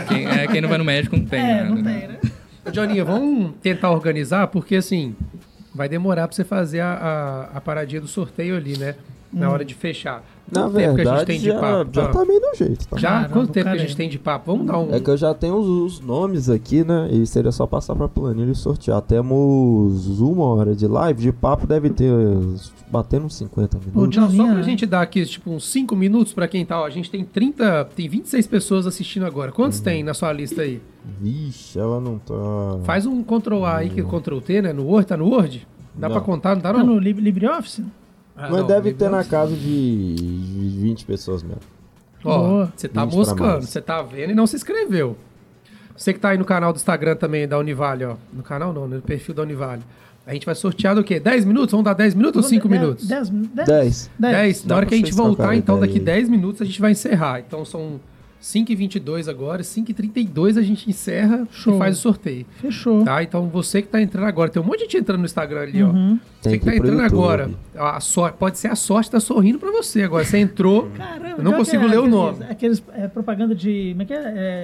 [0.08, 1.68] Quem, é, quem não vai no médico não tem é, nada.
[1.68, 1.98] não né?
[1.98, 2.18] tem, né?
[2.66, 5.14] Ô, Joninha, vamos tentar organizar, porque assim,
[5.74, 6.92] vai demorar pra você fazer a,
[7.52, 8.94] a, a paradinha do sorteio ali, né?
[9.34, 10.22] Na hora de fechar.
[10.52, 11.90] Na Quanto tempo que a gente verdade, tem de já, papo?
[11.94, 12.96] já tá meio no jeito, tá?
[12.98, 13.08] Já?
[13.08, 14.52] Caramba, Quanto tempo que a gente tem de papo?
[14.52, 14.94] Vamos dar um.
[14.94, 17.08] É que eu já tenho os, os nomes aqui, né?
[17.10, 19.00] E seria só passar pra planilha e sortear.
[19.00, 22.12] Temos uma hora de live, de papo deve ter
[22.90, 24.16] batendo uns 50 minutos.
[24.16, 26.86] Ô, Não, só pra gente dar aqui, tipo, uns 5 minutos pra quem tá, ó.
[26.86, 29.50] A gente tem 30, tem 26 pessoas assistindo agora.
[29.50, 29.84] Quantos Uhum.
[29.84, 30.80] tem na sua lista aí?
[31.20, 32.34] Vixe, ela não tá.
[32.84, 34.72] Faz um Ctrl A aí, que é Ctrl T, né?
[34.72, 35.66] No Word, tá no Word?
[35.94, 36.16] Dá Não.
[36.16, 36.86] pra contar, não tá Tá não?
[36.94, 37.84] no Lib- LibreOffice?
[38.36, 41.60] Ah, Mas não, deve ter na casa de de 20 pessoas mesmo.
[42.24, 43.68] Ó, você tá 20 pra moscando, mais.
[43.68, 45.16] você tá vendo e não se inscreveu.
[45.96, 48.16] Você que tá aí no canal do Instagram também, da Univale, ó.
[48.32, 49.82] No canal não, no perfil da Univale.
[50.26, 51.20] A gente vai sortear do quê?
[51.20, 51.70] 10 minutos?
[51.70, 53.06] Vamos dar 10 minutos ou 5 Dez- minutos?
[53.06, 53.54] dez minutos.
[53.66, 54.10] 10.
[54.18, 54.62] 10.
[54.62, 56.00] Dá Na hora que a gente voltar, então, daqui aí.
[56.00, 57.40] 10 minutos a gente vai encerrar.
[57.40, 58.00] Então são
[58.44, 61.76] 5h22 agora, 5h32 a gente encerra Show.
[61.76, 62.44] e faz o sorteio.
[62.60, 63.02] Fechou.
[63.02, 63.22] Tá?
[63.22, 65.82] Então você que tá entrando agora, tem um monte de gente entrando no Instagram ali,
[65.82, 65.86] ó.
[65.88, 66.20] Uhum.
[66.42, 67.18] Você Tem que tá que ir pro entrando YouTube.
[67.22, 70.26] agora, a sorte, pode ser a sorte tá sorrindo pra você agora.
[70.26, 72.44] Você entrou, Caramba, eu não que consigo é ler o aqueles- nome.
[72.50, 73.88] Aqueles é, propaganda de.
[73.92, 74.16] Como é que é?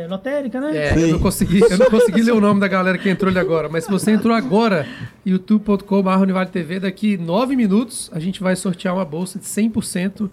[0.05, 0.77] É, lotérica, né?
[0.77, 1.01] É, Sim.
[1.01, 3.71] eu não, consegui, eu não consegui ler o nome da galera que entrou ali agora,
[3.71, 4.87] mas se você entrou agora,
[5.25, 10.29] youtube.com.br daqui nove minutos a gente vai sortear uma bolsa de 100%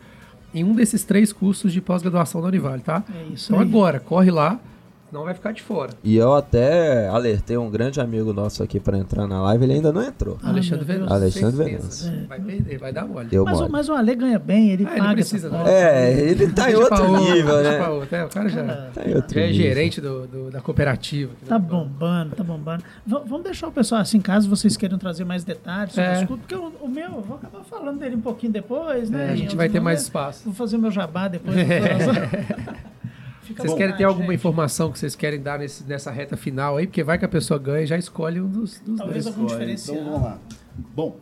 [0.60, 3.04] em um desses três cursos de pós-graduação da Univale, tá?
[3.16, 3.68] É isso Então aí.
[3.68, 4.60] agora, corre lá,
[5.12, 5.92] não vai ficar de fora.
[6.04, 9.92] E eu até alertei um grande amigo nosso aqui pra entrar na live, ele ainda
[9.92, 10.38] não entrou.
[10.44, 11.10] Alexandre meu Deus.
[11.10, 11.16] Venâncio.
[11.16, 11.66] Alexandre.
[11.66, 12.28] Venâncio.
[12.28, 13.28] Vai perder, vai dar mole.
[13.28, 13.72] Deu Mas, o- mole.
[13.72, 15.04] mas o Ale ganha bem, ele Ah, ele paga.
[15.08, 15.58] não precisa, não.
[15.60, 15.72] conta.
[15.72, 17.78] É, ele tá em outro outro, nível, né?
[18.12, 21.32] É, o cara já, Tá em outro já é gerente do, do- da cooperativa.
[21.48, 22.84] Tá bombando, tá bombando.
[23.06, 26.14] V- vamos deixar o pessoal assim, caso vocês queiram trazer mais detalhes sobre É.
[26.18, 29.28] o escudo, porque o, o meu, eu vou acabar falando dele um pouquinho depois, né?
[29.28, 30.44] É, a gente vai ter mais espaço.
[30.46, 31.56] Vou fazer o meu jabá depois.
[33.48, 34.36] Fica Vocês vontade, querem ter alguma gente.
[34.36, 36.86] informação que vocês querem dar nesse- nessa reta final aí?
[36.88, 39.36] Porque vai que a pessoa ganha e já escolhe um dos, dos Talvez dois.
[39.36, 39.96] algum diferencial.
[39.98, 40.40] Então vamos lá.
[40.94, 41.18] Bom,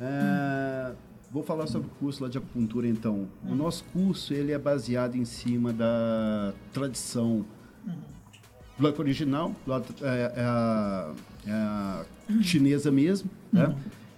[0.00, 0.92] é,
[1.32, 3.26] vou falar sobre o curso lá de acupuntura então.
[3.48, 7.44] O nosso curso ele é baseado em cima da tradição
[8.78, 11.12] bloco original, lá, é, é a,
[11.46, 12.04] é a
[12.42, 13.74] chinesa mesmo, né?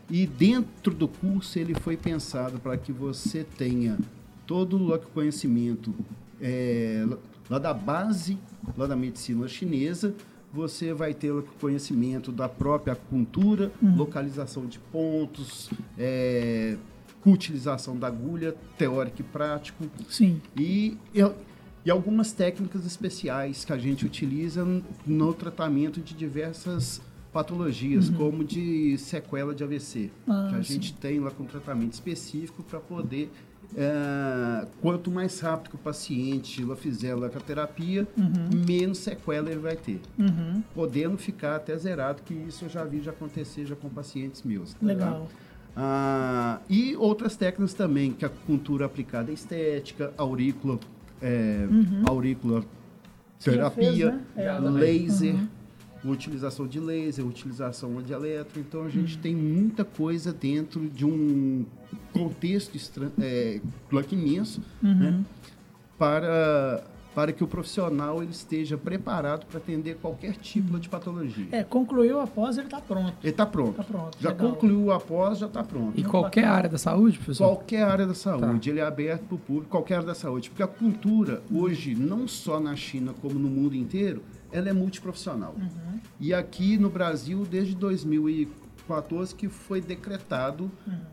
[0.08, 3.98] E dentro do curso ele foi pensado para que você tenha
[4.46, 5.92] todo o conhecimento
[6.40, 7.04] é,
[7.48, 8.38] lá da base,
[8.76, 10.14] lá da medicina chinesa,
[10.52, 16.76] você vai ter o conhecimento da própria acupuntura, localização de pontos, é,
[17.24, 20.40] utilização da agulha, teórico e prático, Sim.
[20.56, 20.96] e,
[21.84, 24.64] e, algumas técnicas especiais que a gente utiliza
[25.06, 27.00] no tratamento de diversas
[27.32, 30.74] patologias, como de sequela de AVC, Ah, que a sim.
[30.74, 33.30] gente tem lá com tratamento específico para poder
[33.76, 38.06] é, quanto mais rápido que o paciente ela fizer a terapia,
[38.66, 40.00] menos sequela ele vai ter.
[40.18, 40.62] Uhum.
[40.74, 44.74] Podendo ficar até zerado, que isso eu já vi já acontecer já com pacientes meus.
[44.74, 44.86] tá?
[44.86, 45.28] Legal.
[45.74, 50.78] Ah, e outras técnicas também, que a acupuntura aplicada à estética, aurícula,
[51.20, 51.66] é,
[52.06, 52.62] aurícula
[53.38, 54.22] Você já fez, terapia, né?
[54.36, 54.58] É.
[54.58, 55.36] laser,
[56.04, 58.60] utilização de laser, utilização de eletro.
[58.60, 61.64] Então a gente tem muita coisa dentro de um
[62.12, 62.72] contexto
[63.20, 65.22] é, claro que imenso, né,
[65.98, 66.84] para
[67.14, 71.46] para que o profissional ele esteja preparado para atender qualquer tipo de patologia.
[71.52, 73.14] É, concluiu após, ele está pronto.
[73.22, 73.74] Ele está pronto.
[73.74, 74.50] Tá pronto, Já legal.
[74.50, 75.98] concluiu após, já está pronto.
[75.98, 77.46] E qualquer área da saúde, professor?
[77.46, 80.48] Qualquer área da saúde, ele é aberto para o público, qualquer área da saúde.
[80.48, 84.22] Porque a cultura, hoje, não só na China, como no mundo inteiro,
[84.52, 85.54] ela é multiprofissional.
[86.20, 90.70] E aqui no Brasil, desde 2014, que foi decretado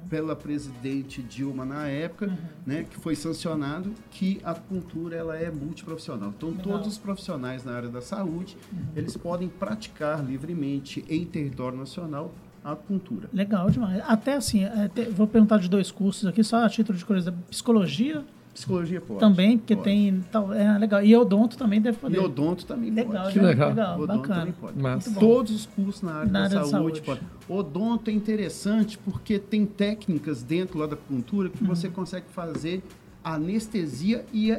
[0.09, 6.33] pela presidente Dilma na época, né, que foi sancionado que a cultura ela é multiprofissional.
[6.35, 8.57] Então, todos os profissionais na área da saúde,
[8.95, 12.33] eles podem praticar livremente em território nacional
[12.63, 13.29] a cultura.
[13.33, 14.01] Legal demais.
[14.05, 17.37] Até assim, é, vou perguntar de dois cursos aqui, só a título de curiosidade.
[17.49, 18.23] Psicologia
[18.59, 19.19] Psicologia pode.
[19.19, 19.85] também, porque pode.
[19.89, 20.23] tem.
[20.31, 21.03] Tal, é legal.
[21.03, 22.17] E odonto também deve poder.
[22.17, 23.33] E odonto também Legal, pode.
[23.33, 23.47] Que né?
[23.47, 23.69] legal.
[23.69, 24.39] legal Odonto bacana.
[24.39, 25.09] também pode.
[25.13, 25.19] Bom.
[25.19, 27.01] Todos os cursos na área, Na da, área da saúde, saúde.
[27.01, 27.21] pode.
[27.47, 31.93] Odonto é interessante porque tem técnicas dentro lá da acupuntura que você Uhum.
[31.93, 32.83] consegue fazer
[33.23, 34.55] anestesia e,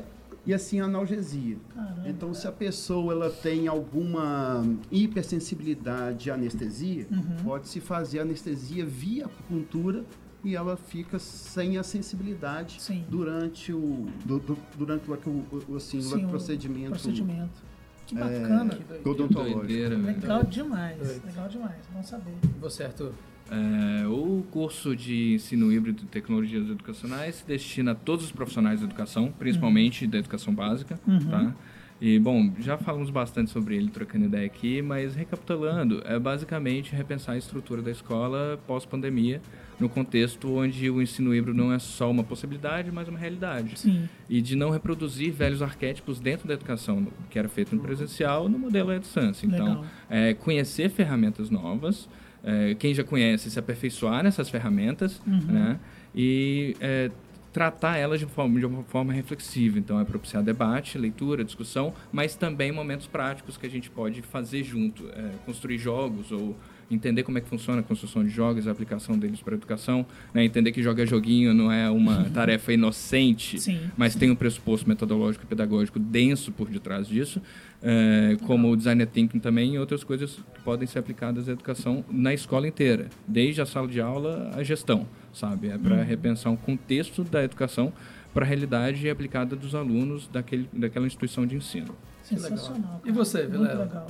[0.46, 1.56] e assim analgesia.
[1.74, 2.02] Caramba.
[2.08, 7.44] Então, se a pessoa ela tem alguma hipersensibilidade à anestesia, Uhum.
[7.44, 10.04] pode-se fazer anestesia via acupuntura
[10.44, 13.04] e ela fica sem a sensibilidade Sim.
[13.08, 17.70] durante o du- du- durante o, o, o- assim, Sim, o o procedimento, procedimento.
[18.06, 18.78] Que é, bacana.
[19.04, 19.58] odontológico.
[19.60, 20.20] Doideira, velho.
[20.20, 20.98] Legal demais.
[20.98, 21.26] Doido.
[21.26, 21.76] Legal demais.
[21.92, 22.34] Bom saber.
[22.44, 23.12] E você, Arthur?
[23.50, 28.80] É, o curso de ensino híbrido de tecnologias educacionais se destina a todos os profissionais
[28.80, 30.98] da educação, principalmente da educação básica,
[31.30, 31.54] tá?
[32.00, 37.34] E, bom, já falamos bastante sobre ele trocando ideia aqui, mas recapitulando, é basicamente repensar
[37.34, 39.42] a estrutura da escola pós-pandemia,
[39.78, 43.78] no contexto onde o ensino híbrido não é só uma possibilidade, mas uma realidade.
[43.78, 44.08] Sim.
[44.28, 48.58] E de não reproduzir velhos arquétipos dentro da educação, que era feito no presencial, no
[48.58, 49.46] modelo à distância.
[49.46, 52.08] Então, é, conhecer ferramentas novas,
[52.42, 55.78] é, quem já conhece se aperfeiçoar nessas ferramentas, né?
[56.14, 57.10] E é,
[57.52, 59.78] tratar elas de, forma, de uma forma reflexiva.
[59.78, 64.62] Então, é propiciar debate, leitura, discussão, mas também momentos práticos que a gente pode fazer
[64.62, 65.08] junto.
[65.08, 66.56] É, construir jogos ou
[66.90, 70.04] entender como é que funciona a construção de jogos, a aplicação deles para a educação,
[70.34, 70.44] né?
[70.44, 73.78] entender que jogar joguinho não é uma tarefa inocente, Sim.
[73.96, 77.40] mas tem um pressuposto metodológico e pedagógico denso por detrás disso,
[77.82, 82.04] é, como o design thinking também e outras coisas que podem ser aplicadas à educação
[82.10, 85.68] na escola inteira, desde a sala de aula à gestão, sabe?
[85.68, 87.92] É para repensar um contexto da educação
[88.32, 91.94] para a realidade aplicada dos alunos daquele, daquela instituição de ensino.
[92.22, 93.00] Sensacional.
[93.04, 93.84] E você, Muito Vilela?
[93.84, 94.06] legal.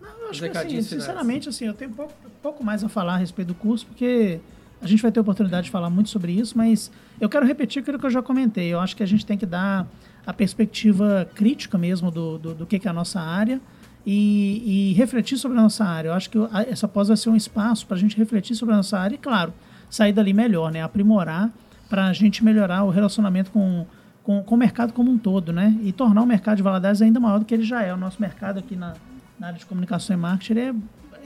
[0.00, 3.48] Não, acho que assim, sinceramente, assim, eu tenho pouco, pouco mais a falar a respeito
[3.48, 4.40] do curso, porque
[4.80, 6.90] a gente vai ter oportunidade de falar muito sobre isso, mas
[7.20, 8.72] eu quero repetir aquilo que eu já comentei.
[8.72, 9.86] Eu acho que a gente tem que dar
[10.26, 13.60] a perspectiva crítica mesmo do, do, do que, que é a nossa área
[14.04, 16.10] e, e refletir sobre a nossa área.
[16.10, 16.38] Eu acho que
[16.68, 19.18] essa pós vai ser um espaço para a gente refletir sobre a nossa área e,
[19.18, 19.54] claro,
[19.90, 20.82] sair dali melhor, né?
[20.82, 21.50] aprimorar
[21.88, 23.86] para a gente melhorar o relacionamento com,
[24.22, 25.78] com, com o mercado como um todo, né?
[25.82, 27.94] E tornar o mercado de Valadares ainda maior do que ele já é.
[27.94, 28.94] O nosso mercado aqui na,
[29.38, 30.74] na área de comunicação e marketing, ele é,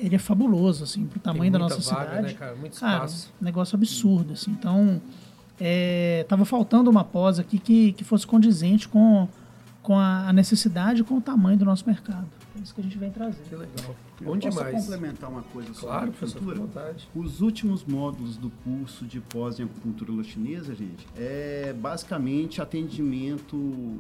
[0.05, 2.27] ele é fabuloso, assim, pro tamanho da nossa vaga, cidade.
[2.27, 2.57] né, cara?
[2.57, 3.33] Muito Cara, espaço.
[3.41, 4.51] um negócio absurdo, assim.
[4.51, 5.01] Então,
[5.59, 9.29] é, tava faltando uma pós aqui que, que fosse condizente com,
[9.83, 12.27] com a a necessidade e com o tamanho do nosso mercado.
[12.57, 13.43] É isso que a gente vem trazer.
[13.49, 13.95] Que legal.
[14.21, 14.85] Eu Bom posso demais.
[14.85, 16.57] complementar uma coisa sobre Claro, acupuntura?
[16.59, 17.09] vontade.
[17.15, 23.99] Os últimos módulos do curso de pós em acupuntura chinesa, gente, é basicamente atendimento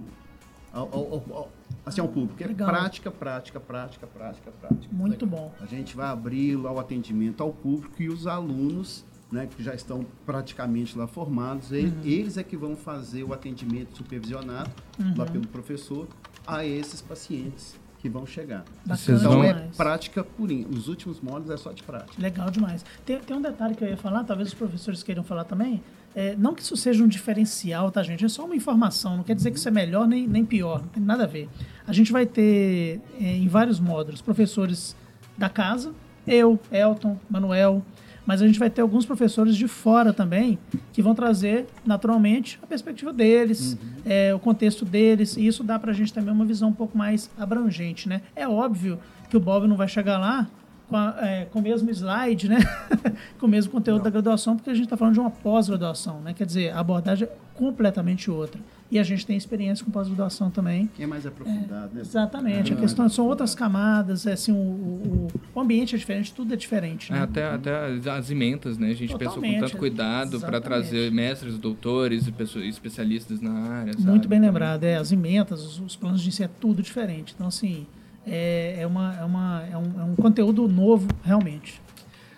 [0.72, 1.52] ao, ao- ao- ao-
[1.86, 2.42] assim, ao público.
[2.42, 2.68] É Legal.
[2.68, 4.88] prática, prática, prática, prática, prática.
[4.94, 5.52] Muito bom.
[5.60, 9.74] A gente vai abrir lá o atendimento ao público e os alunos, né, que já
[9.74, 12.00] estão praticamente lá formados, e- Uhum.
[12.04, 14.70] eles é que vão fazer o atendimento supervisionado
[15.16, 15.30] lá Uhum.
[15.32, 16.06] pelo professor
[16.46, 18.64] a esses pacientes que vão chegar.
[18.84, 19.76] Bacana Então é demais.
[19.76, 20.66] prática purinha.
[20.68, 22.12] Os últimos módulos é só de prática.
[22.20, 22.84] Legal demais.
[23.04, 25.82] Tem, tem um detalhe que eu ia falar, talvez os professores queiram falar também.
[26.14, 28.24] É, não que isso seja um diferencial, tá, gente?
[28.24, 29.18] É só uma informação.
[29.18, 30.80] Não quer dizer que isso é melhor nem, nem pior.
[30.80, 31.48] Não tem nada a ver.
[31.86, 34.96] A gente vai ter, é, em vários módulos, professores
[35.36, 35.92] da casa,
[36.26, 37.84] eu, Elton, Manuel,
[38.26, 40.58] mas a gente vai ter alguns professores de fora também
[40.92, 45.92] que vão trazer, naturalmente, a perspectiva deles, é, o contexto deles, e isso dá pra
[45.92, 48.22] gente também uma visão um pouco mais abrangente, né?
[48.36, 48.98] É óbvio
[49.28, 50.48] que o Bob não vai chegar lá
[50.90, 52.58] com, a- é, com o mesmo slide, né?
[53.38, 56.34] com o mesmo conteúdo da graduação, porque a gente está falando de uma pós-graduação, né?
[56.34, 58.60] Quer dizer, a abordagem é completamente outra.
[58.90, 60.88] E a gente tem experiência com pós-graduação também.
[60.96, 62.00] Que é mais aprofundado, né?
[62.00, 62.72] Exatamente.
[62.72, 66.56] A questão são outras camadas, é, assim, o, o, o ambiente é diferente, tudo é
[66.56, 67.12] diferente.
[67.12, 67.22] É, Né?
[67.22, 68.88] até, até as- as ementas, né?
[68.90, 73.92] A gente pensou com tanto cuidado para trazer mestres, doutores e pessoas, especialistas na área.
[73.92, 74.06] sabe?
[74.06, 77.32] Muito bem lembrado, é, as ementas, os, os planos de ensino é tudo diferente.
[77.36, 77.86] Então, assim,
[78.26, 81.80] é, é, uma, é, uma, é, um, é um conteúdo novo, realmente.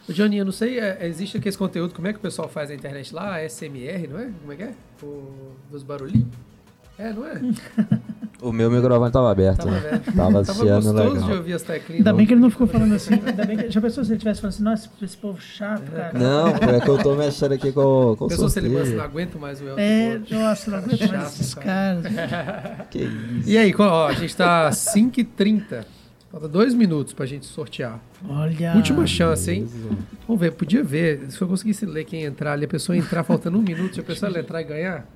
[0.08, 2.68] Johnny, eu não sei, é, existe aqui esse conteúdo, como é que o pessoal faz
[2.68, 3.38] na internet lá?
[3.48, 4.30] SMR, não é?
[4.40, 4.74] Como é que é?
[5.02, 6.28] O, dos barulhinhos?
[6.98, 7.40] É, não é?
[8.42, 9.58] O meu microfone tava aberto.
[9.58, 9.80] Tava né?
[10.04, 10.16] vendo.
[10.16, 11.28] Tava assistindo gostoso legal.
[11.28, 12.00] de ouvir as teclinhas.
[12.00, 13.14] Ainda bem que ele não ficou falando assim.
[13.14, 16.18] Ainda bem que, já pensou se ele tivesse falando assim, nossa, esse povo chato, cara.
[16.18, 18.82] Não, é que eu tô mexendo aqui com, com o Pensou se ele sorteio.
[18.82, 22.02] assim, não aguento mais o Elton É, nossa, não aguento mais esses cara.
[22.02, 22.88] caras.
[22.90, 23.48] Que isso.
[23.48, 25.84] E aí, ó, a gente tá 5h30.
[26.32, 28.00] Falta dois minutos pra gente sortear.
[28.28, 28.74] Olha.
[28.74, 29.68] Última chance, hein?
[30.26, 31.30] Vamos ver, podia ver.
[31.30, 34.02] Se eu conseguisse ler quem entrar ali, a pessoa entrar faltando um minuto, se a
[34.02, 35.06] pessoa entrar e ganhar,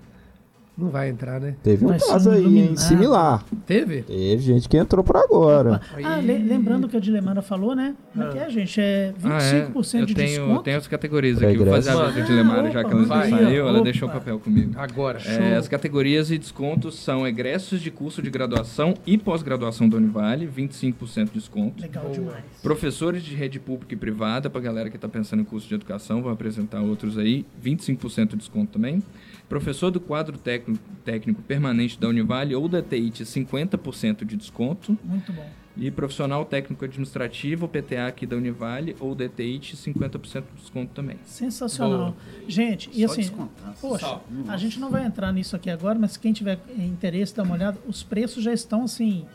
[0.77, 1.55] não vai entrar, né?
[1.63, 2.43] Teve um ser caso aí, hein?
[2.51, 2.77] iluminado.
[2.79, 3.45] Similar.
[3.67, 4.03] Teve?
[4.03, 5.81] Teve gente que entrou por agora.
[6.05, 7.95] Ah, le- lembrando que a Dilemara falou, né?
[8.13, 8.81] Como é que é, gente?
[8.81, 10.03] É Ah, 25% é.
[10.03, 10.63] Eu de tenho, desconto.
[10.63, 11.57] tenho as categorias Pra aqui.
[11.59, 13.31] Vou fazer a vez de Lemara, já que ela Vai.
[13.31, 13.67] saiu.
[13.69, 13.85] Ela Opa.
[13.85, 14.73] deixou o papel comigo.
[14.77, 15.19] Agora.
[15.27, 20.47] É, as categorias e descontos são egressos de curso de graduação e pós-graduação da Univale,
[20.47, 21.81] 25% de desconto.
[21.83, 22.45] Legal demais.
[22.63, 26.21] Professores de rede pública e privada, para galera que está pensando em curso de educação,
[26.23, 29.03] vou apresentar outros aí, 25% de desconto também.
[29.49, 34.99] Professor do quadro técnico, técnico permanente da Univale ou da TIT, 50% de desconto.
[35.05, 35.49] Muito bom.
[35.77, 41.17] E profissional técnico administrativo, PTA aqui da Univale ou da TIT, 50% de desconto também.
[41.25, 42.17] Sensacional.
[42.49, 43.75] Gente, e Só assim, descontar.
[43.81, 47.55] poxa, a gente não vai entrar nisso aqui agora, mas quem tiver interesse, dá uma
[47.55, 49.27] olhada, os preços já estão assim.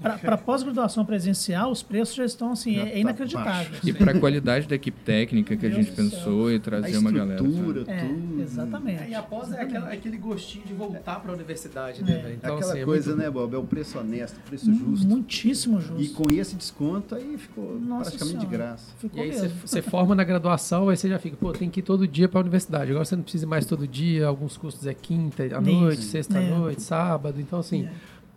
[0.00, 3.78] Para pós-graduação presencial, os preços já estão assim, Já é, tá é inacreditável.
[3.84, 6.96] E para a qualidade da equipe técnica que a gente Deus pensou e A trazer
[6.96, 7.38] uma galera.
[7.38, 7.50] sabe?
[7.50, 8.42] estrutura, É, tudo.
[8.42, 9.10] exatamente.
[9.10, 9.76] E após é Exatamente.
[9.76, 12.04] aquela- aquele gostinho de voltar pra universidade, É.
[12.04, 12.34] né, velho?
[12.34, 13.54] Então, Aquela assim, é coisa, muito- né, Bob?
[13.54, 15.06] É o preço honesto, o preço justo.
[15.06, 16.00] Muitíssimo justo.
[16.02, 18.56] E com esse desconto aí ficou Nossa praticamente de Senhora.
[18.58, 18.92] graça.
[18.98, 21.82] Ficou E aí você, forma na graduação, aí você já fica, pô, tem que ir
[21.82, 22.90] todo dia pra universidade.
[22.90, 26.38] Agora você não precisa ir mais todo dia, alguns cursos é quinta à noite, sexta
[26.38, 26.48] à É.
[26.50, 27.40] noite, sábado.
[27.40, 27.88] Então, assim,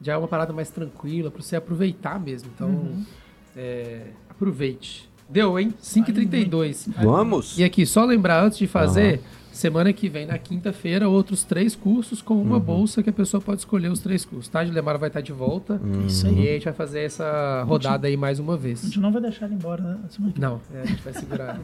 [0.03, 2.49] já é uma parada mais tranquila pra você aproveitar mesmo.
[2.53, 3.03] Então, Uhum.
[3.55, 5.09] é, aproveite.
[5.29, 5.73] Deu, hein?
[5.81, 6.89] 5h32.
[7.01, 7.57] Vamos?
[7.57, 12.21] E aqui, só lembrar antes de fazer, semana que vem, na quinta-feira, outros três cursos
[12.21, 14.61] com uma bolsa que a pessoa pode escolher os três cursos, tá?
[14.61, 15.79] Lemara vai estar de volta.
[16.05, 16.39] Isso E aí.
[16.41, 18.81] aí a gente vai fazer essa rodada aí mais uma A vez.
[18.81, 19.97] gente não vai deixar ele embora né?
[20.09, 21.59] semana que Não, é, a gente vai segurar.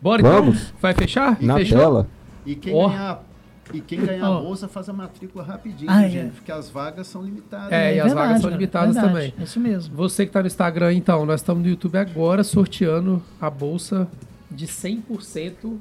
[0.00, 0.32] Bora então?
[0.32, 0.72] Vamos.
[0.80, 1.40] Vai fechar?
[1.42, 1.78] Na Fechou?
[1.78, 2.06] tela.
[2.44, 2.88] E quem Ó.
[2.88, 3.24] ganhar,
[3.72, 6.30] e quem ganhar a bolsa faz a matrícula rapidinho, Ah, gente, é.
[6.30, 7.72] porque as vagas são limitadas.
[7.72, 9.34] É, e as verdade, vagas são limitadas verdade, também.
[9.38, 9.94] É isso mesmo.
[9.96, 14.08] Você que tá no Instagram, então, nós estamos no YouTube agora sorteando a bolsa
[14.50, 15.76] de 100%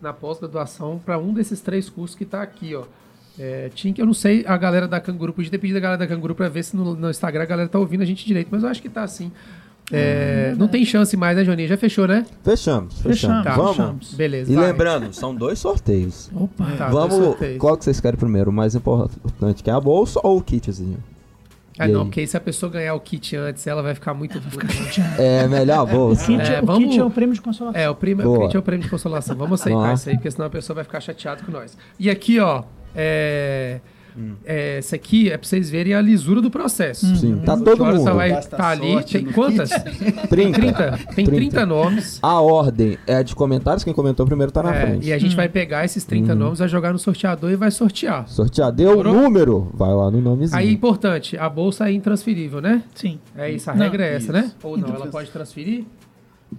[0.00, 2.84] na pós-graduação para um desses três cursos que tá aqui, ó.
[3.38, 5.98] É, tinha que, eu não sei, a galera da Canguru, podia ter pedido a galera
[5.98, 8.48] da Canguru para ver se no, no Instagram a galera tá ouvindo a gente direito,
[8.50, 9.32] mas eu acho que tá assim.
[9.92, 11.66] É, não tem chance mais, né, Joninha?
[11.68, 12.24] Já fechou, né?
[12.44, 13.20] Fechamos, fechamos.
[13.20, 13.56] Fechamos, Tá.
[13.56, 13.76] Vamos?
[13.76, 14.14] fechamos.
[14.14, 14.52] Beleza.
[14.52, 14.66] E vai.
[14.66, 16.30] lembrando, são dois sorteios.
[16.34, 16.64] Opa.
[16.78, 17.24] Tá, dois Vamos.
[17.26, 17.58] sorteios.
[17.58, 18.50] Qual que vocês querem primeiro?
[18.50, 20.98] O mais importante, que é a bolsa ou o kitzinho?
[21.78, 22.06] Ah, E não, aí?
[22.06, 24.66] porque aí se a pessoa ganhar o kit antes, ela vai ficar muito puta.
[25.18, 26.26] É melhor a O bolsa.
[26.26, 27.80] kit, É, o vamos- kit é o prêmio de consolação.
[27.80, 29.34] É, o, primo, o kit é o prêmio de consolação.
[29.36, 30.00] Vamos aceitar Vamos.
[30.00, 31.76] isso aí, porque senão a pessoa vai ficar chateada com nós.
[31.98, 32.64] E aqui, ó,
[32.94, 33.80] é,
[34.16, 34.34] Hum.
[34.44, 37.06] é, essa aqui é pra vocês verem a lisura do processo.
[37.16, 38.16] Sim, tá todo hora você mundo.
[38.16, 38.92] vai estar ali.
[38.92, 39.70] sorte Tem quantas?
[40.28, 40.28] 30.
[40.58, 40.98] 30.
[41.14, 42.18] Tem 30 nomes.
[42.22, 43.84] A ordem é a de comentários.
[43.84, 45.06] Quem comentou primeiro tá na É, frente.
[45.08, 48.28] e a gente vai pegar esses 30 nomes, vai jogar no sorteador e vai sortear.
[48.28, 48.72] Sortear.
[48.72, 50.58] Deu o número, vai lá no nomezinho.
[50.58, 52.82] Aí, importante, a bolsa é intransferível, né?
[52.94, 53.18] Sim.
[53.36, 54.32] É isso, a Não, regra é essa, isso.
[54.32, 54.52] né?
[54.62, 55.84] Ou não, ela pode transferir?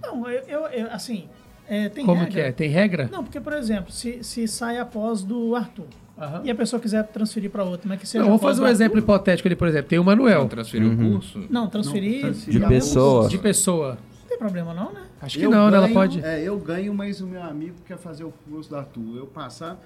[0.02, 1.24] Não, eu, eu- eu- assim,
[1.68, 2.32] é, tem Como regra.
[2.34, 2.52] que é?
[2.52, 3.08] Tem regra?
[3.12, 5.84] Não, porque, por exemplo, se, se sai após do Arthur
[6.22, 6.40] Aham.
[6.44, 8.70] e a pessoa quiser transferir para outro, mas que seja Não, vamos após fazer um
[8.72, 9.88] exemplo hipotético ali, por exemplo.
[9.88, 11.44] Tem o Manuel, transferir o curso.
[11.50, 12.14] Não, transferir.
[12.22, 13.28] Não, transferir De a pessoa.
[13.28, 13.98] de pessoa.
[14.22, 15.02] Não tem problema, não, né?
[15.20, 15.76] Acho que Eu não, né?
[15.76, 16.24] Ela ganho- pode.
[16.24, 19.16] É, eu ganho, mas o meu amigo quer fazer o curso da Arthur.
[19.18, 19.80] Eu passar,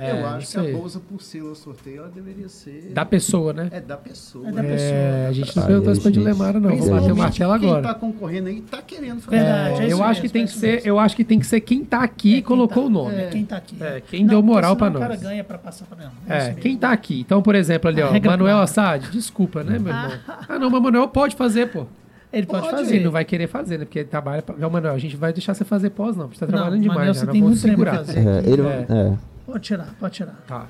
[0.00, 2.90] É, eu não acho que a bolsa por selo sorteio, ela deveria ser...
[2.94, 3.68] Da pessoa, né?
[3.70, 4.48] É da pessoa.
[4.48, 4.70] É da né?
[4.70, 4.90] pessoa.
[4.90, 6.10] É, a gente não perguntou isso pra.
[6.10, 6.70] Dilemara, não.
[6.70, 7.82] Vamos bater o martelo Quem agora.
[7.82, 9.36] tá concorrendo aí tá querendo fazer.
[9.36, 11.38] Verdade, É, é eu acho mesmo, que tem é que ser, eu acho que tem
[11.38, 13.14] que ser quem tá aqui É, e quem colocou tá- o nome.
[13.14, 13.76] É, quem tá aqui.
[13.80, 14.96] É, quem deu moral pra nós.
[14.96, 16.10] O cara ganha pra passar pra não.
[16.34, 17.20] É, quem tá aqui.
[17.20, 18.58] Então, por exemplo, ali, ó, Manuel.
[18.60, 20.10] Assad, desculpa, né, meu irmão?
[20.48, 21.86] Ah, não, mas Manuel pode fazer, pô.
[22.32, 23.00] Ele pode, Ele fazer.
[23.00, 23.84] não vai querer fazer, né?
[23.84, 24.40] Porque ele trabalha.
[24.40, 24.54] Pra...
[24.56, 26.26] Não, Manuel, a gente vai deixar você fazer pós, não.
[26.28, 27.96] porque Você tá Não, trabalhando demais, Manuel, você Nós tem muito segurar.
[27.96, 28.18] fazer.
[28.20, 28.86] É, ele, É.
[28.88, 29.18] é.
[29.50, 30.38] Pode tirar, pode tirar.
[30.46, 30.66] Tá.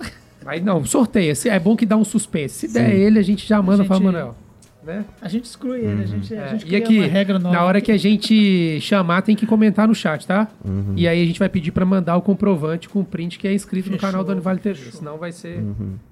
[0.47, 1.35] Aí não, sorteia.
[1.35, 2.67] Se- É bom que dá um suspense.
[2.67, 4.35] Se der ele, a gente já manda gente- pra Manuel.
[4.83, 5.05] né?
[5.21, 7.55] A gente exclui ele, a gente, a É, gente e aqui, uma regra nova.
[7.55, 10.49] na hora que a gente chamar, tem que comentar no chat, tá?
[10.97, 13.53] E aí a gente vai pedir pra mandar o comprovante com o print que é
[13.53, 15.63] inscrito no Fechou, canal do Anivale TV, senão vai ser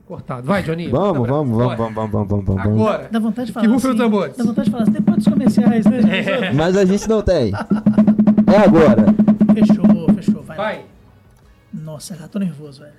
[0.06, 0.46] cortado.
[0.46, 0.88] Vai, Johnny.
[0.88, 1.76] Vamos, vamos, vamos, Bora.
[1.76, 2.62] vamos, vamos, vamos, vamos.
[2.62, 3.08] Agora.
[3.10, 3.96] Dá vontade de falar Que assim.
[3.96, 6.02] Dá vontade de falar assim, depois dos comerciais, né?
[6.02, 6.52] gente?
[6.54, 7.52] Mas a gente não tem.
[8.52, 9.06] É agora.
[9.54, 10.56] Fechou, fechou, vai.
[10.56, 10.80] Vai.
[11.98, 12.92] Nossa, já tô nervoso, velho.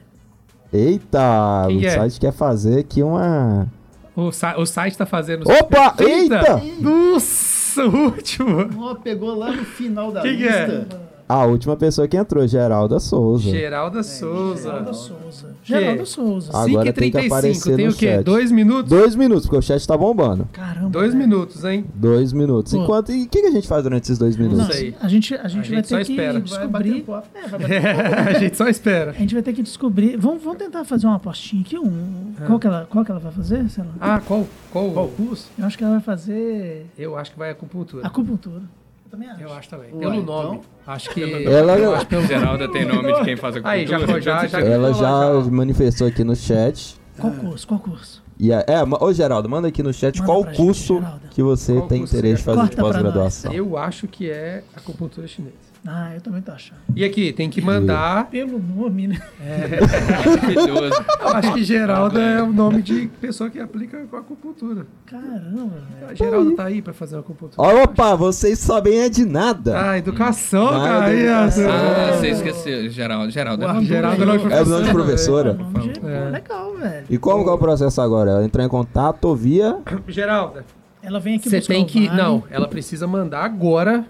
[0.74, 1.90] Eita, Quem o é?
[1.90, 3.66] site quer fazer aqui uma.
[4.14, 5.50] O, o site tá fazendo.
[5.50, 5.96] Opa!
[6.04, 6.62] Eita!
[6.82, 8.70] Nossa, o último!
[8.78, 10.86] Ó, pegou lá no final da Quem que é?
[11.30, 13.52] A última pessoa que entrou, Geralda Souza.
[13.52, 14.64] Geralda Souza.
[14.64, 15.56] Geraldo Souza.
[15.64, 16.52] Geraldo Souza.
[16.58, 18.08] Agora tem que 5h35, aparecer tem o quê?
[18.16, 18.24] chat.
[18.24, 18.90] Dois minutos?
[18.90, 20.50] Dois minutos, porque o chat tá bombando.
[20.52, 20.90] Caramba.
[20.90, 21.28] Dois velho.
[21.28, 21.86] minutos, hein?
[21.94, 22.74] Dois minutos.
[22.74, 22.82] Pô.
[22.82, 23.12] Enquanto.
[23.12, 24.58] E o que, que a gente faz durante esses dois minutos?
[24.58, 24.96] Não sei.
[25.00, 26.34] A gente, a gente A vai gente só ter que espera.
[26.34, 27.06] Vai descobrir.
[27.36, 27.86] É, vai bater
[28.36, 29.12] a gente só espera.
[29.12, 30.18] A gente vai ter que descobrir.
[30.18, 31.78] Vamos, vamos tentar fazer uma apostinha aqui.
[31.78, 33.70] Um, qual, que ela, qual que ela vai fazer?
[33.70, 33.92] Sei lá.
[34.02, 34.48] Ah, qual?
[34.72, 34.90] Qual?
[34.90, 35.48] Qual curso?
[35.60, 38.08] Eu acho que ela vai fazer Eu acho que vai acupuntura.
[38.08, 38.64] acupuntura.
[39.10, 39.42] Eu também acho.
[39.42, 39.92] Eu acho também.
[39.94, 40.44] Ué, Pelo então?
[40.44, 40.62] nome.
[40.86, 41.24] Acho que.
[41.24, 44.22] Ela- eu acho pelo Geralda tem nome de quem faz a Aí, já, cultura.
[44.22, 45.00] já, já, Ela já
[45.42, 46.96] já- manifestou aqui no chat.
[47.20, 47.68] Qual curso?
[47.68, 48.24] Qual curso?
[48.40, 51.22] E a- é, ô Geraldo, manda aqui no chat Manda qual gente, curso Geraldo.
[51.32, 53.52] que você Qual tem interesse de você fazer de pós-graduação.
[53.52, 55.56] Eu acho que é acupuntura chinesa.
[55.88, 56.78] Ah, eu também tô achando.
[56.96, 58.28] E aqui, tem que mandar.
[58.32, 59.20] Pelo nome, né?
[59.40, 61.04] Maravilhoso.
[61.22, 64.86] Eu acho que Geralda é o nome de pessoa que aplica com acupuntura.
[65.06, 66.10] Caramba, velho.
[66.10, 67.56] A Geralda tá aí pra fazer uma acupuntura.
[67.58, 69.90] Ó, Opa, vocês sabem é de nada.
[69.92, 71.06] Ah, educação, Nada, cara.
[71.06, 71.34] Aí, ó.
[71.44, 72.90] Ah, você esqueceu.
[72.90, 73.32] Geraldo.
[73.32, 73.64] Geraldo.
[73.64, 73.94] É nome do-
[74.26, 75.52] não é É o nome de É professora.
[75.52, 76.00] o nome de...
[76.06, 76.24] É.
[76.26, 77.06] Pô, legal, velho.
[77.10, 78.32] E como que é o processo agora?
[78.32, 79.78] Ela entrar em contato via.
[80.08, 80.66] Geralda,
[81.02, 82.08] Ela vem aqui você buscar tem o que.
[82.08, 82.22] vale.
[82.22, 84.06] Não, ela precisa mandar agora.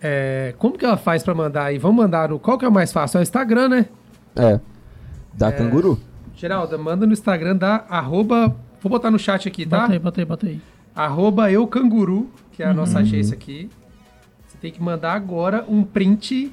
[0.00, 1.78] É, como que ela faz pra mandar aí?
[1.78, 2.38] Vamos mandar no.
[2.38, 3.18] Qual que é o mais fácil?
[3.18, 3.86] É o Instagram, né?
[4.36, 4.60] É.
[5.34, 5.98] Da canguru?
[6.36, 8.54] Geralda, manda no Instagram da arroba.
[8.80, 9.80] Vou botar no chat aqui, tá?
[9.80, 10.60] Bota aí, bota aí, bota aí.
[10.94, 12.76] Arroba eu canguru, que é a Uhum.
[12.76, 13.68] nossa agência aqui.
[14.46, 16.52] Você tem que mandar agora um print.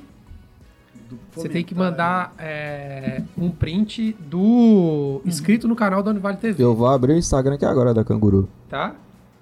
[1.35, 6.73] Você tem que mandar é, um print do inscrito no canal da Univale TV, Eu
[6.75, 8.49] vou abrir o Instagram aqui agora da canguru.
[8.69, 8.95] tá?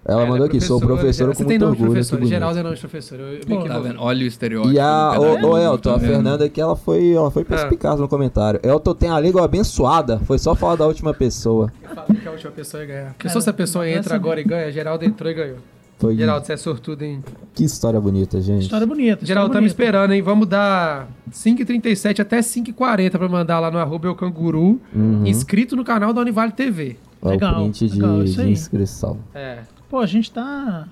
[0.06, 1.92] Ela É, mandou aqui, sou professora Você com tem muito nome de orgulho.
[1.94, 2.30] professor, que bonito.
[2.34, 3.20] Geraldo é nome de professor.
[3.20, 4.02] Eu, eu me Pô, Tá vendo?
[4.02, 4.74] Olha o estereótipo.
[4.74, 6.00] E a, pedagogo, ô Elton, tá a?
[6.00, 8.60] Fernanda aqui, ela foi, ela foi perspicaz no comentário.
[8.64, 11.72] Elton tem a língua abençoada, foi só falar da última pessoa.
[11.82, 13.06] Eu falei que a última pessoa ia ganhar.
[13.14, 15.58] Porque Cara, se a pessoa entra agora e ganha, Geraldo entrou e ganhou.
[16.00, 17.24] Foi Geraldo, você é sortudo, hein?
[17.54, 18.64] que história bonita, gente.
[18.64, 19.26] História bonita.
[19.26, 20.22] Geraldo, história estamos esperando, hein?
[20.22, 25.26] Vamos dar 5h37 até 5h40 pra mandar lá no arroba eu canguru, Uhum.
[25.26, 26.98] inscrito no canal da Univale TV.
[27.22, 28.52] Ó, Legal, o print de, legal, isso de aí.
[28.52, 29.18] inscrição.
[29.34, 29.60] É.
[29.94, 30.88] Pô, a gente tá.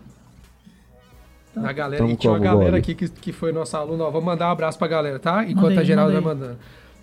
[1.56, 4.22] A galera, Tamo e tinha uma galera aqui que, que foi nossa aluna, ó, vou
[4.22, 5.44] mandar um abraço pra galera, tá?
[5.44, 6.57] Enquanto Manda aí, a Geralda vai mandando.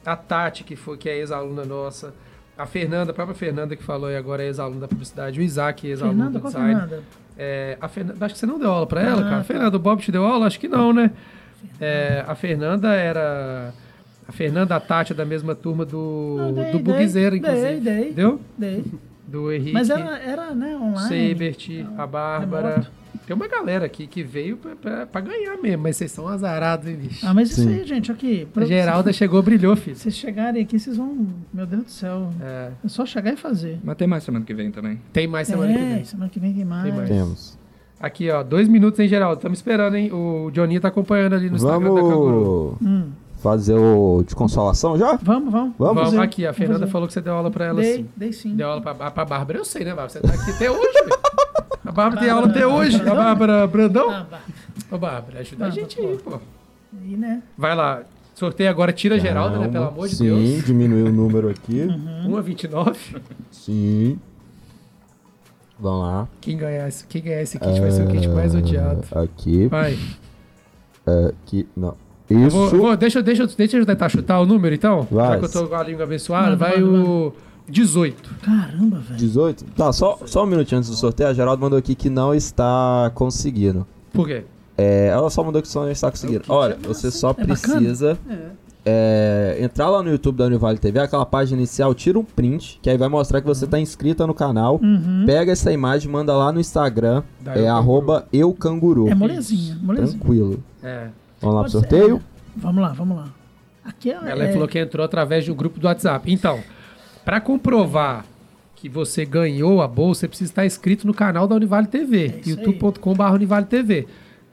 [0.07, 2.15] A Tati, que, foi, que é ex-aluna nossa.
[2.57, 5.41] A Fernanda, a própria Fernanda que falou aí agora é ex-aluna da publicidade.
[5.41, 6.69] O Isaac, ex-aluno do design.
[6.73, 7.03] Fernanda?
[7.37, 9.37] É, a Fernanda, acho que você não deu aula pra ela, Ah, cara.
[9.39, 9.43] tá.
[9.43, 10.47] Fernanda, o Bob te deu aula?
[10.47, 11.11] Acho que não, né?
[11.81, 13.75] É, a Fernanda era.
[14.29, 17.51] A Fernanda, a Tati é da mesma turma do, Não, dei, do dei, Buguizeiro, dei,
[17.51, 17.81] inclusive.
[17.81, 18.13] dei.
[18.13, 18.41] Deu?
[18.57, 18.85] Dei.
[19.29, 19.73] Do Henrique.
[19.73, 21.09] Mas era, era né, online.
[21.09, 21.69] Seibert,
[21.99, 22.69] a Bárbara.
[22.71, 22.99] remoto.
[23.27, 26.89] Tem uma galera aqui que veio pra, pra- pra ganhar mesmo, mas vocês são azarados,
[26.89, 27.27] hein, bicho?
[27.27, 27.69] Ah, mas isso Sim.
[27.75, 28.47] aí, gente, aqui.
[28.51, 29.97] a pra- Geralda chegou, brilhou, filho.
[29.97, 31.27] Se vocês chegarem aqui, vocês vão.
[31.53, 32.31] Meu Deus do céu.
[32.41, 33.79] É, É só chegar e fazer.
[33.85, 34.99] Mas tem mais semana que vem também.
[35.13, 36.05] tem mais semana que é, vem.
[36.05, 36.85] semana que vem tem mais.
[36.85, 37.09] Tem mais.
[37.11, 37.59] Temos.
[38.01, 39.37] Aqui, ó, dois minutos, hein, Geraldo?
[39.37, 40.11] Estamos esperando, hein?
[40.13, 42.79] O Johnny tá acompanhando ali no Instagram da Canguru.
[42.81, 45.17] Vamos Hum, fazer o de consolação já?
[45.23, 45.75] vamos, vamos.
[45.79, 46.03] Vamos?
[46.05, 48.09] Vamos, aqui, a Fernanda falou que você deu aula pra ela Dei, sim.
[48.17, 48.55] dei sim.
[48.57, 50.09] Deu aula pra, pra Bárbara, eu sei, né, Bárbara?
[50.11, 51.19] Você tá aqui até hoje, velho.
[51.87, 53.01] A Bárbara tem aula até hoje.
[53.01, 54.11] A Bárbara Brandão.
[54.11, 54.27] Ah.
[54.91, 56.39] Ô, Bárbara, ajuda a gente aí, pô.
[57.01, 57.43] Aí, né?
[57.57, 58.03] Vai lá.
[58.35, 59.69] Sorteio agora, tira a Geralda, né?
[59.69, 60.65] Pelo amor de Sim, Deus.
[60.65, 61.83] diminuiu o número aqui.
[61.83, 62.41] Uhum.
[62.43, 62.97] 1,29.
[63.51, 64.19] Sim.
[65.81, 66.29] Vamos lá.
[66.41, 69.03] Quem ganhar, esse, quem ganhar esse kit vai ser o kit mais odiado.
[69.13, 69.67] Ah, Aqui.
[69.67, 69.99] Vai.
[71.29, 71.67] Aqui.
[71.77, 71.95] Não.
[72.31, 72.57] Eu Isso.
[72.57, 75.07] vou, vou- deixa, eu- deixa, eu- deixa eu tentar chutar o número, então.
[75.11, 75.29] Vai.
[75.35, 77.33] Já que eu tô com a língua abençoada, Manda, vai manda, o
[77.69, 78.31] 18.
[78.43, 79.19] Caramba, velho.
[79.19, 79.65] 18?
[79.77, 81.31] Tá, só, só um minutinho antes do sorteio.
[81.31, 83.87] A Geraldo mandou aqui que não está conseguindo.
[84.13, 84.45] Por quê?
[84.77, 86.43] É, ela só mandou que só não está conseguindo.
[86.49, 88.17] Olha, você só É precisa
[88.87, 92.89] é, entrar lá no YouTube da Univale TV, aquela página inicial, tira um print, que
[92.89, 94.81] aí vai mostrar que você está inscrita no canal.
[94.83, 95.25] Uhum.
[95.27, 99.09] Pega essa imagem, manda lá no Instagram, Da é Eu arroba eucanguru.
[99.09, 100.19] É molezinha, molezinha.
[100.19, 100.63] Tranquilo.
[100.83, 101.09] É.
[101.41, 102.17] Vamos lá pro sorteio?
[102.17, 102.21] é.
[102.57, 103.29] Vamos lá, vamos lá.
[103.85, 106.31] Aqui é, Ela é- falou que entrou através do grupo do WhatsApp.
[106.33, 106.61] Então,
[107.25, 108.25] para comprovar
[108.75, 112.49] que você ganhou a bolsa, você precisa estar inscrito no canal da Univale TV, É
[112.51, 114.07] youtube.com.br Univale TV.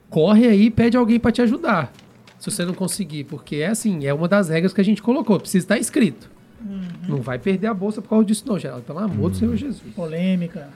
[0.09, 1.91] Corre aí e pede alguém para te ajudar.
[2.39, 5.39] Se você não conseguir, porque é assim, é uma das regras que a gente colocou,
[5.39, 6.29] precisa estar inscrito.
[6.63, 6.81] Uhum.
[7.07, 8.83] Não vai perder a bolsa por causa disso não, Geraldo.
[8.83, 9.81] Pelo amor do Senhor Jesus.
[9.95, 10.69] polêmica.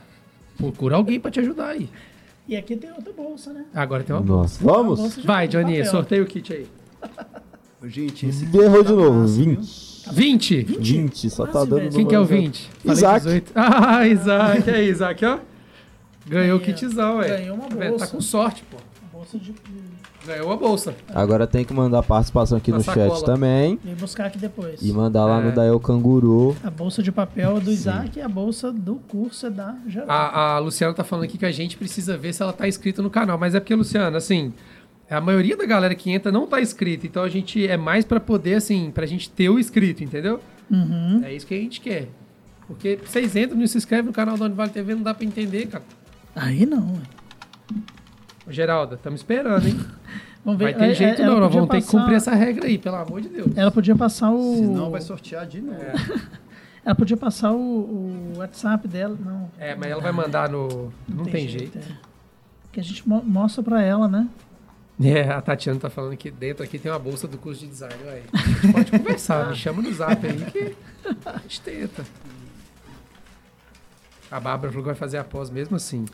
[0.57, 1.89] Procura alguém pra te ajudar aí.
[2.49, 3.63] E aqui tem outra bolsa, né?
[3.75, 4.57] Agora tem uma bolsa.
[4.63, 4.99] Nossa, vamos?
[4.99, 5.91] bolsa de Vai, Johnny, papel.
[5.91, 6.65] sorteia o kit aí.
[7.85, 9.61] Gente, esse Errou de novo, máximo,
[10.11, 10.63] 20.
[10.63, 10.63] 20?
[10.79, 11.91] 20, só tá dando velho.
[11.91, 12.69] Quem que é o número 20?
[12.79, 13.25] Falei Isaac.
[13.25, 13.51] 18.
[13.53, 14.69] Ah, Isaac.
[14.71, 15.39] Aí, Isaac, ó.
[16.27, 17.27] Ganhou o kitzão, ué.
[17.37, 18.05] Ganhou uma Tá bolsa.
[18.07, 18.77] Tá com sorte, pô.
[19.13, 19.53] Bolsa de.
[20.29, 20.95] Ganhou a bolsa.
[21.13, 23.79] Agora tem que mandar participação aqui no chat também.
[23.83, 24.79] Vem buscar aqui depois.
[24.81, 25.43] E mandar lá É.
[25.45, 26.55] no Dael Canguru.
[26.63, 30.11] A bolsa de papel é do Isaac e a bolsa do curso é da Geraldo.
[30.11, 33.01] A, a Luciana tá falando aqui que a gente precisa ver se ela tá inscrita
[33.01, 33.39] no canal.
[33.39, 34.53] Mas é porque, Luciana, assim,
[35.09, 37.07] a maioria da galera que entra não tá inscrita.
[37.07, 40.39] Então a gente é mais pra poder, assim, pra gente ter o inscrito, entendeu?
[40.69, 41.21] Uhum.
[41.23, 42.07] É isso que a gente quer.
[42.67, 45.25] Porque vocês entram e não se inscrevem no canal da Univale TV, não dá pra
[45.25, 45.83] entender, cara.
[46.35, 46.93] Aí não.
[46.93, 47.81] ué.
[48.49, 49.79] Ô, Geralda, estamos esperando, hein?
[50.43, 50.65] Vamos ver.
[50.65, 52.65] Vai ter É, jeito é, ela não, nós vamos ter que passar- cumprir essa regra
[52.65, 53.55] aí, pelo amor de Deus.
[53.57, 54.55] Ela podia passar o.
[54.55, 55.79] senão vai sortear de novo.
[56.85, 59.15] Ela podia passar o, o WhatsApp dela.
[59.23, 59.51] Não.
[59.59, 60.91] É, mas ela vai mandar no...
[61.07, 61.77] Não, tem, jeito.
[61.77, 61.81] é.
[62.71, 64.27] Que a gente mo- mostra pra ela, né?
[64.99, 67.93] É, a Tatiana tá falando que dentro aqui tem uma bolsa do curso de design.
[68.05, 68.21] Ué.
[68.33, 70.75] A gente pode conversar, me chama no zap aí que
[71.25, 72.03] a gente tenta.
[74.31, 76.05] A Bárbara falou que vai fazer a pós mesmo assim.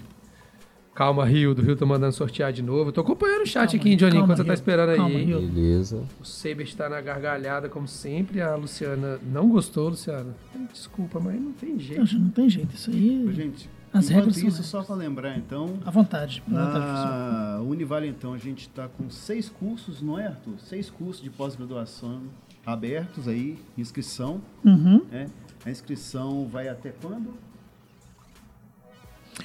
[0.95, 2.87] Calma, Rio, do Rio tá mandando sortear de novo.
[2.87, 4.95] Eu tô acompanhando o chat Calma, aqui, hein, Johnny, enquanto você tá esperando aí.
[4.95, 5.19] Calma?
[5.19, 5.41] Rio.
[5.41, 6.01] Beleza.
[6.21, 8.39] O Saber está na gargalhada, como sempre.
[8.39, 10.33] A Luciana não gostou, Luciana.
[10.71, 12.13] Desculpa, mas não tem jeito.
[12.13, 12.73] Não, não tem jeito.
[12.73, 13.29] Isso aí.
[13.33, 16.41] Gente, As enquanto regras são isso, só para lembrar, então, À vontade.
[16.47, 20.53] Na Univale, então, a gente está com seis cursos, não é, Arthur?
[20.59, 22.21] Seis cursos de pós-graduação
[22.65, 24.41] abertos aí, inscrição.
[24.63, 25.01] Uhum.
[25.11, 25.27] né?
[25.65, 27.33] A inscrição vai até quando?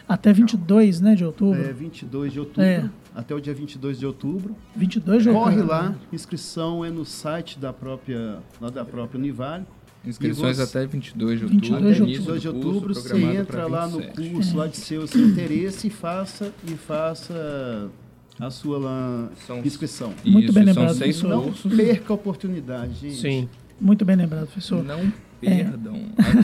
[0.09, 1.61] Até 22, né, de outubro.
[1.61, 2.89] É 22 de outubro, É.
[3.15, 4.57] até o dia 22 de outubro.
[4.77, 5.51] 22 de outubro.
[5.53, 9.65] Corre lá, inscrição é no site da própria, lá da própria Univale.
[10.05, 11.67] Inscrições você- até 22 de outubro.
[11.69, 14.31] 22 de do 22 de curso, outubro, você programado entra lá no 27.
[14.31, 17.91] curso lá de seu, seu interesse e faça, e faça
[18.39, 20.15] a sua lá, São- inscrição.
[20.25, 21.69] Muito Isso, bem são lembrado, seis professor.
[21.69, 23.21] Não perca a oportunidade, gente.
[23.21, 23.49] Sim.
[23.79, 24.83] Muito bem lembrado, professor.
[24.83, 25.95] Não perdam.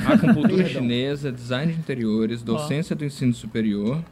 [0.06, 0.82] A Acupuntura Perdão.
[0.82, 4.02] chinesa, design de interiores, docência do ensino superior,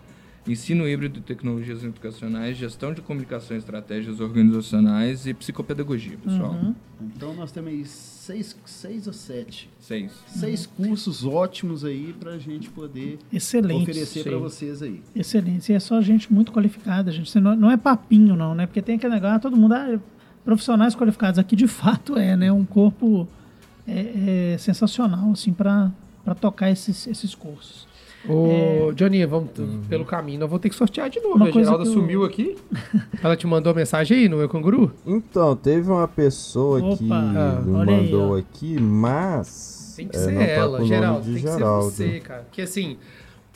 [0.47, 6.53] ensino híbrido de tecnologias educacionais, gestão de comunicação e estratégias organizacionais e psicopedagogia, pessoal.
[6.53, 6.75] Uhum.
[7.01, 9.71] Então nós temos aí seis, seis ou sete.
[9.81, 10.13] Seis.
[10.27, 13.83] Seis cursos ótimos aí para a gente poder Excelente.
[13.83, 15.01] oferecer para vocês aí.
[15.15, 15.73] Excelente.
[15.73, 17.31] E é só gente muito qualificada, gente.
[17.31, 18.67] Você Não, não é papinho, não, né?
[18.67, 19.99] Porque tem aquele negócio, ah, todo mundo, ah,
[20.45, 21.39] profissionais qualificados.
[21.39, 22.53] Aqui, de fato, é, né?
[22.53, 23.27] Um corpo
[23.87, 25.91] é, é sensacional, assim, para
[26.41, 27.87] tocar esses, esses cursos.
[28.27, 29.51] Ô, Johnny, vamos
[29.87, 30.41] pelo caminho.
[30.41, 31.37] Nós vamos ter que sortear de novo.
[31.37, 32.57] Uma A coisa Geralda que eu- sumiu aqui.
[33.23, 34.95] Ela te mandou mensagem aí no meu canguru?
[35.05, 38.39] Então, teve uma pessoa que Opa, me olha aí, mandou ó.
[38.39, 39.93] aqui, mas.
[39.95, 41.25] Tem que é, ser tá ela, Geraldo.
[41.27, 41.91] Tem que Geraldo.
[41.91, 42.43] ser você, cara.
[42.45, 42.97] Porque assim,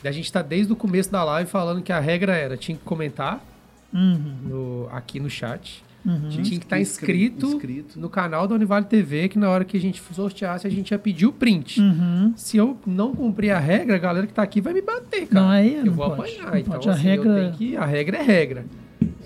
[0.03, 2.83] a gente tá desde o começo da live falando que a regra era: tinha que
[2.83, 3.43] comentar
[3.91, 5.83] Uhum, no- aqui no chat.
[6.05, 6.29] Uhum.
[6.29, 7.99] Tinha que estar Inscri- inscrito, inscrito.
[7.99, 10.99] no canal da Univale TV, que na hora que a gente sorteasse, a gente ia
[10.99, 11.79] pedir o print.
[11.81, 12.33] Uhum.
[12.35, 15.45] Se eu não cumprir a regra, a galera que tá aqui vai me bater, cara.
[15.45, 16.51] Não, aí eu não vou pode, apanhar.
[16.51, 16.89] não então, pode.
[16.89, 17.77] A assim, regra- eu tenho que.
[17.77, 18.65] A regra é regra.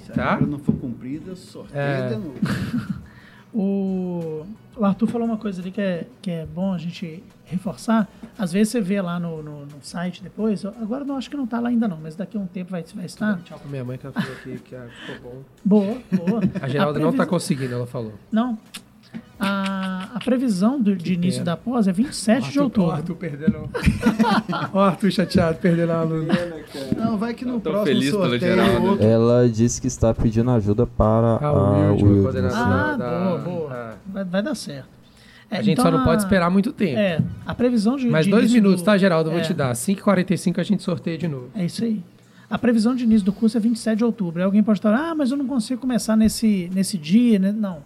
[0.04, 0.32] Se a Tá?
[0.32, 2.08] regra não for cumprida, sorteia É.
[2.10, 2.34] de novo.
[3.56, 4.46] O,
[4.76, 8.08] o Arthur falou uma coisa ali que é, que é bom a gente reforçar.
[8.38, 11.44] Às vezes você vê lá no, no, no site depois, agora não acho que não
[11.44, 13.40] está lá ainda não, mas daqui a um tempo vai, vai estar.
[13.44, 15.42] Tchau pra minha mãe que ela falou aqui que ah, ficou bom.
[15.64, 16.42] Boa, boa.
[16.62, 18.14] A Geralda não tá previsão- conseguindo, ela falou.
[18.32, 18.58] Não.
[19.40, 21.52] A, a previsão do, de início pena.
[21.52, 22.92] da pós é 27 de Ó, outubro.
[22.92, 23.70] Arthur perdendo.
[24.74, 26.34] Ó, Arthur chateado, perdendo a aluna.
[26.98, 29.04] Não, vai que no Tô próximo feliz sorteio.
[29.04, 33.73] Ela disse que está pedindo ajuda para A a Wilde, coordenadora Ah, da- boa, boa.
[34.14, 34.88] Vai, vai dar certo.
[35.52, 36.98] É, A gente então só não a- pode esperar muito tempo.
[36.98, 38.08] É, a previsão de.
[38.08, 39.30] Mais de dois minutos, do- tá, Geraldo?
[39.30, 39.44] Eu vou é.
[39.44, 39.74] te dar.
[39.76, 41.50] 5h45 a gente sorteia de novo.
[41.56, 42.02] É isso aí.
[42.50, 44.40] A previsão de início do curso é 27 de outubro.
[44.40, 47.52] Aí alguém pode estar, ah, mas eu não consigo começar nesse, nesse dia, né?
[47.52, 47.80] Não.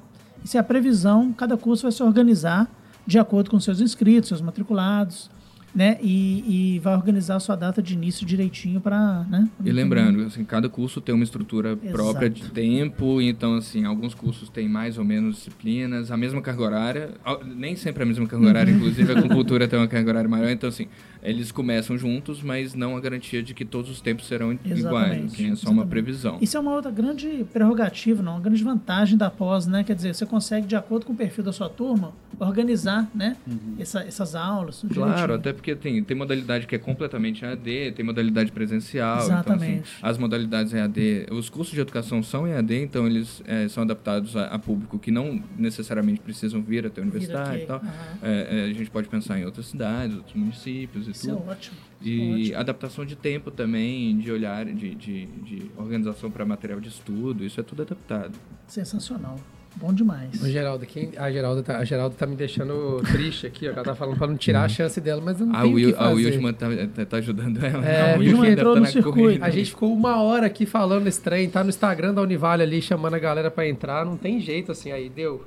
[0.44, 2.70] Isso é a previsão, cada curso vai se organizar
[3.06, 5.30] de acordo com seus inscritos, seus matriculados,
[5.78, 5.96] né?
[6.02, 9.48] E, e vai organizar a sua data de início direitinho para, né?
[9.64, 11.92] E lembrando, assim, cada curso tem uma estrutura Exato.
[11.92, 16.64] própria de tempo, então assim, alguns cursos têm mais ou menos disciplinas, a mesma carga
[16.64, 17.10] horária,
[17.56, 18.78] nem sempre a mesma carga horária, Uhum.
[18.80, 20.88] inclusive a acupuntura tem uma carga horária maior, então assim,
[21.24, 25.26] eles começam juntos, mas não a garantia de que todos os tempos serão iguais, Exatamente,
[25.26, 25.68] assim, é só exatamente.
[25.80, 26.38] uma previsão.
[26.42, 29.84] Isso é uma outra grande prerrogativa, não, uma grande vantagem da pós, né?
[29.84, 33.36] Quer dizer, você consegue, de acordo com o perfil da sua turma, organizar, né?
[33.80, 34.84] essa- essas aulas.
[34.94, 35.36] Claro, direitinho.
[35.36, 39.16] até porque tem, tem modalidade que é completamente EAD, tem modalidade presencial.
[39.18, 39.80] Então, Exatamente.
[39.82, 44.36] assim, as modalidades EAD, os cursos de educação são EAD, então eles eh, são adaptados
[44.36, 47.82] a, a público que não necessariamente precisam vir até a universidade e tal.
[48.22, 51.50] Eh, eh, a gente pode pensar em outras cidades, outros municípios e Isso é tudo.
[51.50, 51.78] ótimo.
[52.02, 52.60] E Ótimo.
[52.60, 57.60] adaptação de tempo também, de olhar, de, de, de organização para material de estudo, isso
[57.60, 58.34] é tudo adaptado.
[58.68, 59.40] Sensacional.
[59.76, 60.42] Bom demais.
[60.44, 63.74] Ô, Geraldo, quem, a, Geralda tá, a Geralda tá me deixando triste aqui, ó.
[63.74, 65.78] Ela tá falando pra não tirar a chance dela, mas eu não A, tenho o
[65.78, 66.32] que Will, a fazer.
[66.32, 67.86] Wilma tá, tá, tá ajudando ela.
[67.86, 69.20] É, a ainda entrou tá no circuito.
[69.20, 69.46] corrida.
[69.46, 72.82] A gente ficou uma hora aqui falando nesse trem, tá no Instagram da Univale ali,
[72.82, 75.46] chamando a galera pra entrar, não tem jeito assim, aí deu.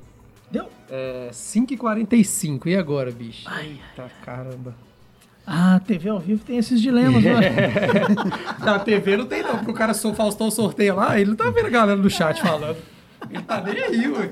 [0.49, 0.69] Deu?
[0.89, 3.49] É, 5h45, e agora, bicho?
[3.53, 4.75] Eita, caramba.
[5.53, 7.33] Ah, TV ao vivo tem esses dilemas, né?
[8.61, 11.51] Na TV não tem não, porque o cara só Faustão sorteia lá, ele não tá
[11.51, 12.77] vendo a galera no chat falando.
[13.29, 14.31] Ele tá nem aí, ué.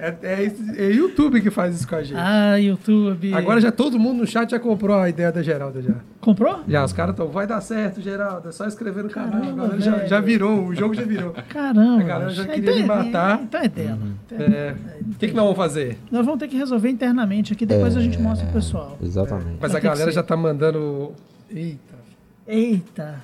[0.00, 2.16] É, é, é YouTube que faz isso com a gente.
[2.16, 3.34] Ah, YouTube.
[3.34, 5.94] Agora já todo mundo no chat já comprou a ideia da Geralda já.
[6.22, 6.60] Comprou?
[6.66, 9.32] Já, os caras estão, vai dar certo, Geralda, é só escrever no canal.
[9.40, 11.34] Caramba, A galera já, já virou, o jogo já virou.
[11.50, 12.02] Caramba.
[12.02, 12.54] A galera já bicho.
[12.54, 13.42] queria me é- matar.
[13.42, 13.98] Então é dela.
[14.32, 15.98] É, o que, que nós vamos fazer?
[16.10, 18.96] Nós vamos ter que resolver internamente aqui, depois a gente mostra pro pessoal.
[19.02, 19.58] Exatamente.
[19.60, 21.12] Mas Vai a galera já tá mandando.
[21.50, 21.94] Eita.
[22.48, 23.20] Eita.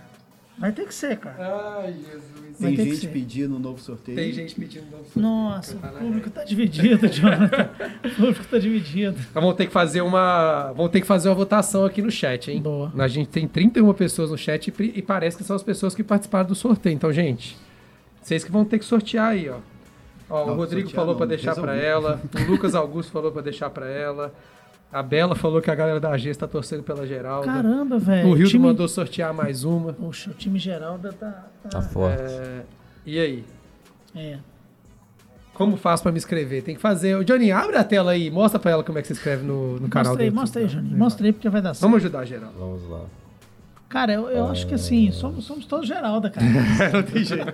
[0.59, 1.37] Vai ter que ser, cara.
[1.83, 2.36] Ai, Jesus.
[2.59, 4.17] Vai Tem gente pedindo um novo sorteio.
[4.17, 7.69] Tem gente pedindo novo Nossa, o público tá dividido, Jonathan.
[8.05, 9.17] O público tá dividido.
[9.17, 10.73] Nós vamos ter que fazer uma.
[10.75, 12.63] Vamos ter que fazer uma votação aqui no chat, hein?
[12.63, 12.91] Boa.
[12.97, 16.03] A gente tem 31 pessoas no chat e, e parece que são as pessoas que
[16.03, 16.95] participaram do sorteio.
[16.95, 17.57] Então, gente,
[18.23, 19.59] vocês que vão ter que sortear aí, ó.
[20.29, 21.87] Ó, o Não, Rodrigo sortear falou pra deixar pra resolvi.
[21.87, 22.23] ela.
[22.35, 24.35] O Lucas Augusto falou pra deixar pra ela.
[24.97, 27.47] A Bela falou que a galera da AG tá torcendo pela Geralda.
[27.47, 28.29] Caramba, velho.
[28.29, 28.65] o Rio time...
[28.65, 29.93] mandou sortear mais uma.
[29.93, 31.45] Poxa, o time Geralda tá.
[31.69, 32.23] Tá forte.
[32.23, 32.63] É,
[33.05, 33.45] E aí?
[34.15, 34.39] É.
[35.53, 36.63] Como faço pra me inscrever?
[36.63, 37.23] Tem que fazer.
[37.25, 38.31] Johnny, abre a tela aí.
[38.31, 40.61] Mostra pra ela como é que se inscreve no, no canal Mostra aí, do mostra
[40.61, 40.81] aí, YouTube.
[40.83, 40.99] Juninho.
[40.99, 41.83] Mostra aí porque vai dar certo.
[41.83, 42.59] Vamos ajudar, Geralda.
[42.59, 43.05] Vamos lá.
[43.89, 46.45] Cara, eu, eu acho que assim, somos, somos todos Geralda, cara.
[46.93, 47.47] não tem jeito.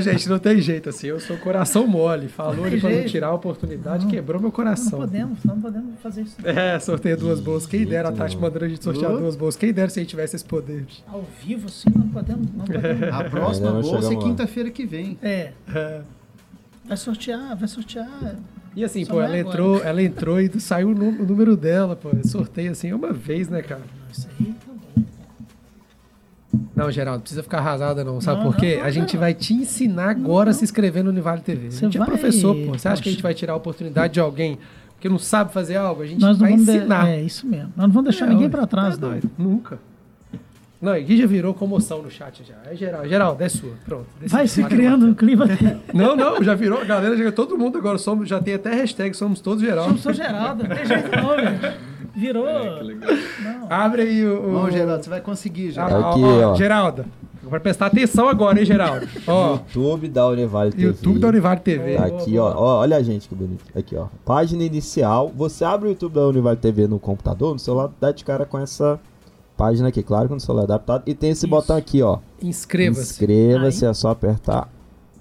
[0.00, 1.06] Gente, não tem jeito assim.
[1.06, 2.28] Eu sou coração mole.
[2.28, 4.98] Falou ele pra não tirar a oportunidade, quebrou meu Não coração.
[5.00, 6.36] podemos, não podemos fazer isso.
[6.44, 7.68] É, sorteia duas bolsas.
[7.68, 9.58] Quem dera a Tati mandando a gente sortear duas bolsas.
[9.58, 10.86] Quem dera se a gente tivesse esse poder.
[11.08, 12.46] Ao vivo, assim, não podemos.
[12.52, 13.02] Não podemos.
[13.10, 15.18] A próxima não bolsa é quinta-feira que vem.
[15.22, 15.52] É.
[16.84, 18.36] Vai sortear, vai sortear.
[18.76, 19.40] E assim, Só pô, ela agora.
[19.48, 22.10] entrou, ela entrou e saiu o nú- o número dela, pô.
[22.24, 23.82] Sorteio assim uma vez, né, cara?
[24.12, 24.69] Isso aí bom.
[26.74, 28.20] Não, Geraldo, não precisa ficar arrasada, não.
[28.20, 28.76] Sabe Não, por quê?
[28.76, 29.20] não, a não, gente não.
[29.20, 31.66] vai te ensinar agora a se inscrever no Univale TV.
[31.66, 32.72] A Você gente é vai- professor, pô.
[32.72, 33.28] Você acha que a gente Poxa.
[33.28, 34.56] vai tirar a oportunidade de alguém
[35.00, 36.02] que não sabe fazer algo?
[36.02, 37.08] A gente Nós vai vamos de- ensinar.
[37.08, 37.72] É isso mesmo.
[37.76, 38.50] Nós não vamos deixar É, ninguém ué.
[38.50, 39.18] pra trás, não.
[39.36, 39.78] Nunca.
[40.80, 42.54] Não, aqui já virou comoção no chat já.
[42.70, 43.06] É geral.
[43.06, 43.72] Geraldo, é sua.
[43.84, 44.06] Pronto.
[44.26, 45.44] Vai se criando um clima.
[45.92, 46.82] Não, não, já virou.
[46.86, 49.88] Galera, já, todo mundo agora somos, já tem até hashtag, somos todos Geraldo.
[49.98, 50.66] Somos todos Geralda.
[50.66, 51.74] Não tem jeito não, velho.
[52.20, 52.46] Virou.
[53.68, 54.38] Abre aí o.
[54.48, 54.52] o...
[54.52, 55.96] Bom, Geraldo, você vai conseguir, Ah, Geraldo.
[56.04, 56.54] ó, Aqui, ó, ó.
[56.54, 57.04] Geraldo.
[57.42, 59.08] Vai prestar atenção agora, hein, Geraldo?
[59.26, 60.82] Ó, YouTube da Univale TV.
[60.84, 61.96] YouTube da Univale TV.
[61.96, 62.52] Tá aqui, ó.
[62.54, 62.80] ó.
[62.80, 63.64] Olha, gente, que bonito.
[63.76, 64.06] Aqui, ó.
[64.24, 65.32] Página inicial.
[65.34, 68.58] Você abre o YouTube da Univale TV no computador, no celular, dá de cara com
[68.58, 69.00] essa
[69.56, 70.02] página aqui.
[70.02, 71.02] Claro que no celular é adaptado.
[71.06, 71.48] E tem esse Isso.
[71.48, 72.18] botão aqui, ó.
[72.42, 73.12] Inscreva-se.
[73.12, 74.68] Inscreva-se, é só apertar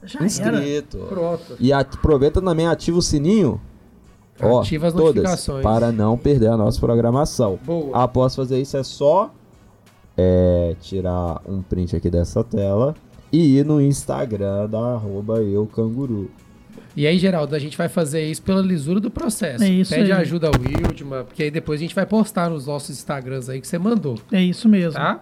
[0.04, 0.26] Já era.
[0.28, 0.98] inscrito.
[1.10, 1.56] Pronto.
[1.60, 3.60] E aproveita também, ativa o sininho.
[4.42, 5.64] Ó, Ativa as todas, notificações.
[5.64, 7.60] para não perder a nossa programação.
[7.66, 7.90] Boa.
[8.04, 9.32] Após fazer isso, é só
[10.18, 12.96] é, tirar um print aqui dessa tela
[13.32, 16.30] e ir no Instagram da arroba eucanguru.
[16.96, 19.64] E aí, Geraldo, a gente vai fazer isso pela lisura do processo.
[19.64, 20.22] É isso Pede aí.
[20.22, 23.68] ajuda ao Wildman, porque aí depois a gente vai postar nos nossos Instagrams aí que
[23.68, 24.94] você mandou, É isso mesmo.
[25.00, 25.20] tá?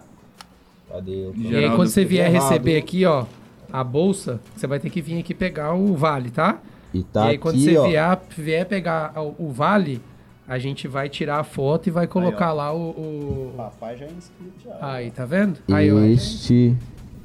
[0.88, 1.30] Cadê?
[1.36, 2.42] E aí, quando você vier errado.
[2.50, 3.26] receber aqui, ó,
[3.70, 6.58] a bolsa, você vai ter que vir aqui pegar o vale, tá?
[6.92, 7.86] E tá e aí, quando aqui, você ó.
[7.88, 10.00] vier, vier pegar o, o vale,
[10.46, 12.90] a gente vai tirar a foto e vai colocar lá o.
[12.90, 14.78] o- Papai já é inscrito já.
[14.80, 15.58] Aí, tá vendo?
[15.70, 15.98] Aí, ó.
[16.00, 16.74] Este,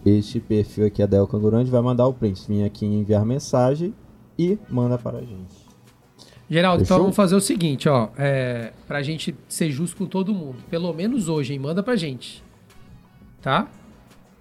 [0.06, 2.45] este perfil aqui é da El Canguru, a gente vai mandar o print.
[2.48, 3.94] Vim aqui em enviar mensagem
[4.38, 5.64] e manda para a gente.
[6.49, 7.03] Geraldo, então Fechou?
[7.03, 8.10] vamos fazer o seguinte, ó.
[8.18, 10.57] É, pra gente ser justo com todo mundo.
[10.69, 11.60] Pelo menos hoje, hein?
[11.60, 12.44] Manda pra gente.
[13.41, 13.68] Tá?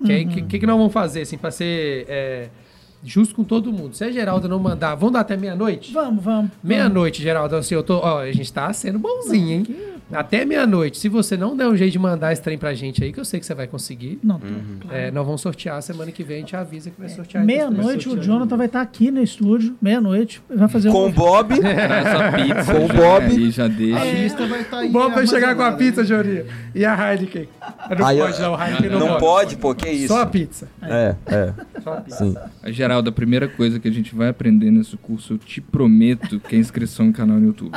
[0.00, 2.48] O que, que, que que nós vamos fazer, assim, pra ser é,
[3.04, 3.94] justo com todo mundo?
[3.94, 5.92] Se a Geralda não mandar, vamos dar até meia-noite?
[5.92, 6.50] Vamos, vamos.
[6.62, 7.56] Meia-noite, Geraldo.
[7.56, 9.76] Assim, eu tô, ó, a gente tá sendo bonzinho, hein?
[10.12, 10.98] Até meia-noite.
[10.98, 13.24] Se você não der um jeito de mandar esse trem pra gente aí, que eu
[13.24, 16.40] sei que você vai conseguir, Não, tô- é, nós vamos sortear semana que vem, a
[16.40, 17.42] gente avisa que vai sortear.
[17.42, 18.22] então Meia-noite o.
[18.22, 19.74] Jonathan vai estar aqui no estúdio.
[19.80, 20.42] Meia-noite.
[20.54, 20.92] Vai fazer um.
[20.92, 22.74] Com o Bob, pizza.
[22.74, 23.24] Com o Bob.
[23.24, 24.00] Aí já deixa.
[24.00, 24.88] A lista vai estar aí.
[24.88, 26.04] O Bob vai chegar com a pizza?
[26.04, 26.44] Jorinha.
[26.74, 27.48] E a Heineken?
[27.98, 28.54] Não Aí, pode, não.
[28.54, 29.20] A Heineken não, não pode.
[29.20, 30.08] pode, pô, que isso?
[30.08, 30.68] Só a pizza.
[30.82, 31.52] É, é.
[31.82, 32.12] Top.
[32.14, 32.34] Sim.
[32.62, 36.38] A Geraldo, a primeira coisa que a gente vai aprender nesse curso, eu te prometo
[36.40, 37.72] que é inscrição no canal no YouTube.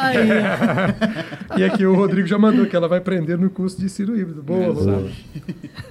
[1.58, 4.44] E aqui o Rodrigo já mandou que ela vai aprender no curso de ensino híbrido.
[4.44, 4.90] Boa, Exato.
[4.92, 5.16] Rodrigo.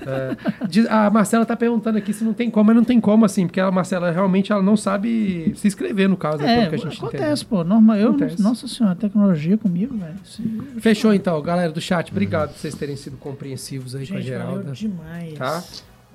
[0.07, 3.25] É, diz- a Marcela tá perguntando aqui se não tem como, mas não tem como
[3.25, 6.43] assim, porque a Marcela realmente ela não sabe se inscrever no caso.
[6.43, 7.65] É, pelo que a gente acontece, pô.
[7.65, 8.43] Normal, eu, Acontece.
[8.43, 10.15] nossa senhora, tecnologia comigo, velho.
[10.39, 10.81] Entende.
[10.81, 12.11] Fechou então, galera do chat.
[12.11, 14.73] Obrigado por vocês terem sido compreensivos aí com a Gente, valeu Geralda.
[14.73, 15.35] demais.
[15.35, 15.63] Tá?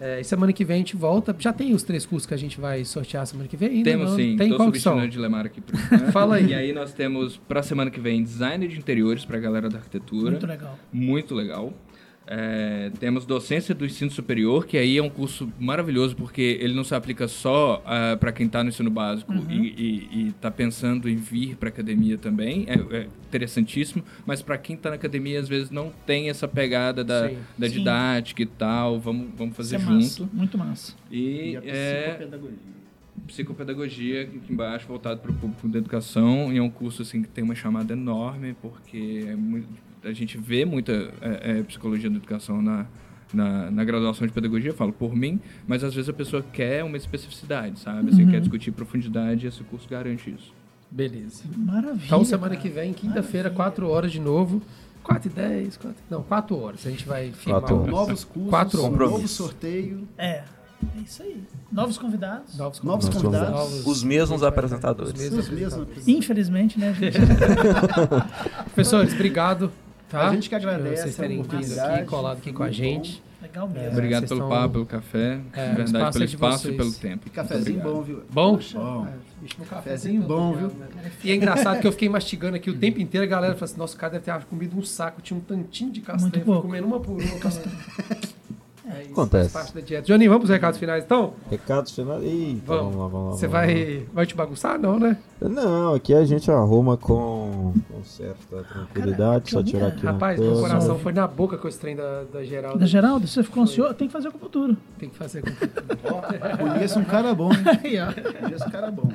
[0.02, 1.36] É, e semana que vem a gente volta.
[1.38, 3.70] Já tem os três cursos que a gente vai sortear semana que vem?
[3.70, 4.18] Ainda Temos não?
[4.18, 4.66] sim, Tem tô são?
[4.68, 5.76] substituindo a Dilemara aqui por.
[6.12, 6.48] Fala aí.
[6.48, 10.32] E aí nós temos pra semana que vem design de interiores pra galera da arquitetura.
[10.32, 10.80] Muito legal.
[10.92, 11.74] Muito legal.
[12.32, 16.84] É, temos docência do ensino superior, que aí é um curso maravilhoso, porque ele não
[16.84, 17.82] se aplica só
[18.20, 22.66] para quem está no ensino básico e está pensando em vir para academia também.
[22.68, 27.04] É, é interessantíssimo, mas para quem está na academia, às vezes não tem essa pegada
[27.04, 27.38] da, Sim.
[27.58, 27.78] da Sim.
[27.80, 29.00] didática e tal.
[29.00, 29.94] Vamos, vamos fazer é junto.
[29.96, 30.94] massa, muito massa.
[31.12, 32.58] E, E a é psicopedagogia.
[33.26, 36.54] psicopedagogia aqui embaixo, voltado para o público da educação.
[36.54, 40.38] E é um curso assim, que tem uma chamada enorme, porque é muito- a gente
[40.38, 42.86] vê muita é, é, psicologia da educação na,
[43.34, 46.98] na, na graduação de pedagogia, falo por mim, mas às vezes a pessoa quer uma
[46.98, 48.10] especificidade, sabe?
[48.12, 50.54] Assim, Quer discutir profundidade e esse curso garante isso.
[50.92, 51.44] Beleza.
[51.56, 52.04] Maravilha.
[52.06, 52.62] Então, semana cara.
[52.62, 54.62] que vem, quinta-feira, 4 horas de novo.
[55.04, 56.04] 4 e 10, 4...
[56.10, 56.86] não, 4 horas.
[56.86, 57.32] A gente vai.
[57.44, 57.90] Quatro horas.
[57.92, 59.32] Novos cursos, Quatro novo compromissos.
[59.32, 60.44] sorteio, É,
[60.98, 61.44] é isso aí.
[61.72, 62.58] Novos convidados.
[62.58, 63.40] Novos Novos convidados.
[63.40, 63.72] convidados.
[63.76, 65.14] Novos- Os mesmos Os apresentadores.
[65.14, 65.74] mesmos os mesmos.
[65.74, 66.08] apresentadores.
[66.08, 67.18] Infelizmente, né, gente?
[68.74, 69.72] Professores, obrigado.
[70.10, 70.28] Tá?
[70.30, 73.22] A gente que agradece Vocês terem vindo aqui, colado aqui com a gente.
[73.42, 73.92] Legal mesmo.
[73.92, 76.74] Obrigado vocês pelo estão- papo, pelo café, É, verdade, espaço pelo é espaço vocês.
[76.74, 77.28] e pelo tempo.
[77.28, 78.24] E cafezinho Muito bom, viu?
[78.30, 78.60] Bom?
[78.74, 79.08] Bom.
[79.42, 81.12] Bicho no café Cafezinho todo bom, obrigado, viu?
[81.24, 83.78] E é engraçado que eu fiquei mastigando aqui o tempo inteiro, a galera falou assim,
[83.78, 86.86] nossa, o cara deve ter comido um saco, tinha um tantinho de castanha, fui comendo
[86.88, 87.22] uma por uma.
[88.92, 89.50] É isso, Acontece.
[89.50, 90.08] faz parte da dieta.
[90.08, 91.34] Johnny, vamos pros recados finais então?
[91.50, 92.24] Recados finais.
[92.24, 92.84] Eita, Vamos.
[92.96, 93.38] vamos lá, vamos lá.
[93.38, 94.80] Você vamos vai, vai te bagunçar?
[94.80, 95.18] Não, né?
[95.40, 99.52] Não, aqui a gente arruma com, com certa tranquilidade.
[99.52, 100.68] só tirar minha- aqui Rapaz, meu coisa.
[100.68, 102.80] coração foi na boca com esse trem da, da Geralda.
[102.80, 103.94] Da Geraldo, você ficou ansioso?
[103.94, 104.76] Tem que fazer com o futuro.
[104.98, 105.50] Tem que fazer com
[106.58, 107.60] Conheço um cara bom, hein?
[108.42, 109.10] Conheço um cara bom.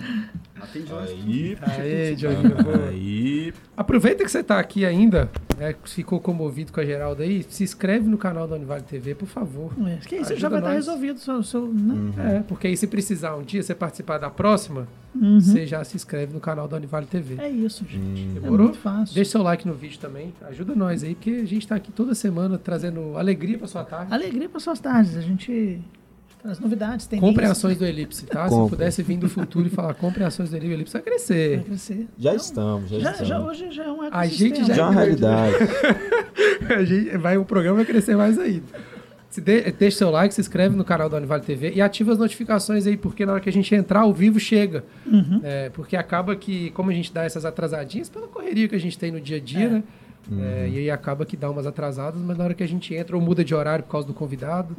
[0.73, 2.27] Aí,
[2.62, 2.89] boa.
[2.89, 5.28] aí, Aproveita que você tá aqui ainda,
[5.59, 9.27] né, ficou comovido com a Geralda aí, se inscreve no canal da Univale TV, por
[9.27, 9.73] favor.
[9.86, 11.19] É, Que aí você Ajuda já vai estar resolvido.
[11.19, 12.36] Seu, seu, né?
[12.36, 15.41] É, porque aí se precisar um dia você participar da próxima, Uhum.
[15.41, 17.36] você já se inscreve no canal da Univale TV.
[17.39, 18.36] É isso, gente.
[18.36, 18.66] É Demorou?
[18.66, 19.15] muito fácil.
[19.15, 22.15] Deixa seu like no vídeo também, ajuda nós aí, porque a gente tá aqui toda
[22.16, 24.12] semana trazendo alegria pra sua tarde.
[24.12, 25.16] Alegria para suas tardes.
[25.16, 25.81] A gente
[26.45, 28.45] traz novidades, tem Compre ações do Elipse, tá?
[28.45, 28.77] Se Compre.
[28.77, 31.62] pudesse vir do futuro e falar compre ações do Elipse, o Elipse vai Vai crescer.
[31.65, 32.07] crescer.
[32.19, 33.29] Já Não, estamos, já, Já, estamos.
[33.29, 34.75] já, hoje já é um A gente ecossistema.
[34.75, 35.55] Já é uma realidade.
[36.77, 38.62] A gente vai, o programa vai crescer mais ainda.
[39.31, 42.19] Se de, deixa seu like, se inscreve no canal da Univale TV e ativa as
[42.19, 44.85] notificações aí, porque na hora que a gente entrar ao vivo chega.
[45.07, 45.41] Uhum.
[45.43, 48.97] É, porque acaba que, como a gente dá essas atrasadinhas, pela correria que a gente
[48.99, 49.69] tem no dia a dia, É.
[49.71, 49.83] né?
[50.41, 53.15] É, e aí acaba que dá umas atrasadas, mas na hora que a gente entra
[53.16, 54.75] ou muda de horário por causa do convidado,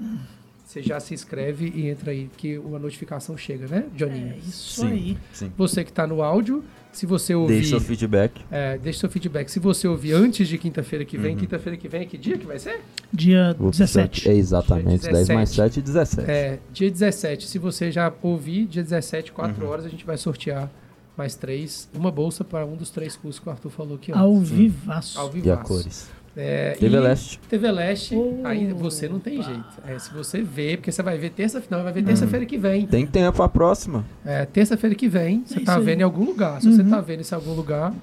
[0.65, 4.33] você já se inscreve e entra aí, que uma notificação chega, né, Joninho?
[4.33, 4.87] É isso Sim.
[4.87, 5.17] aí.
[5.31, 5.51] Sim.
[5.55, 7.53] Você que está no áudio, se você ouvir.
[7.55, 8.41] Deixe seu feedback.
[8.49, 9.49] É, deixe seu feedback.
[9.49, 11.39] Se você ouvir antes de quinta-feira que vem, Uhum.
[11.41, 12.81] quinta-feira que vem é que dia que vai ser?
[13.13, 14.27] Dia O 17.
[14.29, 15.75] É exatamente, Dia 10 mais 17.
[15.75, 16.31] 7 e 17.
[16.31, 17.47] É, dia 17.
[17.47, 19.71] Se você já ouvir, dia 17, 4 Uhum.
[19.71, 20.69] horas, a gente vai sortear
[21.17, 24.35] mais três, uma bolsa para um dos três cursos que o Arthur falou aqui Ao
[24.35, 24.49] antes.
[24.49, 25.19] vivaço.
[25.19, 25.63] Ao E a vivaço.
[25.63, 26.09] cores.
[26.37, 27.39] É, TV e Leste.
[27.49, 28.41] TV Leste, Oh.
[28.45, 29.63] ainda você não tem jeito.
[29.87, 32.85] É, se você vê, porque você vai ver terça não, vai ver terça-feira que vem.
[32.85, 34.03] Tem tempo a próxima.
[34.25, 35.83] É, terça-feira que vem, você É tá aí.
[35.83, 36.61] vendo em algum lugar.
[36.61, 36.89] Se você Uhum.
[36.89, 37.93] tá vendo isso em algum lugar,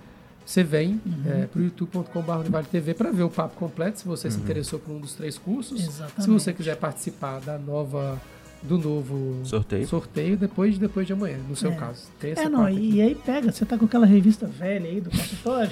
[0.46, 4.38] você vem é, pro youtube.com.br Univale TV para ver o papo completo, se você se
[4.38, 5.80] interessou por um dos três cursos.
[5.82, 6.22] Exatamente.
[6.22, 8.18] Se você quiser participar da nova
[8.62, 9.86] do novo Sorteio.
[9.88, 11.74] sorteio depois, depois de amanhã, no seu É.
[11.74, 12.02] caso.
[12.20, 15.00] Terça, É, não, quarta, e, e aí pega, você tá com aquela revista velha aí
[15.00, 15.70] do consultório,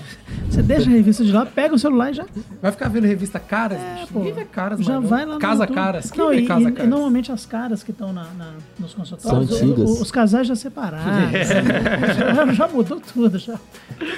[0.51, 2.27] você deixa a revista de lá, pega o celular e já,
[2.61, 4.13] Vai ficar vendo revista Caras, É, bicho?
[4.13, 4.19] pô.
[4.19, 5.09] Ninguém vê Caras, já mais, não.
[5.09, 5.75] vai lá no Casa YouTube.
[5.77, 6.11] Caras.
[6.11, 6.91] Quem Não, e, Casa e- e Caras?
[6.91, 9.91] normalmente as caras que estão na, na- nos consultórios, São antigas.
[9.91, 11.05] o- os casais já separaram,
[12.47, 13.59] já, já mudou tudo, já.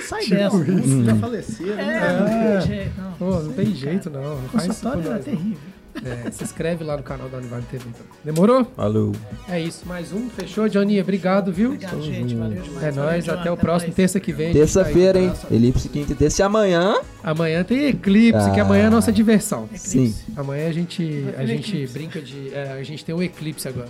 [0.01, 0.57] Sai dessa.
[0.57, 2.19] Uns já faleceram, É, né?
[2.21, 2.59] não É.
[2.59, 3.13] tem jeito, não.
[3.13, 4.35] Pô, não tem jeito, não.
[4.39, 5.19] Isso consultório é não.
[5.23, 5.59] terrível.
[6.05, 7.85] É, se inscreve lá no canal da Univale TV.
[7.89, 8.07] Então.
[8.25, 8.65] Demorou?
[8.77, 9.13] Falou.
[9.49, 10.29] É isso, mais um.
[10.31, 11.01] Fechou, Johnny?
[11.01, 11.69] Obrigado, viu?
[11.69, 12.83] Obrigado, gente, valeu demais.
[12.85, 14.53] É Valeu, nóis, até o próximo, terça que vem.
[14.53, 15.33] Terça-feira, hein?
[15.51, 16.41] Elipse quinta e terça.
[16.41, 16.97] E amanhã.
[17.23, 18.63] Amanhã tem eclipse, que Ah.
[18.65, 19.69] amanhã é a nossa diversão.
[19.75, 20.15] Sim.
[20.37, 21.93] Amanhã a gente, a gente eclipse.
[21.93, 22.53] brinca de.
[22.55, 23.89] é, a gente tem um eclipse agora.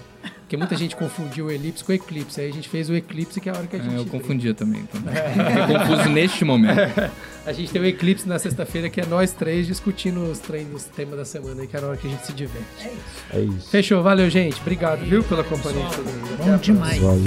[0.53, 2.39] Porque muita gente confundiu o elipse com o eclipse.
[2.39, 3.95] Aí a gente fez o eclipse, que é a hora que a gente.
[3.95, 4.83] É, eu confundia também.
[4.83, 5.01] Então.
[5.01, 6.79] Fiquei confuso neste momento.
[7.45, 11.17] A gente tem o eclipse na sexta-feira, que é nós três discutindo os treinos, tema
[11.17, 12.89] da semana, que é a hora que a gente se diverte.
[13.33, 13.69] É isso.
[13.69, 14.61] Fechou, valeu, gente.
[14.61, 16.37] Obrigado, viu, pela companhia de todo mundo.
[16.37, 16.99] Bom demais.
[16.99, 17.23] Valeu.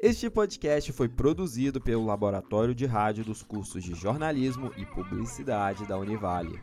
[0.00, 5.98] Este podcast foi produzido pelo Laboratório de Rádio dos cursos de Jornalismo e Publicidade da
[5.98, 6.56] Univale.